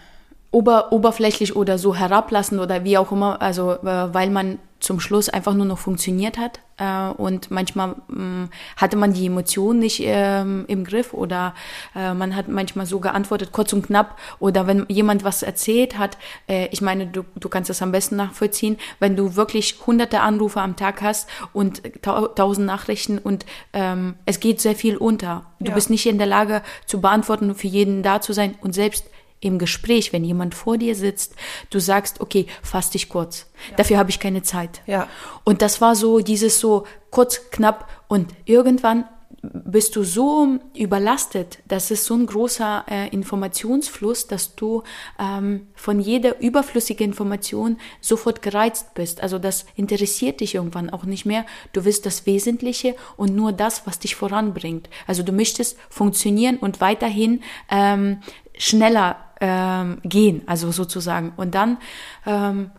[0.53, 5.29] ober, oberflächlich oder so herablassen oder wie auch immer, also äh, weil man zum Schluss
[5.29, 10.03] einfach nur noch funktioniert hat äh, und manchmal mh, mm, hatte man die Emotionen nicht
[10.05, 11.55] ähm, im Griff oder
[11.95, 16.19] äh, man hat manchmal so geantwortet, kurz und knapp oder wenn jemand was erzählt hat,
[16.49, 20.61] äh, ich meine, du, du kannst das am besten nachvollziehen, wenn du wirklich hunderte Anrufe
[20.61, 25.47] am Tag hast und tausend Nachrichten und ähm, es geht sehr viel unter.
[25.61, 25.75] Du ja.
[25.75, 29.07] bist nicht in der Lage zu beantworten, für jeden da zu sein und selbst
[29.43, 31.35] im Gespräch, wenn jemand vor dir sitzt,
[31.69, 33.47] du sagst, okay, fass dich kurz.
[33.71, 33.77] Ja.
[33.77, 34.81] Dafür habe ich keine Zeit.
[34.87, 35.09] Ja.
[35.45, 39.05] Und das war so dieses so kurz, knapp und irgendwann
[39.43, 44.85] bist du so überlastet, das ist so ein großer äh, Informationsfluss, dass du
[45.19, 49.21] ähm, von jeder überflüssigen Information sofort gereizt bist.
[49.21, 51.45] Also das interessiert dich irgendwann auch nicht mehr.
[51.73, 54.89] Du willst das Wesentliche und nur das, was dich voranbringt.
[55.09, 58.21] Also du möchtest funktionieren und weiterhin ähm,
[58.63, 61.33] schneller ähm, gehen, also sozusagen.
[61.37, 61.79] Und dann
[62.27, 62.71] ähm,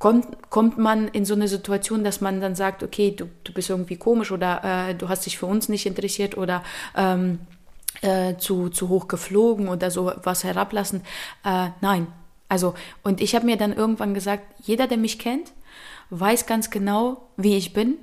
[0.00, 3.70] kommt, kommt man in so eine Situation, dass man dann sagt, okay, du, du bist
[3.70, 6.64] irgendwie komisch oder äh, du hast dich für uns nicht interessiert oder
[6.96, 7.38] ähm,
[8.02, 11.02] äh, zu, zu hoch geflogen oder so was herablassen.
[11.44, 12.08] Äh, nein.
[12.48, 12.74] Also,
[13.04, 15.52] und ich habe mir dann irgendwann gesagt, jeder, der mich kennt,
[16.10, 17.96] weiß ganz genau, wie ich bin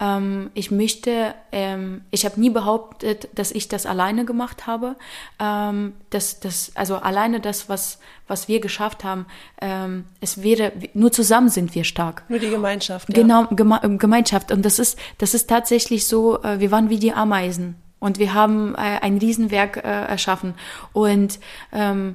[0.00, 4.96] ähm, ich möchte, ähm, ich habe nie behauptet, dass ich das alleine gemacht habe.
[5.40, 9.26] Ähm, das, das, also alleine das, was, was wir geschafft haben,
[9.60, 12.24] ähm, es wäre, nur zusammen sind wir stark.
[12.28, 13.08] Nur die Gemeinschaft.
[13.08, 13.22] Ja.
[13.22, 14.52] Genau, Geme Gemeinschaft.
[14.52, 17.76] Und das ist, das ist tatsächlich so, äh, wir waren wie die Ameisen.
[18.00, 20.54] Und wir haben äh, ein Riesenwerk äh, erschaffen.
[20.92, 21.40] Und
[21.72, 22.14] ähm,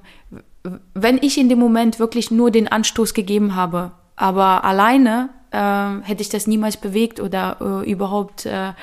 [0.94, 6.22] wenn ich in dem Moment wirklich nur den Anstoß gegeben habe, aber alleine äh, hätte
[6.22, 8.74] ich das niemals bewegt oder äh, überhaupt äh,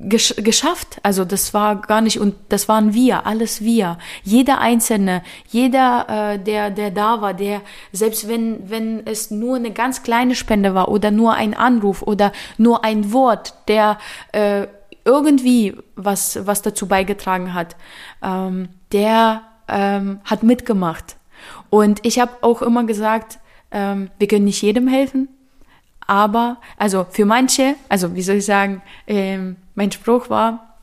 [0.00, 0.98] gesch geschafft.
[1.02, 3.98] Also das war gar nicht und das waren wir, alles wir.
[4.22, 7.60] Jeder Einzelne, jeder, äh, der der da war, der
[7.92, 12.32] selbst wenn wenn es nur eine ganz kleine Spende war oder nur ein Anruf oder
[12.56, 13.98] nur ein Wort, der
[14.32, 14.66] äh,
[15.04, 17.76] irgendwie was was dazu beigetragen hat,
[18.22, 21.16] ähm, der ähm, hat mitgemacht.
[21.68, 23.38] Und ich habe auch immer gesagt,
[23.70, 25.28] ähm, wir können nicht jedem helfen,
[26.06, 30.76] aber, also für manche, also wie soll ich sagen, ähm, mein Spruch war,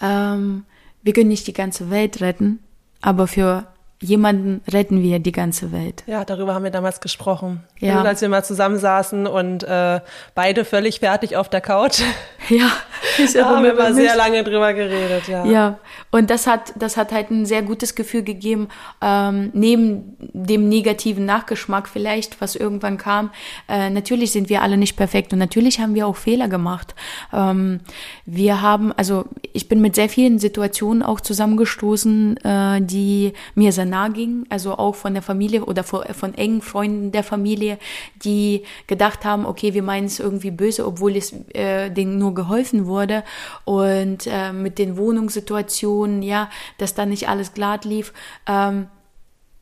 [0.00, 0.64] ähm,
[1.02, 2.60] wir können nicht die ganze Welt retten,
[3.00, 3.66] aber für
[4.02, 6.02] jemanden retten wir die ganze Welt.
[6.06, 7.62] Ja, darüber haben wir damals gesprochen.
[7.78, 8.00] Ja.
[8.00, 10.00] Und als wir mal zusammensaßen und äh,
[10.34, 12.00] beide völlig fertig auf der Couch.
[12.48, 12.70] Ja,
[13.18, 15.44] ich da haben wir mal sehr lange drüber geredet, ja.
[15.44, 15.78] Ja,
[16.12, 18.68] und das hat, das hat halt ein sehr gutes Gefühl gegeben,
[19.00, 23.30] ähm, neben dem negativen Nachgeschmack vielleicht, was irgendwann kam.
[23.66, 26.94] Äh, natürlich sind wir alle nicht perfekt und natürlich haben wir auch Fehler gemacht.
[27.32, 27.80] Ähm,
[28.26, 33.86] wir haben, also ich bin mit sehr vielen Situationen auch zusammengestoßen, äh, die mir sehr
[33.86, 37.78] nahe gingen, also auch von der Familie oder von, von engen Freunden der Familie,
[38.22, 42.84] die gedacht haben, okay, wir meinen es irgendwie böse, obwohl es äh, denen nur geholfen
[42.84, 43.24] wurde
[43.64, 48.12] und äh, mit den Wohnungssituationen, ja, dass da nicht alles glatt lief.
[48.46, 48.88] Ähm,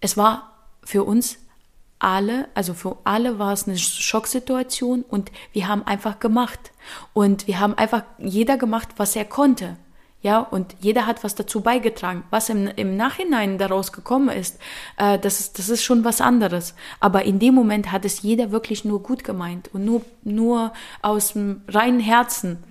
[0.01, 1.39] es war für uns
[1.99, 6.73] alle, also für alle war es eine Schocksituation und wir haben einfach gemacht.
[7.13, 9.77] Und wir haben einfach jeder gemacht, was er konnte.
[10.23, 12.25] Ja, und jeder hat was dazu beigetragen.
[12.29, 14.59] Was im, im Nachhinein daraus gekommen ist,
[14.99, 16.75] äh, das ist, das ist schon was anderes.
[17.01, 21.33] Aber in dem Moment hat es jeder wirklich nur gut gemeint und nur, nur aus
[21.33, 22.63] dem reinen Herzen.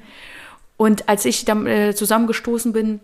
[0.78, 3.00] Und als ich dann äh, zusammengestoßen bin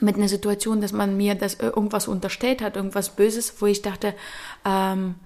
[0.00, 4.14] mit einer Situation, dass man mir das irgendwas unterstellt hat, irgendwas Böses, wo ich dachte,
[4.64, 5.16] ähm,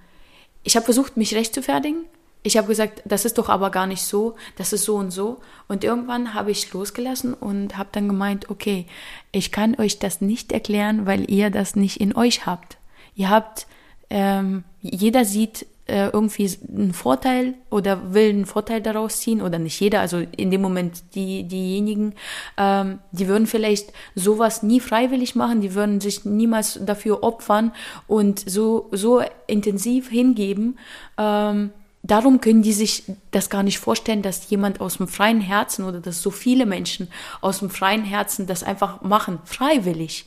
[0.62, 2.04] ich habe versucht, mich recht zu fertigen.
[2.44, 5.40] Ich habe gesagt, das ist doch aber gar nicht so, das ist so und so.
[5.68, 8.86] Und irgendwann habe ich losgelassen und habe dann gemeint, okay,
[9.30, 12.78] ich kann euch das nicht erklären, weil ihr das nicht in euch habt.
[13.14, 13.66] Ihr habt,
[14.10, 19.80] ähm, jeder sieht äh, irgendwie einen Vorteil oder will einen Vorteil daraus ziehen oder nicht
[19.80, 22.14] jeder, also in dem Moment die, diejenigen,
[22.56, 27.72] ähm, die würden vielleicht sowas nie freiwillig machen, die würden sich niemals dafür opfern
[28.06, 30.78] und so, so intensiv hingeben,
[31.18, 31.70] ähm,
[32.04, 36.00] darum können die sich das gar nicht vorstellen, dass jemand aus dem freien Herzen oder
[36.00, 37.08] dass so viele Menschen
[37.40, 40.26] aus dem freien Herzen das einfach machen, freiwillig,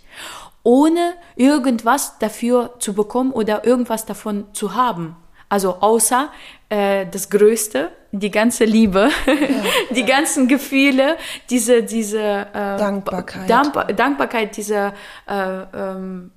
[0.64, 5.16] ohne irgendwas dafür zu bekommen oder irgendwas davon zu haben.
[5.50, 6.30] Also außer
[6.70, 9.34] äh, das Größte, die ganze Liebe, ja,
[9.96, 10.06] die ja.
[10.06, 11.18] ganzen Gefühle,
[11.50, 13.50] diese, diese äh, Dankbarkeit.
[13.50, 14.93] Dank Dankbarkeit, diese
[15.28, 16.32] äh, ähm,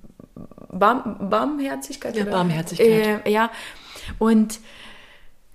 [0.71, 2.15] Barm Barmherzigkeit.
[2.15, 3.25] Ja, Barmherzigkeit.
[3.25, 3.49] Äh, ja,
[4.19, 4.59] und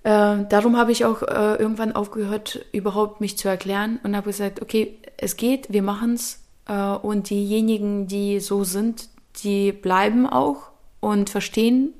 [0.03, 4.61] äh, darum habe ich auch äh, irgendwann aufgehört, überhaupt mich zu erklären und habe gesagt,
[4.61, 9.09] okay, es geht, wir machen's äh, und diejenigen, die so sind,
[9.43, 11.93] die bleiben auch und verstehen,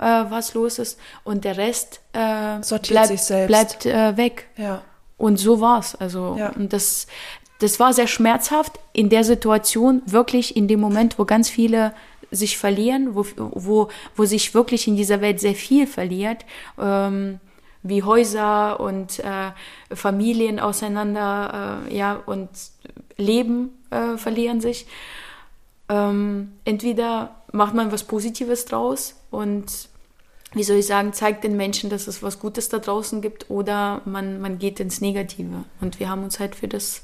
[0.00, 4.46] äh, was los ist und der Rest äh, Sortiert bleibt, bleibt äh, weg.
[4.56, 4.82] Ja.
[5.18, 5.94] Und so war's.
[5.94, 6.50] Also Ja.
[6.50, 7.06] und das,
[7.58, 11.92] das war sehr schmerzhaft in der Situation, wirklich in dem Moment, wo ganz viele
[12.30, 16.46] sich verlieren, wo, wo, wo sich wirklich in dieser Welt sehr viel verliert.
[16.78, 17.40] Ähm,
[17.82, 19.52] wie Häuser und äh,
[19.94, 22.48] Familien auseinander, äh, ja, und
[23.16, 24.86] Leben äh, verlieren sich.
[25.88, 29.89] Ähm, entweder macht man was Positives draus und
[30.52, 34.02] wie soll ich sagen, zeigt den Menschen, dass es was Gutes da draußen gibt oder
[34.04, 35.64] man, man geht ins Negative.
[35.80, 37.02] Und wir haben uns halt für das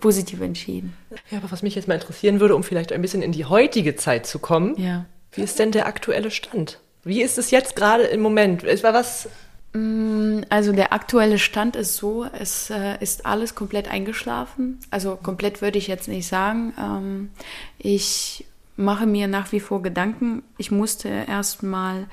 [0.00, 0.96] Positive entschieden.
[1.30, 3.94] Ja, aber was mich jetzt mal interessieren würde, um vielleicht ein bisschen in die heutige
[3.96, 5.04] Zeit zu kommen, Ja.
[5.32, 6.80] wie ist denn der aktuelle Stand?
[7.04, 8.64] Wie ist es jetzt gerade im Moment?
[8.64, 9.28] Es war was
[9.74, 14.78] Mm, Also der aktuelle Stand ist so, es äh, ist alles komplett eingeschlafen.
[14.90, 16.74] Also komplett würde ich jetzt nicht sagen.
[16.78, 17.30] Ähm,
[17.78, 18.44] ich
[18.76, 20.42] mache mir nach wie vor Gedanken.
[20.58, 22.06] Ich musste erstmal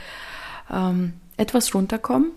[0.72, 2.32] ähm, etwas runterkommen.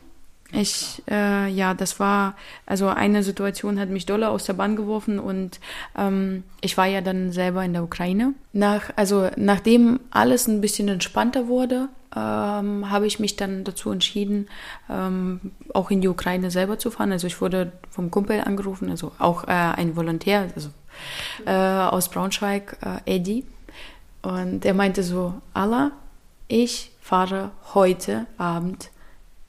[0.54, 5.18] Ich, äh, ja, das war, also eine Situation hat mich doller aus der Bahn geworfen
[5.18, 5.60] und
[5.96, 8.34] ähm, ich war ja dann selber in der Ukraine.
[8.52, 14.46] Nach, also nachdem alles ein bisschen entspannter wurde, ähm, habe ich mich dann dazu entschieden,
[14.90, 17.12] ähm, auch in die Ukraine selber zu fahren.
[17.12, 20.68] Also ich wurde vom Kumpel angerufen, also auch äh, ein Volontär, also
[21.46, 23.46] äh, aus Braunschweig, äh, Eddie.
[24.20, 25.92] Und er meinte so, Allah,
[26.52, 28.90] ich fahre heute Abend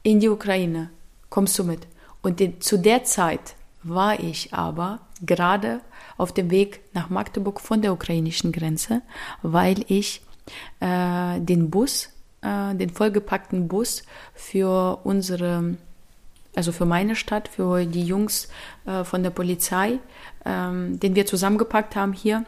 [0.04, 0.90] in die Ukraine.
[1.30, 1.86] Kommst du mit?
[2.22, 5.82] Und die, zu der Zeit war ich aber gerade
[6.18, 9.02] auf dem Weg nach Magdeburg von der ukrainischen Grenze,
[9.42, 10.22] weil ich
[10.80, 12.10] äh, den Bus,
[12.42, 15.76] äh, den vollgepackten Bus für unsere,
[16.56, 18.48] also für meine Stadt, für die Jungs
[18.86, 20.00] äh, von der Polizei,
[20.46, 22.46] ähm, den wir zusammengepackt haben hier,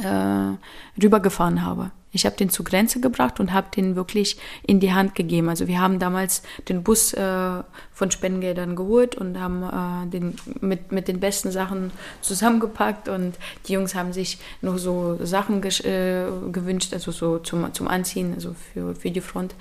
[0.00, 1.90] äh, rübergefahren habe.
[2.14, 5.48] Ich habe den zur Grenze gebracht und habe den wirklich in die Hand gegeben.
[5.48, 7.62] Also wir haben damals den Bus äh,
[7.92, 11.90] von Spendengeldern geholt und haben äh, den mit, mit den besten Sachen
[12.22, 13.34] zusammengepackt und
[13.66, 18.54] die Jungs haben sich noch so Sachen äh, gewünscht, also so zum, zum Anziehen, also
[18.72, 19.54] für, für die Front.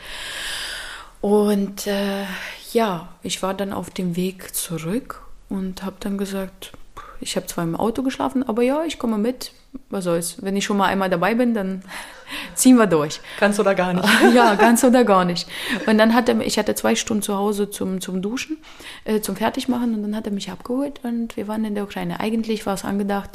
[1.22, 2.26] Und äh,
[2.72, 6.74] ja, ich war dann auf dem Weg zurück und habe dann gesagt,
[7.20, 9.54] ich habe zwar im Auto geschlafen, aber ja, ich komme mit.
[9.90, 10.38] Was soll's?
[10.42, 11.84] Wenn ich schon mal einmal dabei bin, dann
[12.56, 13.20] ziehen wir durch.
[13.40, 14.08] ganz oder gar nicht.
[14.34, 15.48] Ja, ganz oder gar nicht.
[15.86, 18.58] Und dann hat er, ich hatte zwei Stunden zu Hause zum, zum Duschen,
[19.06, 22.20] äh, zum Fertigmachen und dann hat er mich abgeholt und wir waren in der Ukraine.
[22.20, 23.32] Eigentlich war es angedacht,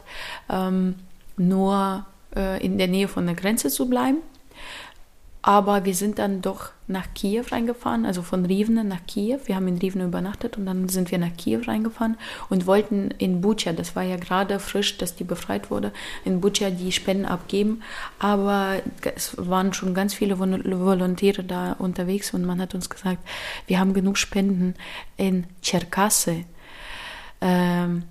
[0.50, 0.96] ähm,
[1.36, 4.18] nur äh, in der Nähe von der Grenze zu bleiben.
[5.48, 9.38] Aber wir sind dann doch nach Kiew reingefahren, also von Rivne nach Kiew.
[9.46, 12.18] Wir haben in Rivne übernachtet und dann sind wir nach Kiew reingefahren
[12.50, 15.92] und wollten in Bucha, das war ja gerade frisch, dass die befreit wurde,
[16.26, 17.82] in Bucha die Spenden abgeben.
[18.18, 18.74] Aber
[19.14, 23.26] es waren schon ganz viele Vol- Volontäre da unterwegs und man hat uns gesagt,
[23.66, 24.74] wir haben genug Spenden
[25.16, 26.44] in Cherkasse.
[27.40, 28.02] Ähm,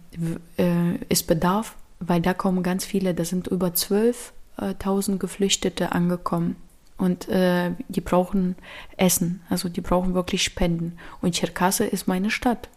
[0.58, 6.56] äh, ist Bedarf, weil da kommen ganz viele, da sind über 12.000 Geflüchtete angekommen.
[6.98, 8.56] Und äh, die brauchen
[8.98, 10.98] Essen, also die brauchen wirklich Spenden.
[11.22, 12.70] Und Cherkasse ist meine Stadt.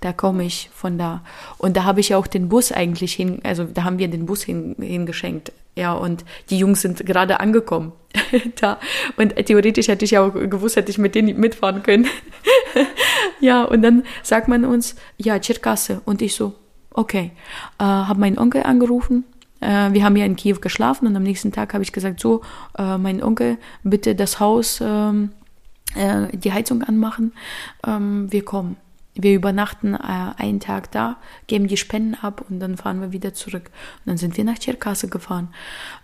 [0.00, 1.24] Da komme ich von da.
[1.58, 4.42] Und da habe ich auch den Bus eigentlich hin, also da haben wir den Bus
[4.42, 5.52] hin, hingeschenkt.
[5.74, 7.92] Ja, und die Jungs sind gerade angekommen
[8.60, 8.78] da.
[9.16, 12.06] Und theoretisch hätte ich auch gewusst, hätte ich mit denen mitfahren können.
[13.40, 16.02] ja, und dann sagt man uns, ja, Cherkasse.
[16.04, 16.54] Und ich so,
[16.90, 17.30] okay.
[17.78, 19.24] Äh, habe meinen Onkel angerufen,
[19.62, 22.42] Äh, wir haben ja in Kiew geschlafen und am nächsten Tag habe ich gesagt, so,
[22.76, 25.30] äh, mein Onkel, bitte das Haus, ähm,
[25.94, 27.32] äh, die Heizung anmachen,
[27.86, 28.76] ähm, wir kommen.
[29.14, 29.98] Wir übernachten äh,
[30.38, 33.70] einen Tag da, geben die Spenden ab und dann fahren wir wieder zurück.
[33.98, 35.48] Und dann sind wir nach Tscherkasse gefahren.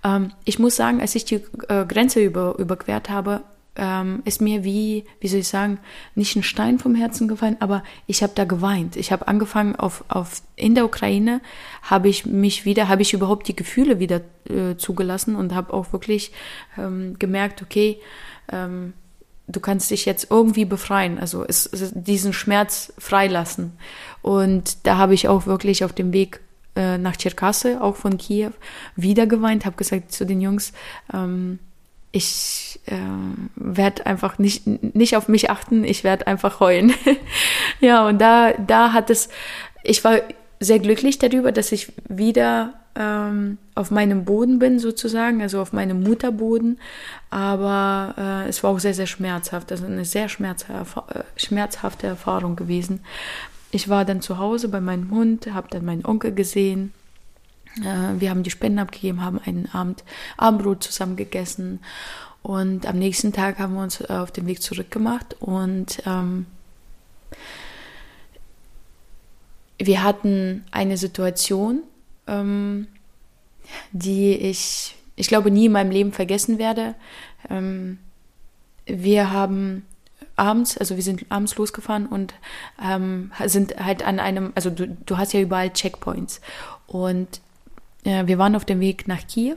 [0.04, 3.42] Ähm, ich muss sagen, als ich die äh, Grenze über, überquert habe,
[3.79, 5.79] ähm, ist mir wie, wie soll ich sagen,
[6.14, 8.97] nicht ein Stein vom Herzen gefallen, aber ich habe da geweint.
[8.97, 11.41] Ich habe angefangen auf, auf in der Ukraine
[11.83, 15.93] habe ich mich wieder, habe ich überhaupt die Gefühle wieder äh, zugelassen und habe auch
[15.93, 16.33] wirklich
[16.76, 17.99] ähm, gemerkt, okay,
[18.53, 18.93] ähm,
[19.47, 23.72] du kannst dich jetzt irgendwie befreien, also es, es, diesen Schmerz freilassen.
[24.22, 26.41] Und da habe ich auch wirklich auf dem Weg
[26.74, 28.51] äh, nach Tscherkasse, auch von Kiew,
[28.97, 30.72] wieder geweint, habe gesagt zu den Jungs,
[31.14, 31.61] ähm,
[32.18, 32.96] ich äh,
[33.54, 36.92] werde einfach nicht, nicht auf mich achten, ich werde einfach heulen.
[37.80, 39.28] ja, und da, da hat es,
[39.82, 40.18] ich war
[40.60, 46.02] sehr glücklich darüber, dass ich wieder ähm, auf meinem Boden bin, sozusagen, also auf meinem
[46.02, 46.78] Mutterboden.
[47.30, 52.56] Aber äh, es war auch sehr, sehr schmerzhaft, also eine sehr schmerzhafte, äh, schmerzhafte Erfahrung
[52.56, 53.00] gewesen.
[53.70, 56.92] Ich war dann zu Hause bei meinem Hund, habe dann meinen Onkel gesehen,
[57.83, 60.05] wir haben die Spenden abgegeben, haben einen Abend
[60.37, 61.81] Abendbrot zusammen gegessen
[62.43, 66.47] und am nächsten Tag haben wir uns äh, auf den Weg zurückgemacht und ähm,
[69.79, 71.83] wir hatten eine Situation,
[72.26, 72.89] ähm,
[73.93, 76.95] die ich, ich glaube, nie in meinem Leben vergessen werde.
[77.49, 77.99] Ähm,
[78.87, 79.87] wir haben
[80.37, 82.35] abends, also wir sind abends losgefahren und
[82.83, 86.41] ähm, sind halt an einem, also du, du hast ja überall Checkpoints
[86.87, 87.47] und äh,
[88.26, 89.56] wir waren auf dem Weg nach Kiew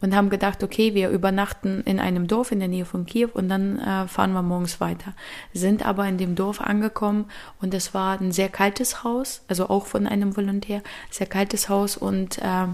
[0.00, 3.48] und haben gedacht, okay, wir übernachten in einem Dorf in der Nähe von Kiew und
[3.48, 5.14] dann äh, fahren wir morgens weiter.
[5.52, 7.26] Sind aber in dem Dorf angekommen
[7.60, 11.96] und es war ein sehr kaltes Haus, also auch von einem Volontär, sehr kaltes Haus
[11.96, 12.66] und äh,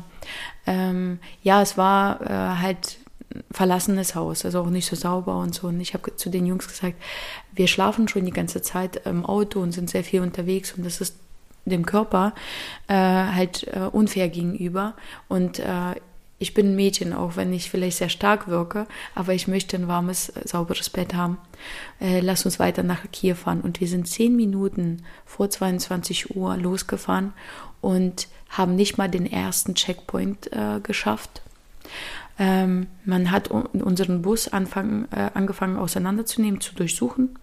[0.67, 2.99] ähm, ja, es war äh, halt
[3.51, 5.69] verlassenes Haus, also auch nicht so sauber und so.
[5.69, 6.97] Und ich habe zu den Jungs gesagt,
[7.53, 11.01] wir schlafen schon die ganze Zeit im Auto und sind sehr viel unterwegs und das
[11.01, 11.17] ist
[11.65, 12.35] dem Körper
[12.89, 14.95] äh, halt äh, unfair gegenüber.
[15.29, 15.95] Und äh,
[16.39, 19.89] ich bin ein Mädchen, auch wenn ich vielleicht sehr stark wirke, aber ich möchte ein
[19.89, 21.39] warmes, sauberes Bett haben.
[22.01, 23.61] Äh, lass uns weiter nach Kiew fahren.
[23.61, 27.33] Und wir sind zehn Minuten vor 22 Uhr losgefahren
[27.81, 31.43] und haben nicht mal den ersten Checkpoint äh, geschafft.
[32.39, 37.39] Ähm, man hat unseren Bus anfangen, äh, angefangen auseinanderzunehmen, zu durchsuchen.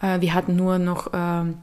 [0.00, 1.58] Wir hatten nur noch ähm,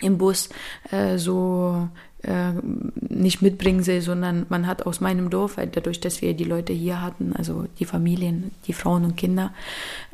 [0.00, 0.48] im Bus
[0.90, 1.88] äh, so
[2.22, 2.52] äh,
[3.00, 6.72] nicht mitbringen will, sondern man hat aus meinem Dorf, halt dadurch, dass wir die Leute
[6.72, 9.52] hier hatten, also die Familien, die Frauen und Kinder,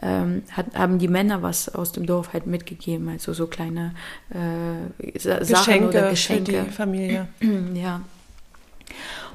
[0.02, 3.94] ähm, hat, haben die Männer was aus dem Dorf halt mitgegeben, also so kleine
[4.30, 6.52] äh, Sachen Geschenke oder Geschenke.
[6.52, 7.28] Für die Familie.
[7.74, 8.02] ja.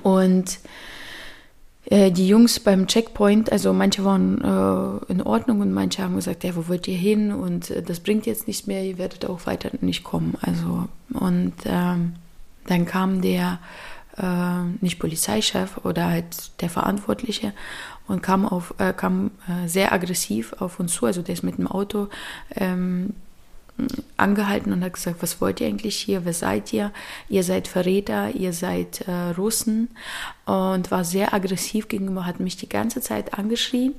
[0.03, 0.59] Und
[1.89, 6.43] äh, die Jungs beim Checkpoint, also manche waren äh, in Ordnung und manche haben gesagt,
[6.43, 7.31] ja, wo wollt ihr hin?
[7.31, 10.37] Und äh, das bringt jetzt nichts mehr, ihr werdet auch weiter nicht kommen.
[10.41, 12.13] Also und ähm,
[12.67, 13.57] dann kam der
[14.17, 17.53] äh, nicht Polizeichef oder halt der Verantwortliche
[18.07, 19.31] und kam auf äh, kam
[19.65, 21.07] sehr aggressiv auf uns zu.
[21.07, 22.07] Also der ist mit dem Auto
[22.55, 23.15] ähm,
[24.17, 26.91] angehalten und hat gesagt, was wollt ihr eigentlich hier, wer seid ihr?
[27.29, 29.89] Ihr seid Verräter, ihr seid äh, Russen
[30.45, 33.95] und war sehr aggressiv gegenüber, hat mich die ganze Zeit angeschrien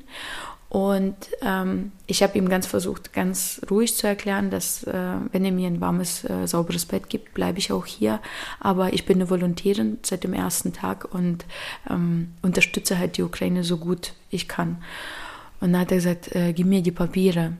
[0.70, 5.51] und ähm, ich habe ihm ganz versucht, ganz ruhig zu erklären, dass äh, wenn er
[5.51, 8.20] mir ein warmes, äh, sauberes Bett gibt, bleibe ich auch hier.
[8.61, 11.45] Aber ich bin eine Volontärin seit dem ersten Tag und
[11.91, 14.81] ähm, unterstütze halt die Ukraine so gut ich kann.
[15.61, 17.55] Und dann hat er gesagt, äh, gib mir die Papiere.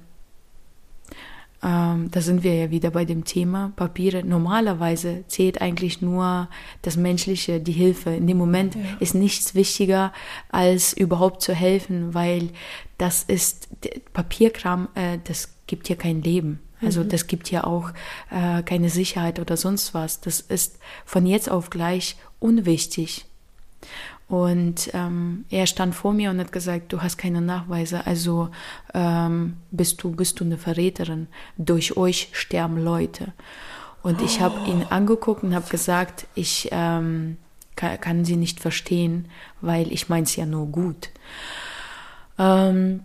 [1.63, 4.25] Ähm, da sind wir ja wieder bei dem Thema Papiere.
[4.25, 6.49] Normalerweise zählt eigentlich nur
[6.83, 8.11] das Menschliche, die Hilfe.
[8.11, 8.81] In dem Moment ja.
[8.99, 10.13] ist nichts wichtiger,
[10.51, 12.51] als überhaupt zu helfen, weil
[12.99, 13.69] das ist
[14.13, 16.61] Papierkram, äh, das gibt hier kein Leben.
[16.83, 17.11] Also mhm.
[17.11, 17.91] das gibt hier auch
[18.31, 20.21] äh, keine Sicherheit oder sonst was.
[20.21, 23.27] Das ist von jetzt auf gleich unwichtig.
[24.31, 28.51] Und ähm, er stand vor mir und hat gesagt, du hast keine Nachweise, also
[28.95, 31.27] ähm, bist du bist du eine Verräterin.
[31.59, 33.33] Durch euch sterben Leute.
[34.05, 34.25] Und oh.
[34.25, 37.39] ich habe ihn angeguckt und habe gesagt, ich ähm,
[37.75, 39.27] kann, kann, sie nicht verstehen,
[39.61, 41.11] weil ich meins ja nur gut.
[42.39, 43.01] Ähm,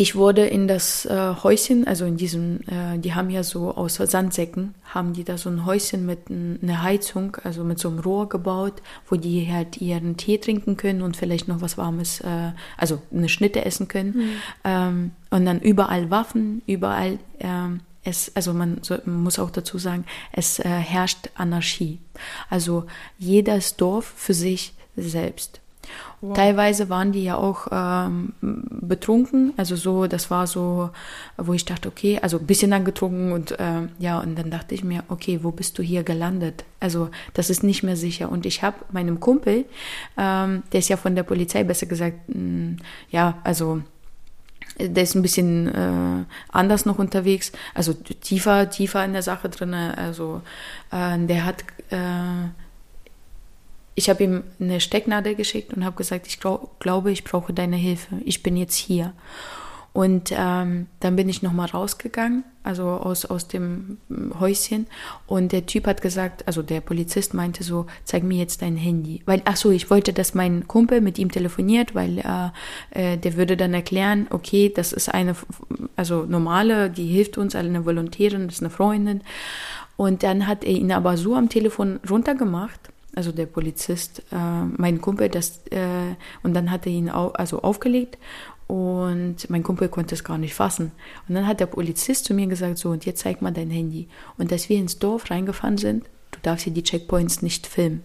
[0.00, 3.96] ich wurde in das äh, Häuschen, also in diesem, äh, die haben ja so aus
[3.96, 8.28] Sandsäcken, haben die da so ein Häuschen mit einer Heizung, also mit so einem Rohr
[8.28, 8.74] gebaut,
[9.08, 13.28] wo die halt ihren Tee trinken können und vielleicht noch was Warmes, äh, also eine
[13.28, 14.16] Schnitte essen können.
[14.16, 14.30] Mhm.
[14.62, 19.78] Ähm, und dann überall Waffen, überall, ähm, es, also man, so, man, muss auch dazu
[19.78, 21.98] sagen, es äh, herrscht Anarchie.
[22.48, 22.86] Also
[23.18, 25.60] jedes Dorf für sich selbst.
[26.20, 26.34] Wow.
[26.34, 30.90] Teilweise waren die ja auch ähm, betrunken, also so, das war so,
[31.36, 34.82] wo ich dachte, okay, also ein bisschen angetrunken und äh, ja, und dann dachte ich
[34.82, 36.64] mir, okay, wo bist du hier gelandet?
[36.80, 38.32] Also das ist nicht mehr sicher.
[38.32, 39.64] Und ich habe meinem Kumpel,
[40.16, 42.76] ähm, der ist ja von der Polizei, besser gesagt, mh, hm,
[43.10, 43.82] ja, also
[44.78, 49.74] der ist ein bisschen äh, anders noch unterwegs, also tiefer, tiefer in der Sache drin.
[49.74, 50.42] Also
[50.90, 52.48] äh, der hat äh,
[53.98, 57.74] ich habe ihm eine Stecknadel geschickt und habe gesagt, ich glaub, glaube, ich brauche deine
[57.74, 58.14] Hilfe.
[58.24, 59.12] Ich bin jetzt hier.
[59.92, 63.98] Und ähm, dann bin ich nochmal rausgegangen, also aus, aus dem
[64.38, 64.86] Häuschen.
[65.26, 69.22] Und der Typ hat gesagt, also der Polizist meinte so, zeig mir jetzt dein Handy.
[69.26, 73.36] Weil, ach so, ich wollte, dass mein Kumpel mit ihm telefoniert, weil äh, äh, der
[73.36, 75.34] würde dann erklären, okay, das ist eine,
[75.96, 79.22] also normale, die hilft uns, eine Volontärin, das ist eine Freundin.
[79.96, 84.36] Und dann hat er ihn aber so am Telefon runtergemacht, also der Polizist, äh,
[84.76, 86.14] mein Kumpel, das, äh,
[86.44, 88.16] und dann hat er ihn au also aufgelegt
[88.68, 90.92] und mein Kumpel konnte es gar nicht fassen.
[91.28, 94.06] Und dann hat der Polizist zu mir gesagt, so, und jetzt zeig mal dein Handy.
[94.36, 98.04] Und als wir ins Dorf reingefahren sind, du darfst hier die Checkpoints nicht filmen,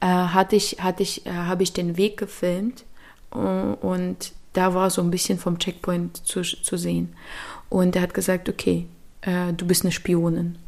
[0.00, 2.84] äh, hatte ich, hatte ich, äh, habe ich den Weg gefilmt
[3.32, 7.14] äh, und da war so ein bisschen vom Checkpoint zu, zu sehen.
[7.70, 8.86] Und er hat gesagt, okay,
[9.22, 10.58] äh, du bist eine Spionin.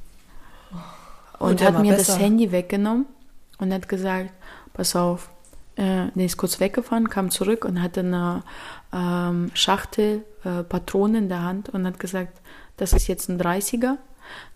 [1.38, 2.14] Und, und hat mir besser.
[2.14, 3.04] das Handy weggenommen
[3.58, 4.30] und hat gesagt,
[4.72, 5.30] pass auf,
[5.76, 8.42] äh, der ist kurz weggefahren, kam zurück und hatte eine
[8.92, 12.40] ähm, Schachtel äh, Patronen in der Hand und hat gesagt,
[12.76, 13.96] das ist jetzt ein 30er,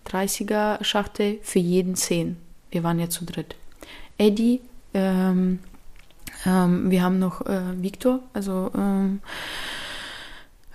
[0.06, 2.36] 30er Schachtel für jeden 10.
[2.70, 3.54] Wir waren jetzt zu dritt.
[4.18, 4.60] Eddie,
[4.94, 5.60] ähm,
[6.46, 9.20] ähm, wir haben noch äh, Victor, also ähm,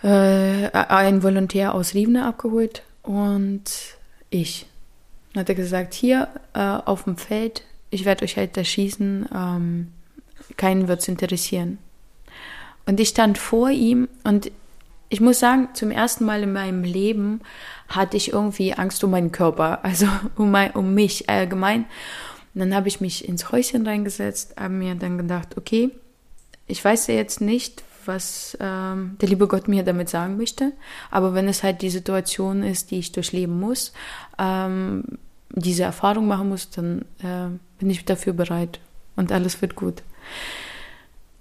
[0.04, 3.64] äh, ein Volontär aus Rivne abgeholt und
[4.30, 4.68] ich.
[5.34, 7.64] Dann hat er gesagt, hier äh, auf dem Feld
[7.96, 9.88] ich werde euch halt erschießen, ähm,
[10.58, 11.80] keinen wird es interessieren.
[12.86, 14.52] Und ich stand vor ihm und
[15.10, 17.42] ich muss sagen, zum ersten Mal in meinem Leben
[17.88, 21.86] hatte ich irgendwie Angst um meinen Körper, also um, mein, um mich allgemein.
[22.54, 25.92] Und dann habe ich mich ins Häuschen reingesetzt, habe mir dann gedacht, okay,
[26.68, 30.74] ich weiß ja jetzt nicht, was ähm, der liebe Gott mir damit sagen möchte,
[31.10, 33.94] aber wenn es halt die Situation ist, die ich durchleben muss,
[34.38, 35.04] ähm,
[35.56, 37.48] diese Erfahrung machen muss, dann äh,
[37.80, 38.80] bin ich dafür bereit
[39.16, 40.04] und alles wird gut.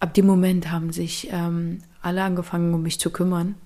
[0.00, 3.56] Ab dem Moment haben sich ähm, alle angefangen, um mich zu kümmern.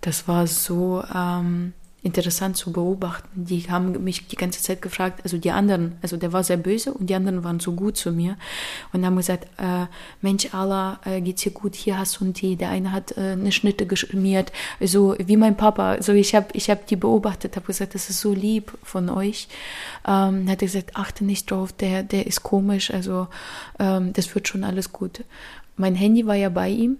[0.00, 1.72] Das war so ähm,
[2.02, 3.44] interessant zu beobachten.
[3.44, 6.92] Die haben mich die ganze Zeit gefragt, also die anderen, also der war sehr böse
[6.92, 8.36] und die anderen waren so gut zu mir
[8.92, 9.86] und haben gesagt, äh,
[10.22, 11.74] Mensch, Allah, äh, geht's dir gut?
[11.74, 12.54] Hier hast du einen Tee.
[12.54, 16.00] Der eine hat äh, eine Schnitte geschmiert, so wie mein Papa.
[16.00, 19.48] So ich habe ich hab die beobachtet, habe gesagt, das ist so lieb von euch.
[20.06, 23.26] Ähm, hat er gesagt, achte nicht drauf, der der ist komisch, also
[23.80, 25.24] ähm, das wird schon alles gut.
[25.76, 26.98] Mein Handy war ja bei ihm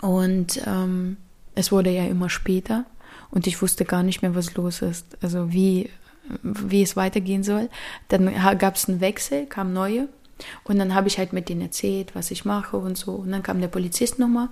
[0.00, 1.16] und ähm,
[1.54, 2.84] es wurde ja immer später
[3.30, 5.90] und ich wusste gar nicht mehr, was los ist, also wie,
[6.42, 7.68] wie es weitergehen soll.
[8.08, 10.08] Dann gab es einen Wechsel, kam neue
[10.64, 13.12] und dann habe ich halt mit denen erzählt, was ich mache und so.
[13.12, 14.48] Und dann kam der Polizist nochmal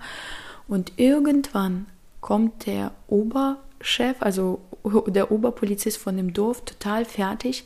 [0.69, 1.87] und irgendwann
[2.21, 4.61] kommt der Oberchef, also
[5.07, 7.65] der Oberpolizist von dem Dorf, total fertig,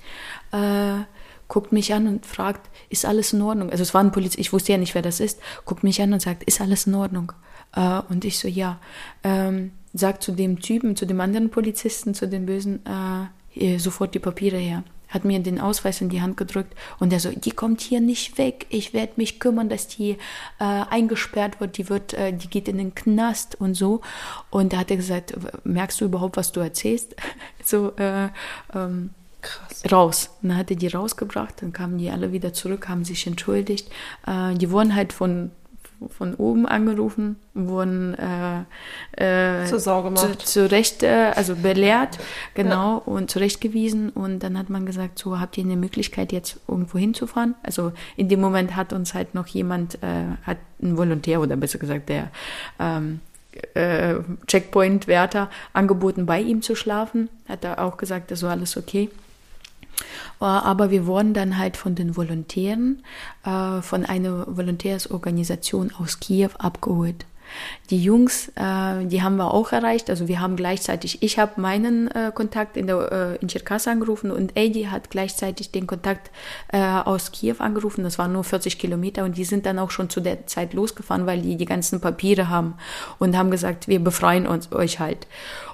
[0.53, 1.01] äh,
[1.49, 3.71] guckt mich an und fragt, ist alles in Ordnung?
[3.71, 6.13] Also es war ein Polizist, ich wusste ja nicht, wer das ist, guckt mich an
[6.13, 7.33] und sagt, ist alles in Ordnung?
[7.75, 8.79] Äh, und ich so, ja.
[9.25, 14.21] Ähm, sagt zu dem Typen, zu dem anderen Polizisten, zu dem Bösen, äh, sofort die
[14.21, 14.85] Papiere her.
[15.09, 18.39] Hat mir den Ausweis in die Hand gedrückt und er so, die kommt hier nicht
[18.39, 18.67] weg.
[18.69, 20.17] Ich werde mich kümmern, dass die äh,
[20.61, 21.79] eingesperrt wird.
[21.79, 24.03] Die wird, äh, die geht in den Knast und so.
[24.51, 25.35] Und da hat er gesagt,
[25.65, 27.17] merkst du überhaupt, was du erzählst?
[27.65, 28.29] so äh,
[28.73, 29.11] ähm,
[29.43, 29.83] Krass.
[29.91, 30.31] raus.
[30.43, 33.91] Und dann hat er die rausgebracht, dann kamen die alle wieder zurück, haben sich entschuldigt.
[34.29, 35.51] Äh, die wurden halt von
[36.09, 40.41] von oben angerufen, wurden äh, äh, zur Sau gemacht.
[40.41, 42.19] Zu, zurecht, äh, also belehrt,
[42.55, 43.03] genau, ja.
[43.05, 44.11] und zurechtgewiesen.
[44.11, 47.55] Und dann hat man gesagt, so habt ihr eine Möglichkeit, jetzt irgendwo hinzufahren.
[47.63, 51.79] Also in dem Moment hat uns halt noch jemand, äh, hat ein Volontär oder besser
[51.79, 52.31] gesagt der
[52.79, 53.21] ähm,
[53.75, 54.15] äh,
[54.47, 57.29] Checkpoint-Wärter angeboten, bei ihm zu schlafen.
[57.49, 59.11] Hat er auch gesagt, das war alles okay.
[60.41, 63.03] Äh, aber wir wurden dann halt von den Volontären,
[63.45, 67.27] äh, von einer Volontärsorganisation aus Kiew abgeholt.
[67.91, 70.09] Die Jungs, äh, die haben wir auch erreicht.
[70.09, 74.87] Also wir haben gleichzeitig, ich habe meinen Kontakt in, der, in Cherkass angerufen und Eddie
[74.87, 76.31] hat gleichzeitig den Kontakt
[76.71, 78.05] aus Kiew angerufen.
[78.05, 81.27] Das waren nur 40 Kilometer und die sind dann auch schon zu der Zeit losgefahren,
[81.27, 82.75] weil die die ganzen Papiere haben
[83.19, 85.27] und haben gesagt, wir befreien uns euch halt.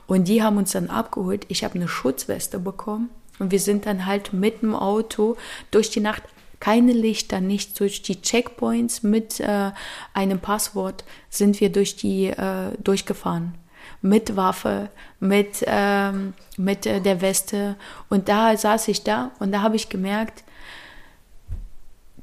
[0.07, 1.45] Und die haben uns dann abgeholt.
[1.49, 5.37] Ich habe eine Schutzweste bekommen und wir sind dann halt mit dem Auto
[5.71, 6.23] durch die Nacht
[6.59, 9.73] Keine Lichter, nicht durch die Checkpoints mit äh,
[10.15, 13.55] einem Passwort sind wir durch die äh, durchgefahren.
[14.01, 14.89] Mit Waffe,
[15.21, 17.77] mit, ähm, mit äh, der Weste.
[18.09, 20.45] Und da saß ich da und da habe ich gemerkt,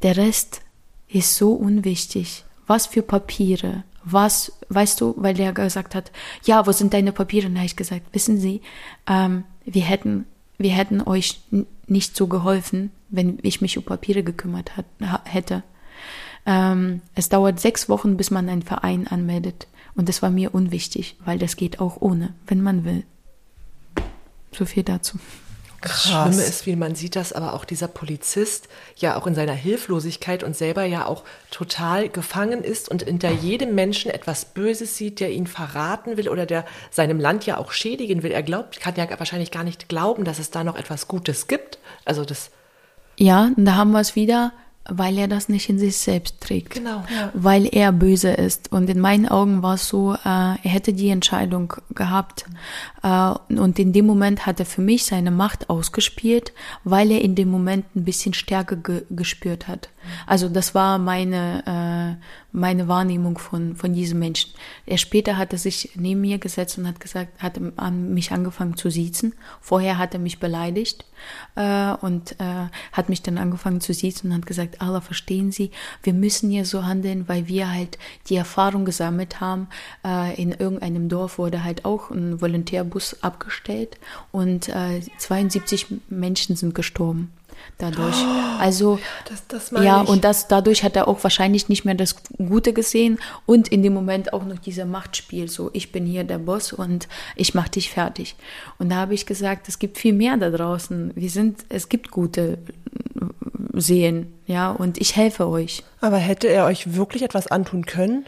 [0.01, 0.61] der Rest
[1.07, 2.43] ist so unwichtig.
[2.65, 6.11] Was für Papiere, was, weißt du, weil der gesagt hat,
[6.43, 7.47] ja, wo sind deine Papiere?
[7.47, 8.61] Und da habe ich gesagt, wissen Sie,
[9.07, 10.25] ähm, wir hätten,
[10.57, 11.41] wir hätten euch
[11.87, 14.85] nicht so geholfen, wenn ich mich um Papiere gekümmert hat,
[15.25, 15.63] hätte.
[16.45, 19.67] Ähm, es dauert sechs Wochen, bis man einen Verein anmeldet.
[19.95, 23.03] Und das war mir unwichtig, weil das geht auch ohne, wenn man will.
[24.51, 25.19] So viel dazu.
[25.83, 29.53] Das Schlimme ist, wie man sieht, dass aber auch dieser Polizist ja auch in seiner
[29.53, 35.19] Hilflosigkeit und selber ja auch total gefangen ist und hinter jedem Menschen etwas Böses sieht,
[35.19, 38.31] der ihn verraten will oder der seinem Land ja auch schädigen will.
[38.31, 41.79] Er glaubt, kann ja wahrscheinlich gar nicht glauben, dass es da noch etwas Gutes gibt.
[42.05, 42.49] Also das.
[43.17, 44.53] Ja, da haben wir es wieder
[44.89, 46.71] weil er das nicht in sich selbst trägt.
[46.73, 47.03] Genau.
[47.13, 47.31] Ja.
[47.33, 48.71] Weil er böse ist.
[48.71, 52.45] Und in meinen Augen war es so, äh, er hätte die Entscheidung gehabt.
[53.01, 56.53] Äh, und in dem Moment hat er für mich seine Macht ausgespielt,
[56.83, 59.89] weil er in dem Moment ein bisschen Stärke ge gespürt hat.
[60.25, 64.51] Also das war meine, äh, meine Wahrnehmung von, von diesem Menschen.
[64.85, 68.77] Er später hat er sich neben mir gesetzt und hat gesagt, hat an mich angefangen
[68.77, 69.33] zu siezen.
[69.61, 71.05] Vorher hat er mich beleidigt
[71.55, 75.71] äh, und äh, hat mich dann angefangen zu siezen und hat gesagt, Allah, verstehen Sie,
[76.03, 77.97] wir müssen hier so handeln, weil wir halt
[78.27, 79.67] die Erfahrung gesammelt haben.
[80.05, 83.97] Äh, in irgendeinem Dorf wurde halt auch ein Volontärbus abgestellt
[84.31, 87.31] und äh, 72 Menschen sind gestorben
[87.77, 88.15] dadurch.
[88.59, 90.09] Also das, das ja, ich.
[90.09, 93.93] und das dadurch hat er auch wahrscheinlich nicht mehr das Gute gesehen und in dem
[93.93, 97.89] Moment auch noch dieser Machtspiel, so ich bin hier der Boss und ich mach dich
[97.89, 98.35] fertig.
[98.79, 101.11] Und da habe ich gesagt, es gibt viel mehr da draußen.
[101.15, 102.57] Wir sind, es gibt gute
[103.73, 105.83] Seen, ja, und ich helfe euch.
[105.99, 108.25] Aber hätte er euch wirklich etwas antun können?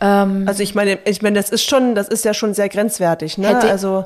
[0.00, 3.38] Ähm, also ich meine, ich meine, das ist schon, das ist ja schon sehr grenzwertig,
[3.38, 3.56] ne?
[3.58, 4.04] Also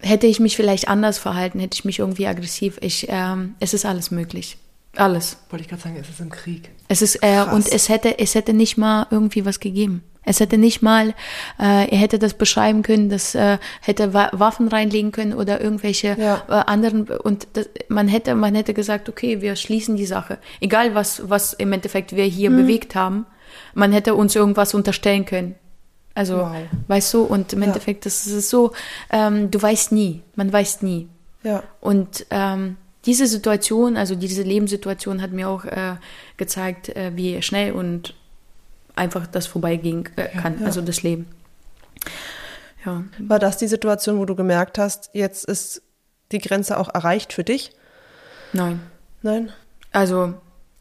[0.00, 2.78] hätte ich mich vielleicht anders verhalten, hätte ich mich irgendwie aggressiv.
[2.80, 4.58] Ich, ähm, es ist alles möglich.
[4.96, 5.36] Alles.
[5.50, 6.70] Wollte ich gerade sagen, es ist im Krieg.
[6.88, 10.02] Es ist, äh, und es hätte, es hätte nicht mal irgendwie was gegeben.
[10.24, 11.10] Es hätte nicht mal,
[11.58, 16.16] äh, er hätte das beschreiben können, das äh, hätte Wa Waffen reinlegen können oder irgendwelche
[16.18, 16.42] Ja.
[16.48, 20.38] äh, anderen und das, man hätte, man hätte gesagt, okay, wir schließen die Sache.
[20.60, 23.24] Egal was, was im Endeffekt wir hier bewegt haben,
[23.72, 25.54] man hätte uns irgendwas unterstellen können.
[26.18, 26.56] Also, Wow.
[26.88, 27.68] weißt du, und im Ja.
[27.68, 28.72] Endeffekt, ist so,
[29.10, 31.08] ähm, du weißt nie, man weiß nie.
[31.44, 31.62] ja.
[31.80, 32.76] Und ähm,
[33.06, 35.94] diese Situation, also diese Lebenssituation hat mir auch äh,
[36.36, 38.14] gezeigt, äh, wie schnell und
[38.96, 40.66] einfach das vorbeigehen äh, kann, ja.
[40.66, 41.26] also das Leben.
[42.84, 43.04] Ja.
[43.18, 45.82] War das die Situation, wo du gemerkt hast, jetzt ist
[46.32, 47.70] die Grenze auch erreicht für dich?
[48.52, 48.80] Nein.
[49.22, 49.52] Nein?
[49.92, 50.34] Also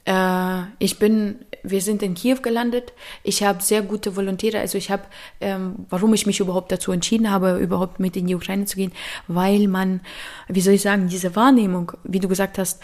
[0.05, 2.93] äh, ich bin, wir sind in Kiew gelandet.
[3.23, 4.59] Ich habe sehr gute Volontäre.
[4.59, 5.03] Also ich habe,
[5.41, 8.91] ähm, warum ich mich überhaupt dazu entschieden habe, überhaupt mit in die Ukraine zu gehen,
[9.27, 10.01] weil man,
[10.47, 12.81] wie soll ich sagen, diese Wahrnehmung, wie du gesagt hast,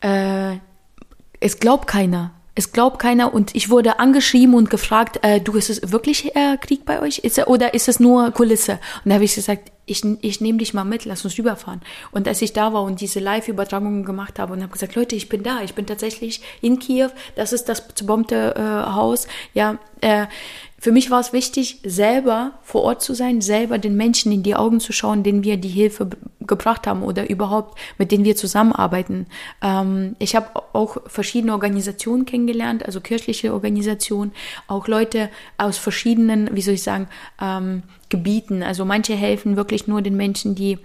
[0.00, 0.56] äh,
[1.40, 2.32] es glaubt keiner.
[2.54, 6.58] Es glaubt keiner und ich wurde angeschrieben und gefragt, äh, du, ist es wirklich äh,
[6.58, 7.20] Krieg bei euch?
[7.20, 8.72] Ist, er- oder ist es nur Kulisse?
[9.04, 11.80] Und da habe ich gesagt, ich, ich nehme dich mal mit, lass uns rüberfahren.
[12.12, 15.28] Und als ich da war und diese Live-Übertragungen gemacht habe und habe gesagt, Leute, ich
[15.28, 19.26] bin da, ich bin tatsächlich in Kiew, das ist das zerbombte äh, Haus.
[19.54, 20.26] Ja, äh,
[20.82, 24.56] für mich war es wichtig, selber vor Ort zu sein, selber den Menschen in die
[24.56, 26.10] Augen zu schauen, denen wir die Hilfe
[26.40, 29.28] gebracht haben oder überhaupt mit denen wir zusammenarbeiten.
[29.62, 34.32] Ähm, ich habe auch verschiedene Organisationen kennengelernt, also kirchliche Organisationen,
[34.66, 37.06] auch Leute aus verschiedenen, wie soll ich sagen,
[37.40, 38.64] ähm, Gebieten.
[38.64, 40.78] Also manche helfen wirklich nur den Menschen, die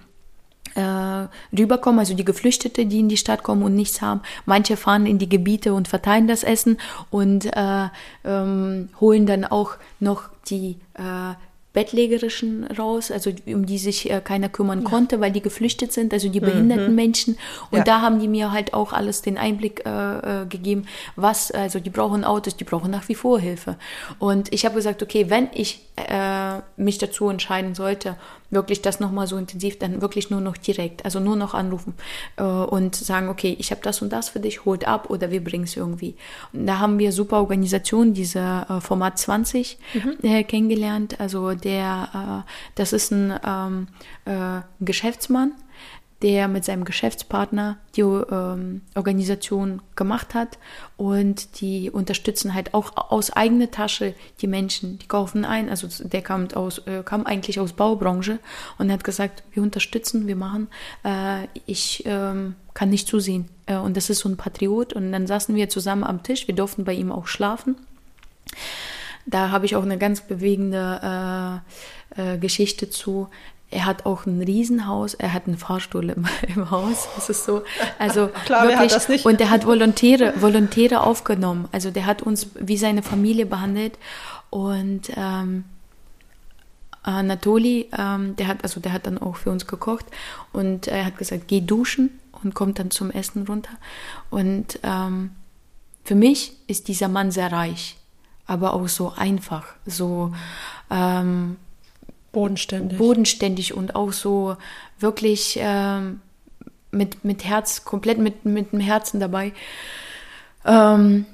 [0.78, 1.28] äh,
[1.58, 4.22] rüberkommen, also die Geflüchtete, die in die Stadt kommen und nichts haben.
[4.46, 6.78] Manche fahren in die Gebiete und verteilen das Essen
[7.10, 7.88] und äh,
[8.24, 11.34] ähm, holen dann auch noch die äh,
[11.74, 16.28] Bettlägerischen raus, also um die sich äh, keiner kümmern konnte, weil die geflüchtet sind, also
[16.28, 17.38] die behinderten Menschen.
[17.70, 17.84] Und Ja.
[17.84, 19.92] da haben die mir halt auch alles den Einblick äh,
[20.42, 23.76] äh, gegeben, was, also die brauchen Autos, die brauchen nach wie vor Hilfe.
[24.18, 28.16] Und ich habe gesagt, okay, wenn ich äh, mich dazu entscheiden sollte,
[28.50, 31.94] wirklich das nochmal so intensiv, dann wirklich nur noch direkt, also nur noch anrufen
[32.38, 35.44] äh, und sagen, okay, ich habe das und das für dich, holt ab oder wir
[35.44, 36.16] bringen es irgendwie.
[36.54, 39.78] Und da haben wir super Organisationen, diese äh, Format 20
[40.22, 41.20] äh, kennengelernt.
[41.20, 43.88] Also der, äh, das ist ein ähm,
[44.26, 45.52] äh, Geschäftsmann,
[46.22, 50.58] der mit seinem Geschäftspartner die ähm, Organisation gemacht hat.
[50.98, 56.22] Und die unterstützen halt auch aus eigener Tasche die Menschen, die kaufen ein, also der
[56.22, 58.40] kam aus äh, kam eigentlich aus Baubranche
[58.78, 60.68] und hat gesagt, wir unterstützen, wir machen,
[61.04, 63.50] äh, ich ähm, kann nicht zusehen.
[63.68, 64.94] Äh, und das ist so ein Patriot.
[64.94, 67.76] Und dann saßen wir zusammen am Tisch, wir durften bei ihm auch schlafen.
[69.26, 71.62] Da habe ich auch eine ganz bewegende
[72.16, 73.30] äh, äh, Geschichte zu.
[73.70, 76.26] Er hat auch ein Riesenhaus, er hat einen Fahrstuhl im,
[76.56, 77.64] im Haus, das ist so.
[78.00, 79.26] Also Klar, wirklich, hat das nicht?
[79.26, 81.68] Und er hat Volontäre, Volontäre aufgenommen.
[81.72, 83.98] Also der hat uns wie seine Familie behandelt.
[84.50, 85.66] Und ähm,
[87.04, 90.06] Anatoli, ähm, der hat, also der hat dann auch für uns gekocht
[90.52, 93.72] und er hat gesagt, geh duschen und kommt dann zum Essen runter.
[94.30, 95.32] Und ähm,
[96.04, 97.98] für mich ist dieser Mann sehr reich,
[98.46, 100.34] aber auch so einfach, so
[100.90, 101.56] ähm,
[102.32, 102.98] Bodenständig.
[102.98, 104.58] Bodenständig und auch so
[105.00, 106.22] wirklich ähm,
[106.92, 109.54] mit, mit Herz, komplett mit, mit dem Herzen dabei.
[110.66, 111.26] Ähm,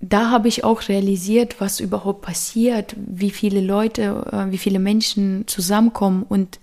[0.00, 5.46] da habe ich auch realisiert, was überhaupt passiert, wie viele Leute, äh, wie viele Menschen
[5.46, 6.58] zusammenkommen und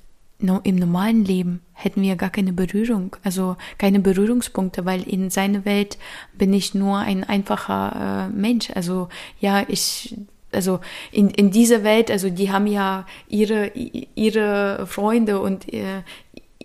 [0.64, 5.97] im normalen Leben hätten wir gar keine Berührung, also keine Berührungspunkte, weil in seiner Welt
[6.38, 8.69] bin ich nur ein einfacher äh, Mensch.
[8.72, 9.10] Also
[9.41, 10.15] ja, ich
[10.52, 10.80] also
[11.12, 13.72] in, in dieser Welt, also die haben ja ihre,
[14.16, 16.04] ihre Freunde und äh,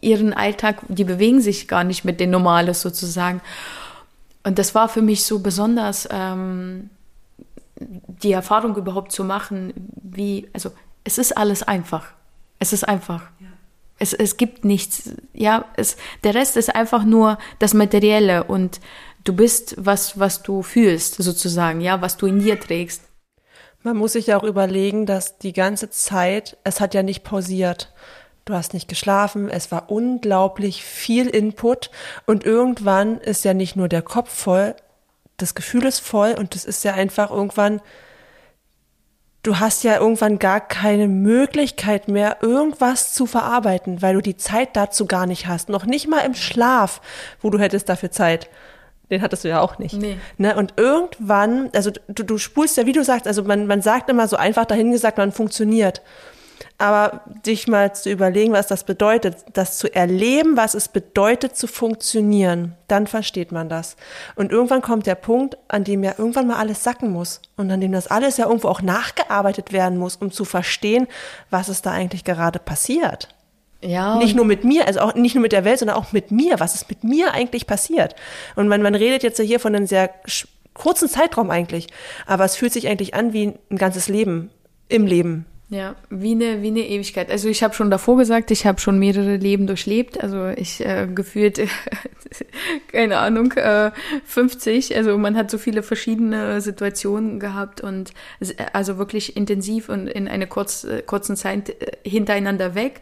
[0.01, 3.41] ihren Alltag, die bewegen sich gar nicht mit den Normales sozusagen.
[4.43, 6.91] Und das war für mich so besonders, ähm,
[7.77, 10.71] die Erfahrung überhaupt zu machen, wie, also
[11.03, 12.13] es ist alles einfach.
[12.59, 13.23] Es ist einfach.
[13.41, 13.49] Ja.
[13.99, 18.81] Es, es gibt nichts, ja, es, der Rest ist einfach nur das Materielle und
[19.25, 23.03] du bist was, was du fühlst, sozusagen, ja, was du in dir trägst.
[23.85, 27.93] Man muss sich ja auch überlegen, dass die ganze Zeit, es hat ja nicht pausiert.
[28.47, 31.91] Du hast nicht geschlafen, es war unglaublich viel Input
[32.25, 34.75] und irgendwann ist ja nicht nur der Kopf voll,
[35.37, 37.83] das Gefühl ist voll und das ist ja einfach irgendwann,
[39.43, 44.77] du hast ja irgendwann gar keine Möglichkeit mehr, irgendwas zu verarbeiten, weil du die Zeit
[44.77, 45.69] dazu gar nicht hast.
[45.69, 47.03] Noch nicht mal im Schlaf,
[47.43, 48.49] wo du hättest dafür Zeit
[49.11, 49.95] den hattest du ja auch nicht.
[49.95, 50.17] Nee.
[50.39, 50.57] Ne?
[50.57, 54.29] Und irgendwann, also du, du spulst ja, wie du sagst, also man, man sagt immer
[54.29, 56.03] so einfach dahingesagt, man funktioniert.
[56.79, 61.67] Aber dich mal zu überlegen, was das bedeutet, das zu erleben, was es bedeutet zu
[61.67, 63.97] funktionieren, dann versteht man das.
[64.35, 67.81] Und irgendwann kommt der Punkt, an dem ja irgendwann mal alles sacken muss und an
[67.81, 71.07] dem das alles ja irgendwo auch nachgearbeitet werden muss, um zu verstehen,
[71.51, 73.34] was ist da eigentlich gerade passiert.
[73.85, 74.17] Ja.
[74.17, 76.59] Nicht nur mit mir, also auch nicht nur mit der Welt, sondern auch mit mir.
[76.59, 78.15] Was ist mit mir eigentlich passiert?
[78.57, 80.11] Und man, man redet jetzt hier von einem sehr
[80.73, 81.89] kurzen Zeitraum eigentlich.
[82.27, 84.51] Aber es fühlt sich eigentlich an wie ein ganzes Leben
[84.89, 85.47] im Leben.
[85.71, 87.31] Ja, wie eine, wie eine Ewigkeit.
[87.31, 90.23] Also ich habe schon davor gesagt, ich habe schon mehrere Leben durchlebt.
[90.23, 91.59] Also ich äh, gefühlt,
[92.93, 93.91] keine Ahnung, äh,
[94.25, 94.95] 50.
[94.95, 98.13] Also man hat so viele verschiedene Situationen gehabt und
[98.75, 103.01] also wirklich intensiv und in einer kurz, äh, kurzen Zeit äh, hintereinander weg.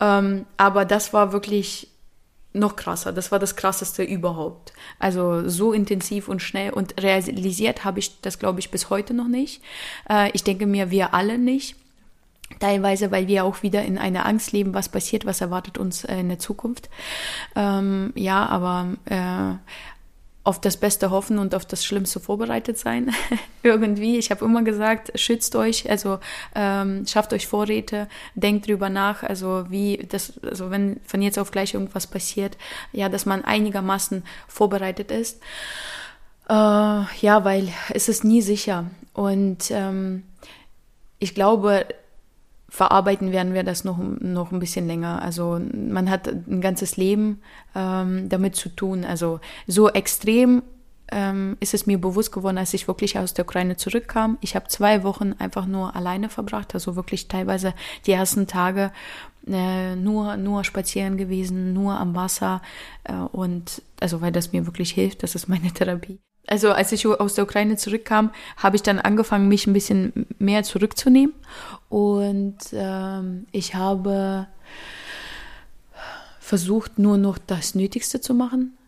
[0.00, 1.88] Ähm, aber das war wirklich
[2.54, 3.12] noch krasser.
[3.12, 4.72] Das war das krasseste überhaupt.
[4.98, 9.28] Also so intensiv und schnell und realisiert habe ich das, glaube ich, bis heute noch
[9.28, 9.62] nicht.
[10.08, 11.76] Äh, ich denke mir, wir alle nicht.
[12.60, 16.18] Teilweise, weil wir auch wieder in einer Angst leben, was passiert, was erwartet uns äh,
[16.18, 16.88] in der Zukunft.
[17.54, 19.56] Ähm, ja, aber äh,
[20.48, 23.14] auf das Beste hoffen und auf das Schlimmste vorbereitet sein.
[23.62, 24.16] Irgendwie.
[24.16, 26.20] Ich habe immer gesagt, schützt euch, also
[26.54, 31.50] ähm, schafft euch Vorräte, denkt drüber nach, also wie das, also wenn von jetzt auf
[31.50, 32.56] gleich irgendwas passiert,
[32.92, 35.42] ja, dass man einigermaßen vorbereitet ist.
[36.48, 38.86] Äh, ja, weil es ist nie sicher.
[39.12, 40.22] Und ähm,
[41.18, 41.84] ich glaube,
[42.68, 45.22] verarbeiten werden wir das noch, noch ein bisschen länger.
[45.22, 47.40] Also man hat ein ganzes Leben
[47.74, 49.04] ähm, damit zu tun.
[49.04, 50.62] Also so extrem
[51.10, 54.36] ähm, ist es mir bewusst geworden, als ich wirklich aus der Ukraine zurückkam.
[54.40, 57.72] Ich habe zwei Wochen einfach nur alleine verbracht, also wirklich teilweise
[58.06, 58.92] die ersten Tage
[59.46, 62.60] äh, nur nur spazieren gewesen, nur am Wasser
[63.04, 66.20] äh, und also weil das mir wirklich hilft, das ist meine Therapie.
[66.48, 70.62] Also als ich aus der Ukraine zurückkam, habe ich dann angefangen, mich ein bisschen mehr
[70.62, 71.34] zurückzunehmen.
[71.88, 74.46] Und ähm, ich habe
[76.40, 78.78] versucht, nur noch das Nötigste zu machen.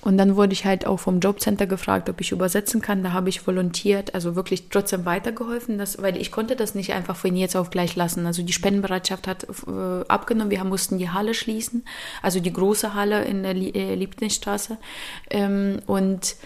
[0.00, 3.02] Und dann wurde ich halt auch vom Jobcenter gefragt, ob ich übersetzen kann.
[3.02, 7.16] Da habe ich volontiert, also wirklich trotzdem weitergeholfen, dass, weil ich konnte das nicht einfach
[7.16, 8.24] von jetzt auf gleich lassen.
[8.24, 10.50] Also die Spendenbereitschaft hat äh, abgenommen.
[10.50, 11.84] Wir mussten die Halle schließen,
[12.22, 14.78] also die große Halle in der äh, Liebknechtstraße.
[15.30, 16.36] Ähm, und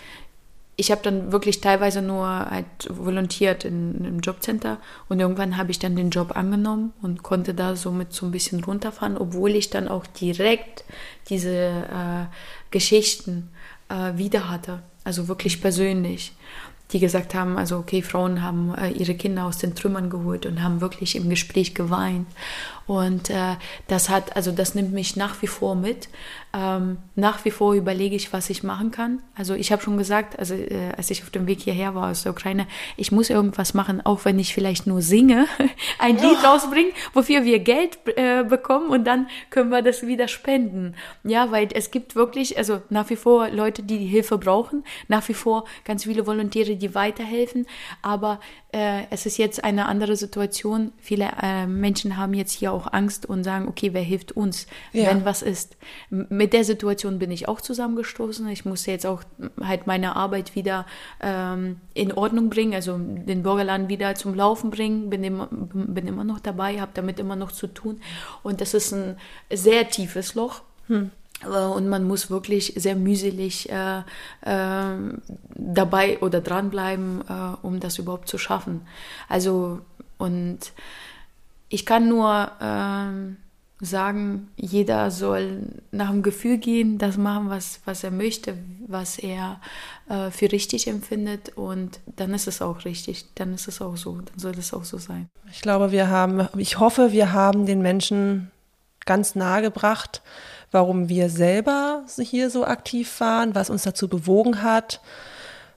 [0.77, 4.79] ich habe dann wirklich teilweise nur halt volontiert in, in einem Jobcenter
[5.09, 8.65] und irgendwann habe ich dann den Job angenommen und konnte da somit so ein bisschen
[8.65, 10.85] runterfahren, obwohl ich dann auch direkt
[11.29, 12.27] diese äh,
[12.71, 13.51] Geschichten
[13.89, 16.33] äh, wieder hatte, also wirklich persönlich
[16.93, 20.63] die gesagt haben, also okay, Frauen haben äh, ihre Kinder aus den Trümmern geholt und
[20.63, 22.27] haben wirklich im Gespräch geweint.
[22.87, 23.57] Und äh,
[23.89, 26.09] das hat, also das nimmt mich nach wie vor mit.
[26.55, 29.23] Ähm, nach wie vor überlege ich, was ich machen kann.
[29.35, 32.25] Also ich habe schon gesagt, also äh, als ich auf dem Weg hierher war aus
[32.25, 32.67] der Ukraine,
[32.99, 35.47] ich muss irgendwas machen, auch wenn ich vielleicht nur singe,
[35.99, 36.47] ein Lied oh.
[36.47, 40.95] rausbringen, wofür wir Geld äh, bekommen und dann können wir das wieder spenden.
[41.25, 45.27] Ja, weil es gibt wirklich, also nach wie vor Leute, die die Hilfe brauchen, nach
[45.29, 47.67] wie vor ganz viele Volontäre, die weiterhelfen,
[48.03, 48.41] aber
[48.73, 50.93] äh, es ist jetzt eine andere Situation.
[50.99, 55.07] Viele äh, Menschen haben jetzt hier auch Angst und sagen, okay, wer hilft uns, ja.
[55.09, 55.77] wenn was ist.
[56.09, 58.49] Mit der Situation bin ich auch zusammengestoßen.
[58.49, 59.23] Ich musste jetzt auch
[59.63, 60.87] halt meine Arbeit wieder
[61.21, 65.11] ähm, in Ordnung bringen, also den Bürgerladen wieder zum Laufen bringen.
[65.11, 68.01] Bin immer, bin immer noch dabei, habe damit immer noch zu tun.
[68.43, 69.17] Und das ist ein
[69.51, 70.63] sehr tiefes Loch.
[70.87, 71.11] Hm.
[71.45, 74.01] Äh, und man muss wirklich sehr mühselig äh,
[74.43, 74.97] äh,
[75.55, 78.83] dabei oder dranbleiben, äh, um das überhaupt zu schaffen.
[79.29, 79.81] Also,
[80.19, 80.73] und
[81.69, 88.05] ich kann nur äh, sagen, jeder soll nach dem Gefühl gehen, das machen, was, was
[88.05, 88.57] er möchte,
[88.87, 89.61] was er
[90.09, 91.57] äh, für richtig empfindet.
[91.57, 94.85] Und dann ist es auch richtig, dann ist es auch so, dann soll es auch
[94.85, 95.29] so sein.
[95.51, 98.53] Ich glaube, wir haben, ich hoffe, wir haben den Menschen
[99.05, 100.23] ganz nahe gebracht,
[100.73, 105.01] warum wir selber hier so aktiv waren, was uns dazu bewogen hat,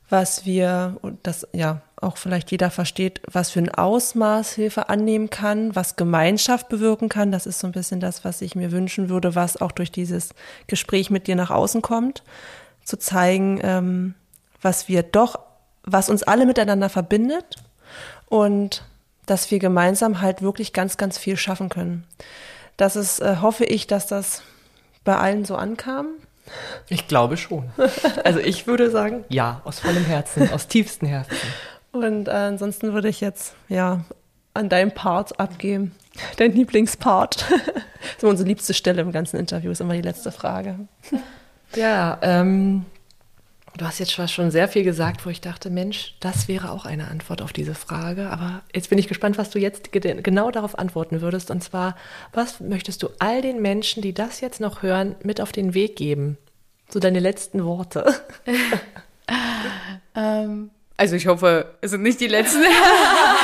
[0.09, 5.30] was wir, und das ja auch vielleicht jeder versteht, was für ein Ausmaß Hilfe annehmen
[5.30, 7.31] kann, was Gemeinschaft bewirken kann.
[7.31, 10.30] Das ist so ein bisschen das, was ich mir wünschen würde, was auch durch dieses
[10.67, 12.23] Gespräch mit dir nach außen kommt,
[12.84, 14.15] zu zeigen, ähm,
[14.61, 15.39] was wir doch,
[15.84, 17.55] was uns alle miteinander verbindet
[18.27, 18.84] und
[19.26, 22.05] dass wir gemeinsam halt wirklich ganz, ganz viel schaffen können.
[22.77, 24.43] Das ist, äh, hoffe ich, dass das
[25.06, 26.07] bei allen so ankam?
[26.90, 27.69] Ich glaube schon.
[28.23, 31.36] Also ich würde sagen, ja, aus vollem Herzen, aus tiefstem Herzen.
[31.91, 34.03] Und äh, ansonsten würde ich jetzt ja
[34.53, 35.95] an deinem Part abgeben.
[36.38, 37.45] Dein Lieblingspart.
[37.49, 40.80] das ist immer unsere liebste Stelle im ganzen Interview, ist immer die letzte Frage.
[41.76, 42.86] Ja, ähm,
[43.77, 47.10] Du hast jetzt schon sehr viel gesagt, wo ich dachte, Mensch, das wäre auch eine
[47.10, 48.30] Antwort auf diese Frage.
[48.30, 51.52] Aber jetzt bin ich gespannt, was du jetzt genau darauf antworten würdest.
[51.52, 51.97] Und zwar,
[52.31, 55.97] was möchtest du all den Menschen, die das jetzt noch hören, mit auf den Weg
[55.97, 56.38] geben?
[56.89, 58.06] So deine letzten Worte.
[60.15, 62.64] ähm, also ich hoffe, es sind nicht die letzten.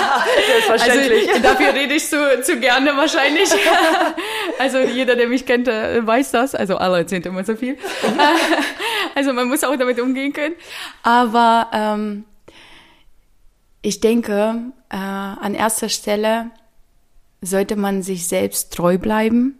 [0.67, 1.29] Selbstverständlich.
[1.29, 3.49] Also dafür rede ich zu, zu gerne wahrscheinlich.
[4.59, 6.53] Also jeder, der mich kennt, äh, weiß das.
[6.53, 7.77] Also alle erzählen immer so viel.
[9.15, 10.55] Also man muss auch damit umgehen können.
[11.03, 12.25] Aber ähm,
[13.81, 16.51] ich denke, äh, an erster Stelle
[17.41, 19.57] sollte man sich selbst treu bleiben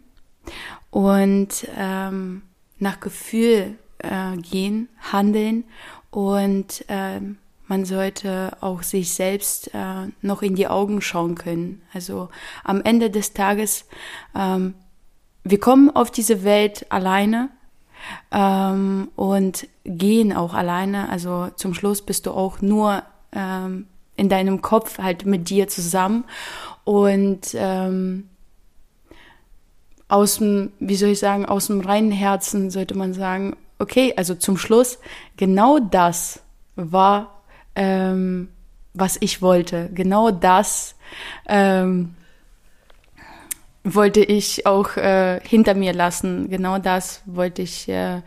[0.90, 2.42] und ähm,
[2.78, 5.64] nach Gefühl äh, gehen, handeln
[6.10, 7.38] und ähm,
[7.72, 11.80] man sollte auch sich selbst äh, noch in die Augen schauen können.
[11.94, 12.28] Also
[12.64, 13.86] am Ende des Tages,
[14.38, 14.74] ähm,
[15.42, 17.48] wir kommen auf diese Welt alleine
[18.30, 21.08] ähm, und gehen auch alleine.
[21.08, 23.86] Also zum Schluss bist du auch nur ähm,
[24.16, 26.24] in deinem Kopf halt mit dir zusammen
[26.84, 28.28] und ähm,
[30.08, 34.34] aus dem, wie soll ich sagen, aus dem reinen Herzen sollte man sagen, okay, also
[34.34, 34.98] zum Schluss,
[35.38, 36.42] genau das
[36.76, 37.31] war
[37.74, 38.48] ähm,
[38.94, 39.90] was ich wollte.
[39.94, 40.94] Genau das
[41.48, 42.14] ähm,
[43.84, 46.48] wollte ich auch äh, hinter mir lassen.
[46.50, 48.22] Genau das wollte ich äh,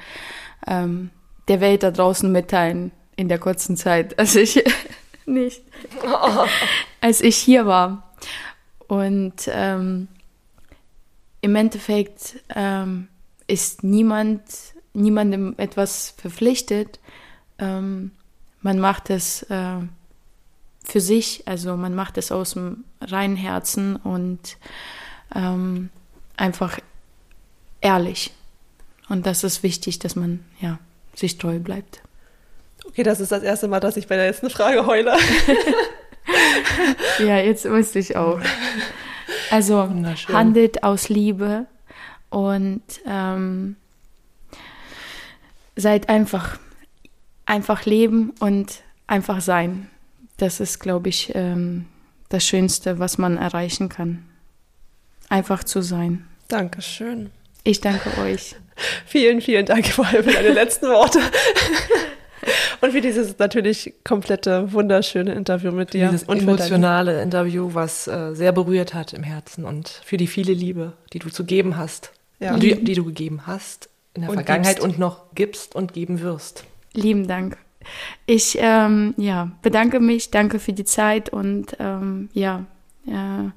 [0.68, 1.12] ähm,
[1.48, 4.64] der Welt da draußen mitteilen in der kurzen Zeit, als ich
[5.26, 5.62] nicht,
[7.02, 8.16] als ich hier war.
[8.88, 10.08] Und ähm,
[11.42, 13.08] im Endeffekt ähm,
[13.48, 14.42] ist niemand
[14.94, 17.00] niemandem etwas verpflichtet.
[17.60, 18.12] Ähm,
[18.66, 19.78] man macht es äh,
[20.84, 24.58] für sich, also man macht es aus dem reinen Herzen und
[25.36, 25.92] ähm,
[26.36, 26.80] einfach
[27.80, 28.32] ehrlich.
[29.08, 30.80] Und das ist wichtig, dass man ja
[31.14, 32.02] sich treu bleibt.
[32.88, 35.16] Okay, das ist das erste Mal, dass ich bei der letzten Frage heule.
[37.20, 38.40] ja, jetzt wusste ich auch.
[39.52, 39.88] Also
[40.34, 41.68] handelt aus Liebe
[42.32, 43.76] und ähm,
[45.76, 46.58] seid einfach
[47.46, 49.90] einfach leben und einfach sein.
[50.38, 51.86] Das ist, glaube ich, ähm,
[52.30, 54.26] das Schönste, was man erreichen kann.
[55.30, 56.28] Einfach zu sein.
[56.48, 57.32] Dankeschön.
[57.64, 58.56] Ich danke euch.
[59.06, 61.20] vielen, vielen Dank vor allem für deine letzten Worte.
[62.82, 66.10] Und für dieses natürlich komplette, wunderschöne Interview mit dir.
[66.10, 70.28] Dieses und für emotionale Interview, was äh, sehr berührt hat im Herzen und für die
[70.28, 72.12] viele Liebe, die du zu geben hast.
[72.40, 72.58] Ja.
[72.58, 74.88] Die, die du gegeben hast in der Und Vergangenheit gibst.
[74.88, 76.66] und noch gibst und geben wirst.
[76.98, 77.58] Lieben Dank.
[78.26, 82.66] Ich ähm, ja, bedanke mich, danke für die Zeit und ähm, ja,
[83.08, 83.50] äh,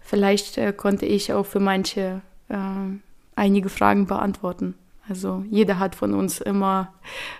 [0.00, 2.54] vielleicht äh, konnte ich auch für manche äh,
[3.36, 4.74] einige Fragen beantworten.
[5.08, 6.92] Also jeder hat von uns immer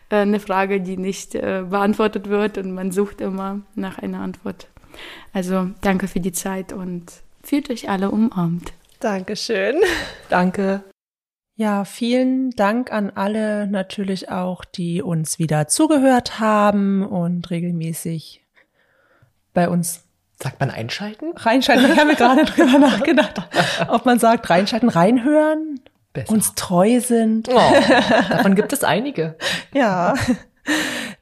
[0.08, 4.66] äh, eine Frage, die nicht äh, beantwortet wird und man sucht immer nach einer Antwort.
[5.32, 7.12] Also danke für die Zeit und
[7.44, 8.72] fühlt euch alle umarmt.
[8.98, 9.76] Dankeschön.
[10.28, 10.82] Danke.
[11.60, 18.42] Ja, vielen Dank an alle natürlich auch, die uns wieder zugehört haben und regelmäßig
[19.52, 20.02] bei uns
[20.42, 21.32] Sagt man einschalten?
[21.36, 21.92] reinschalten.
[21.92, 23.42] Ich habe mir gerade drüber nachgedacht,
[23.88, 25.80] ob man sagt reinschalten, reinhören,
[26.14, 26.32] Besser.
[26.32, 27.50] uns treu sind.
[27.50, 27.72] Oh,
[28.30, 29.36] davon gibt es einige.
[29.74, 30.14] Ja.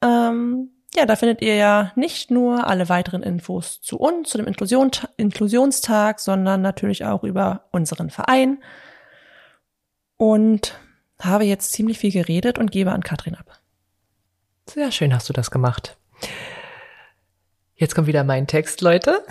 [0.03, 4.47] Ähm, ja, da findet ihr ja nicht nur alle weiteren Infos zu uns, zu dem
[4.47, 8.63] Inklusion Inklusionstag, sondern natürlich auch über unseren Verein.
[10.19, 10.79] Und
[11.19, 13.63] habe jetzt ziemlich viel geredet und gebe an Katrin ab.
[14.69, 15.97] Sehr schön hast du das gemacht.
[17.83, 19.25] Jetzt kommt wieder mein Text, Leute.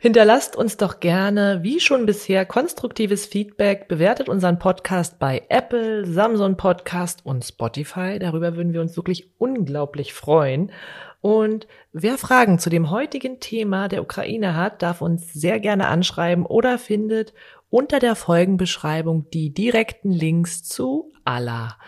[0.00, 3.86] Hinterlasst uns doch gerne, wie schon bisher, konstruktives Feedback.
[3.86, 8.18] Bewertet unseren Podcast bei Apple, Samsung Podcast und Spotify.
[8.18, 10.72] Darüber würden wir uns wirklich unglaublich freuen.
[11.20, 16.44] Und wer Fragen zu dem heutigen Thema der Ukraine hat, darf uns sehr gerne anschreiben
[16.44, 17.32] oder findet
[17.70, 21.78] unter der Folgenbeschreibung die direkten Links zu Allah.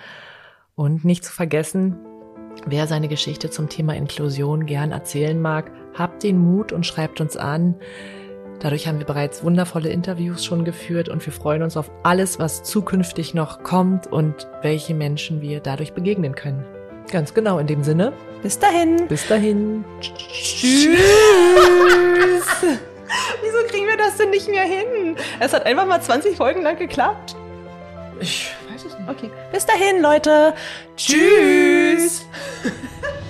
[0.76, 1.98] Und nicht zu vergessen,
[2.66, 7.36] Wer seine Geschichte zum Thema Inklusion gern erzählen mag, habt den Mut und schreibt uns
[7.36, 7.74] an.
[8.60, 12.64] Dadurch haben wir bereits wundervolle Interviews schon geführt und wir freuen uns auf alles, was
[12.64, 16.64] zukünftig noch kommt und welche Menschen wir dadurch begegnen können.
[17.10, 18.12] Ganz genau in dem Sinne.
[18.42, 19.06] Bis dahin.
[19.06, 19.84] Bis dahin.
[20.00, 20.98] Tschüss.
[23.42, 25.16] Wieso kriegen wir das denn nicht mehr hin?
[25.38, 27.36] Es hat einfach mal 20 Folgen lang geklappt.
[28.20, 28.52] Ich
[28.84, 29.08] weiß es nicht.
[29.08, 29.30] Okay.
[29.52, 30.54] Bis dahin, Leute.
[30.96, 32.26] Tschüss.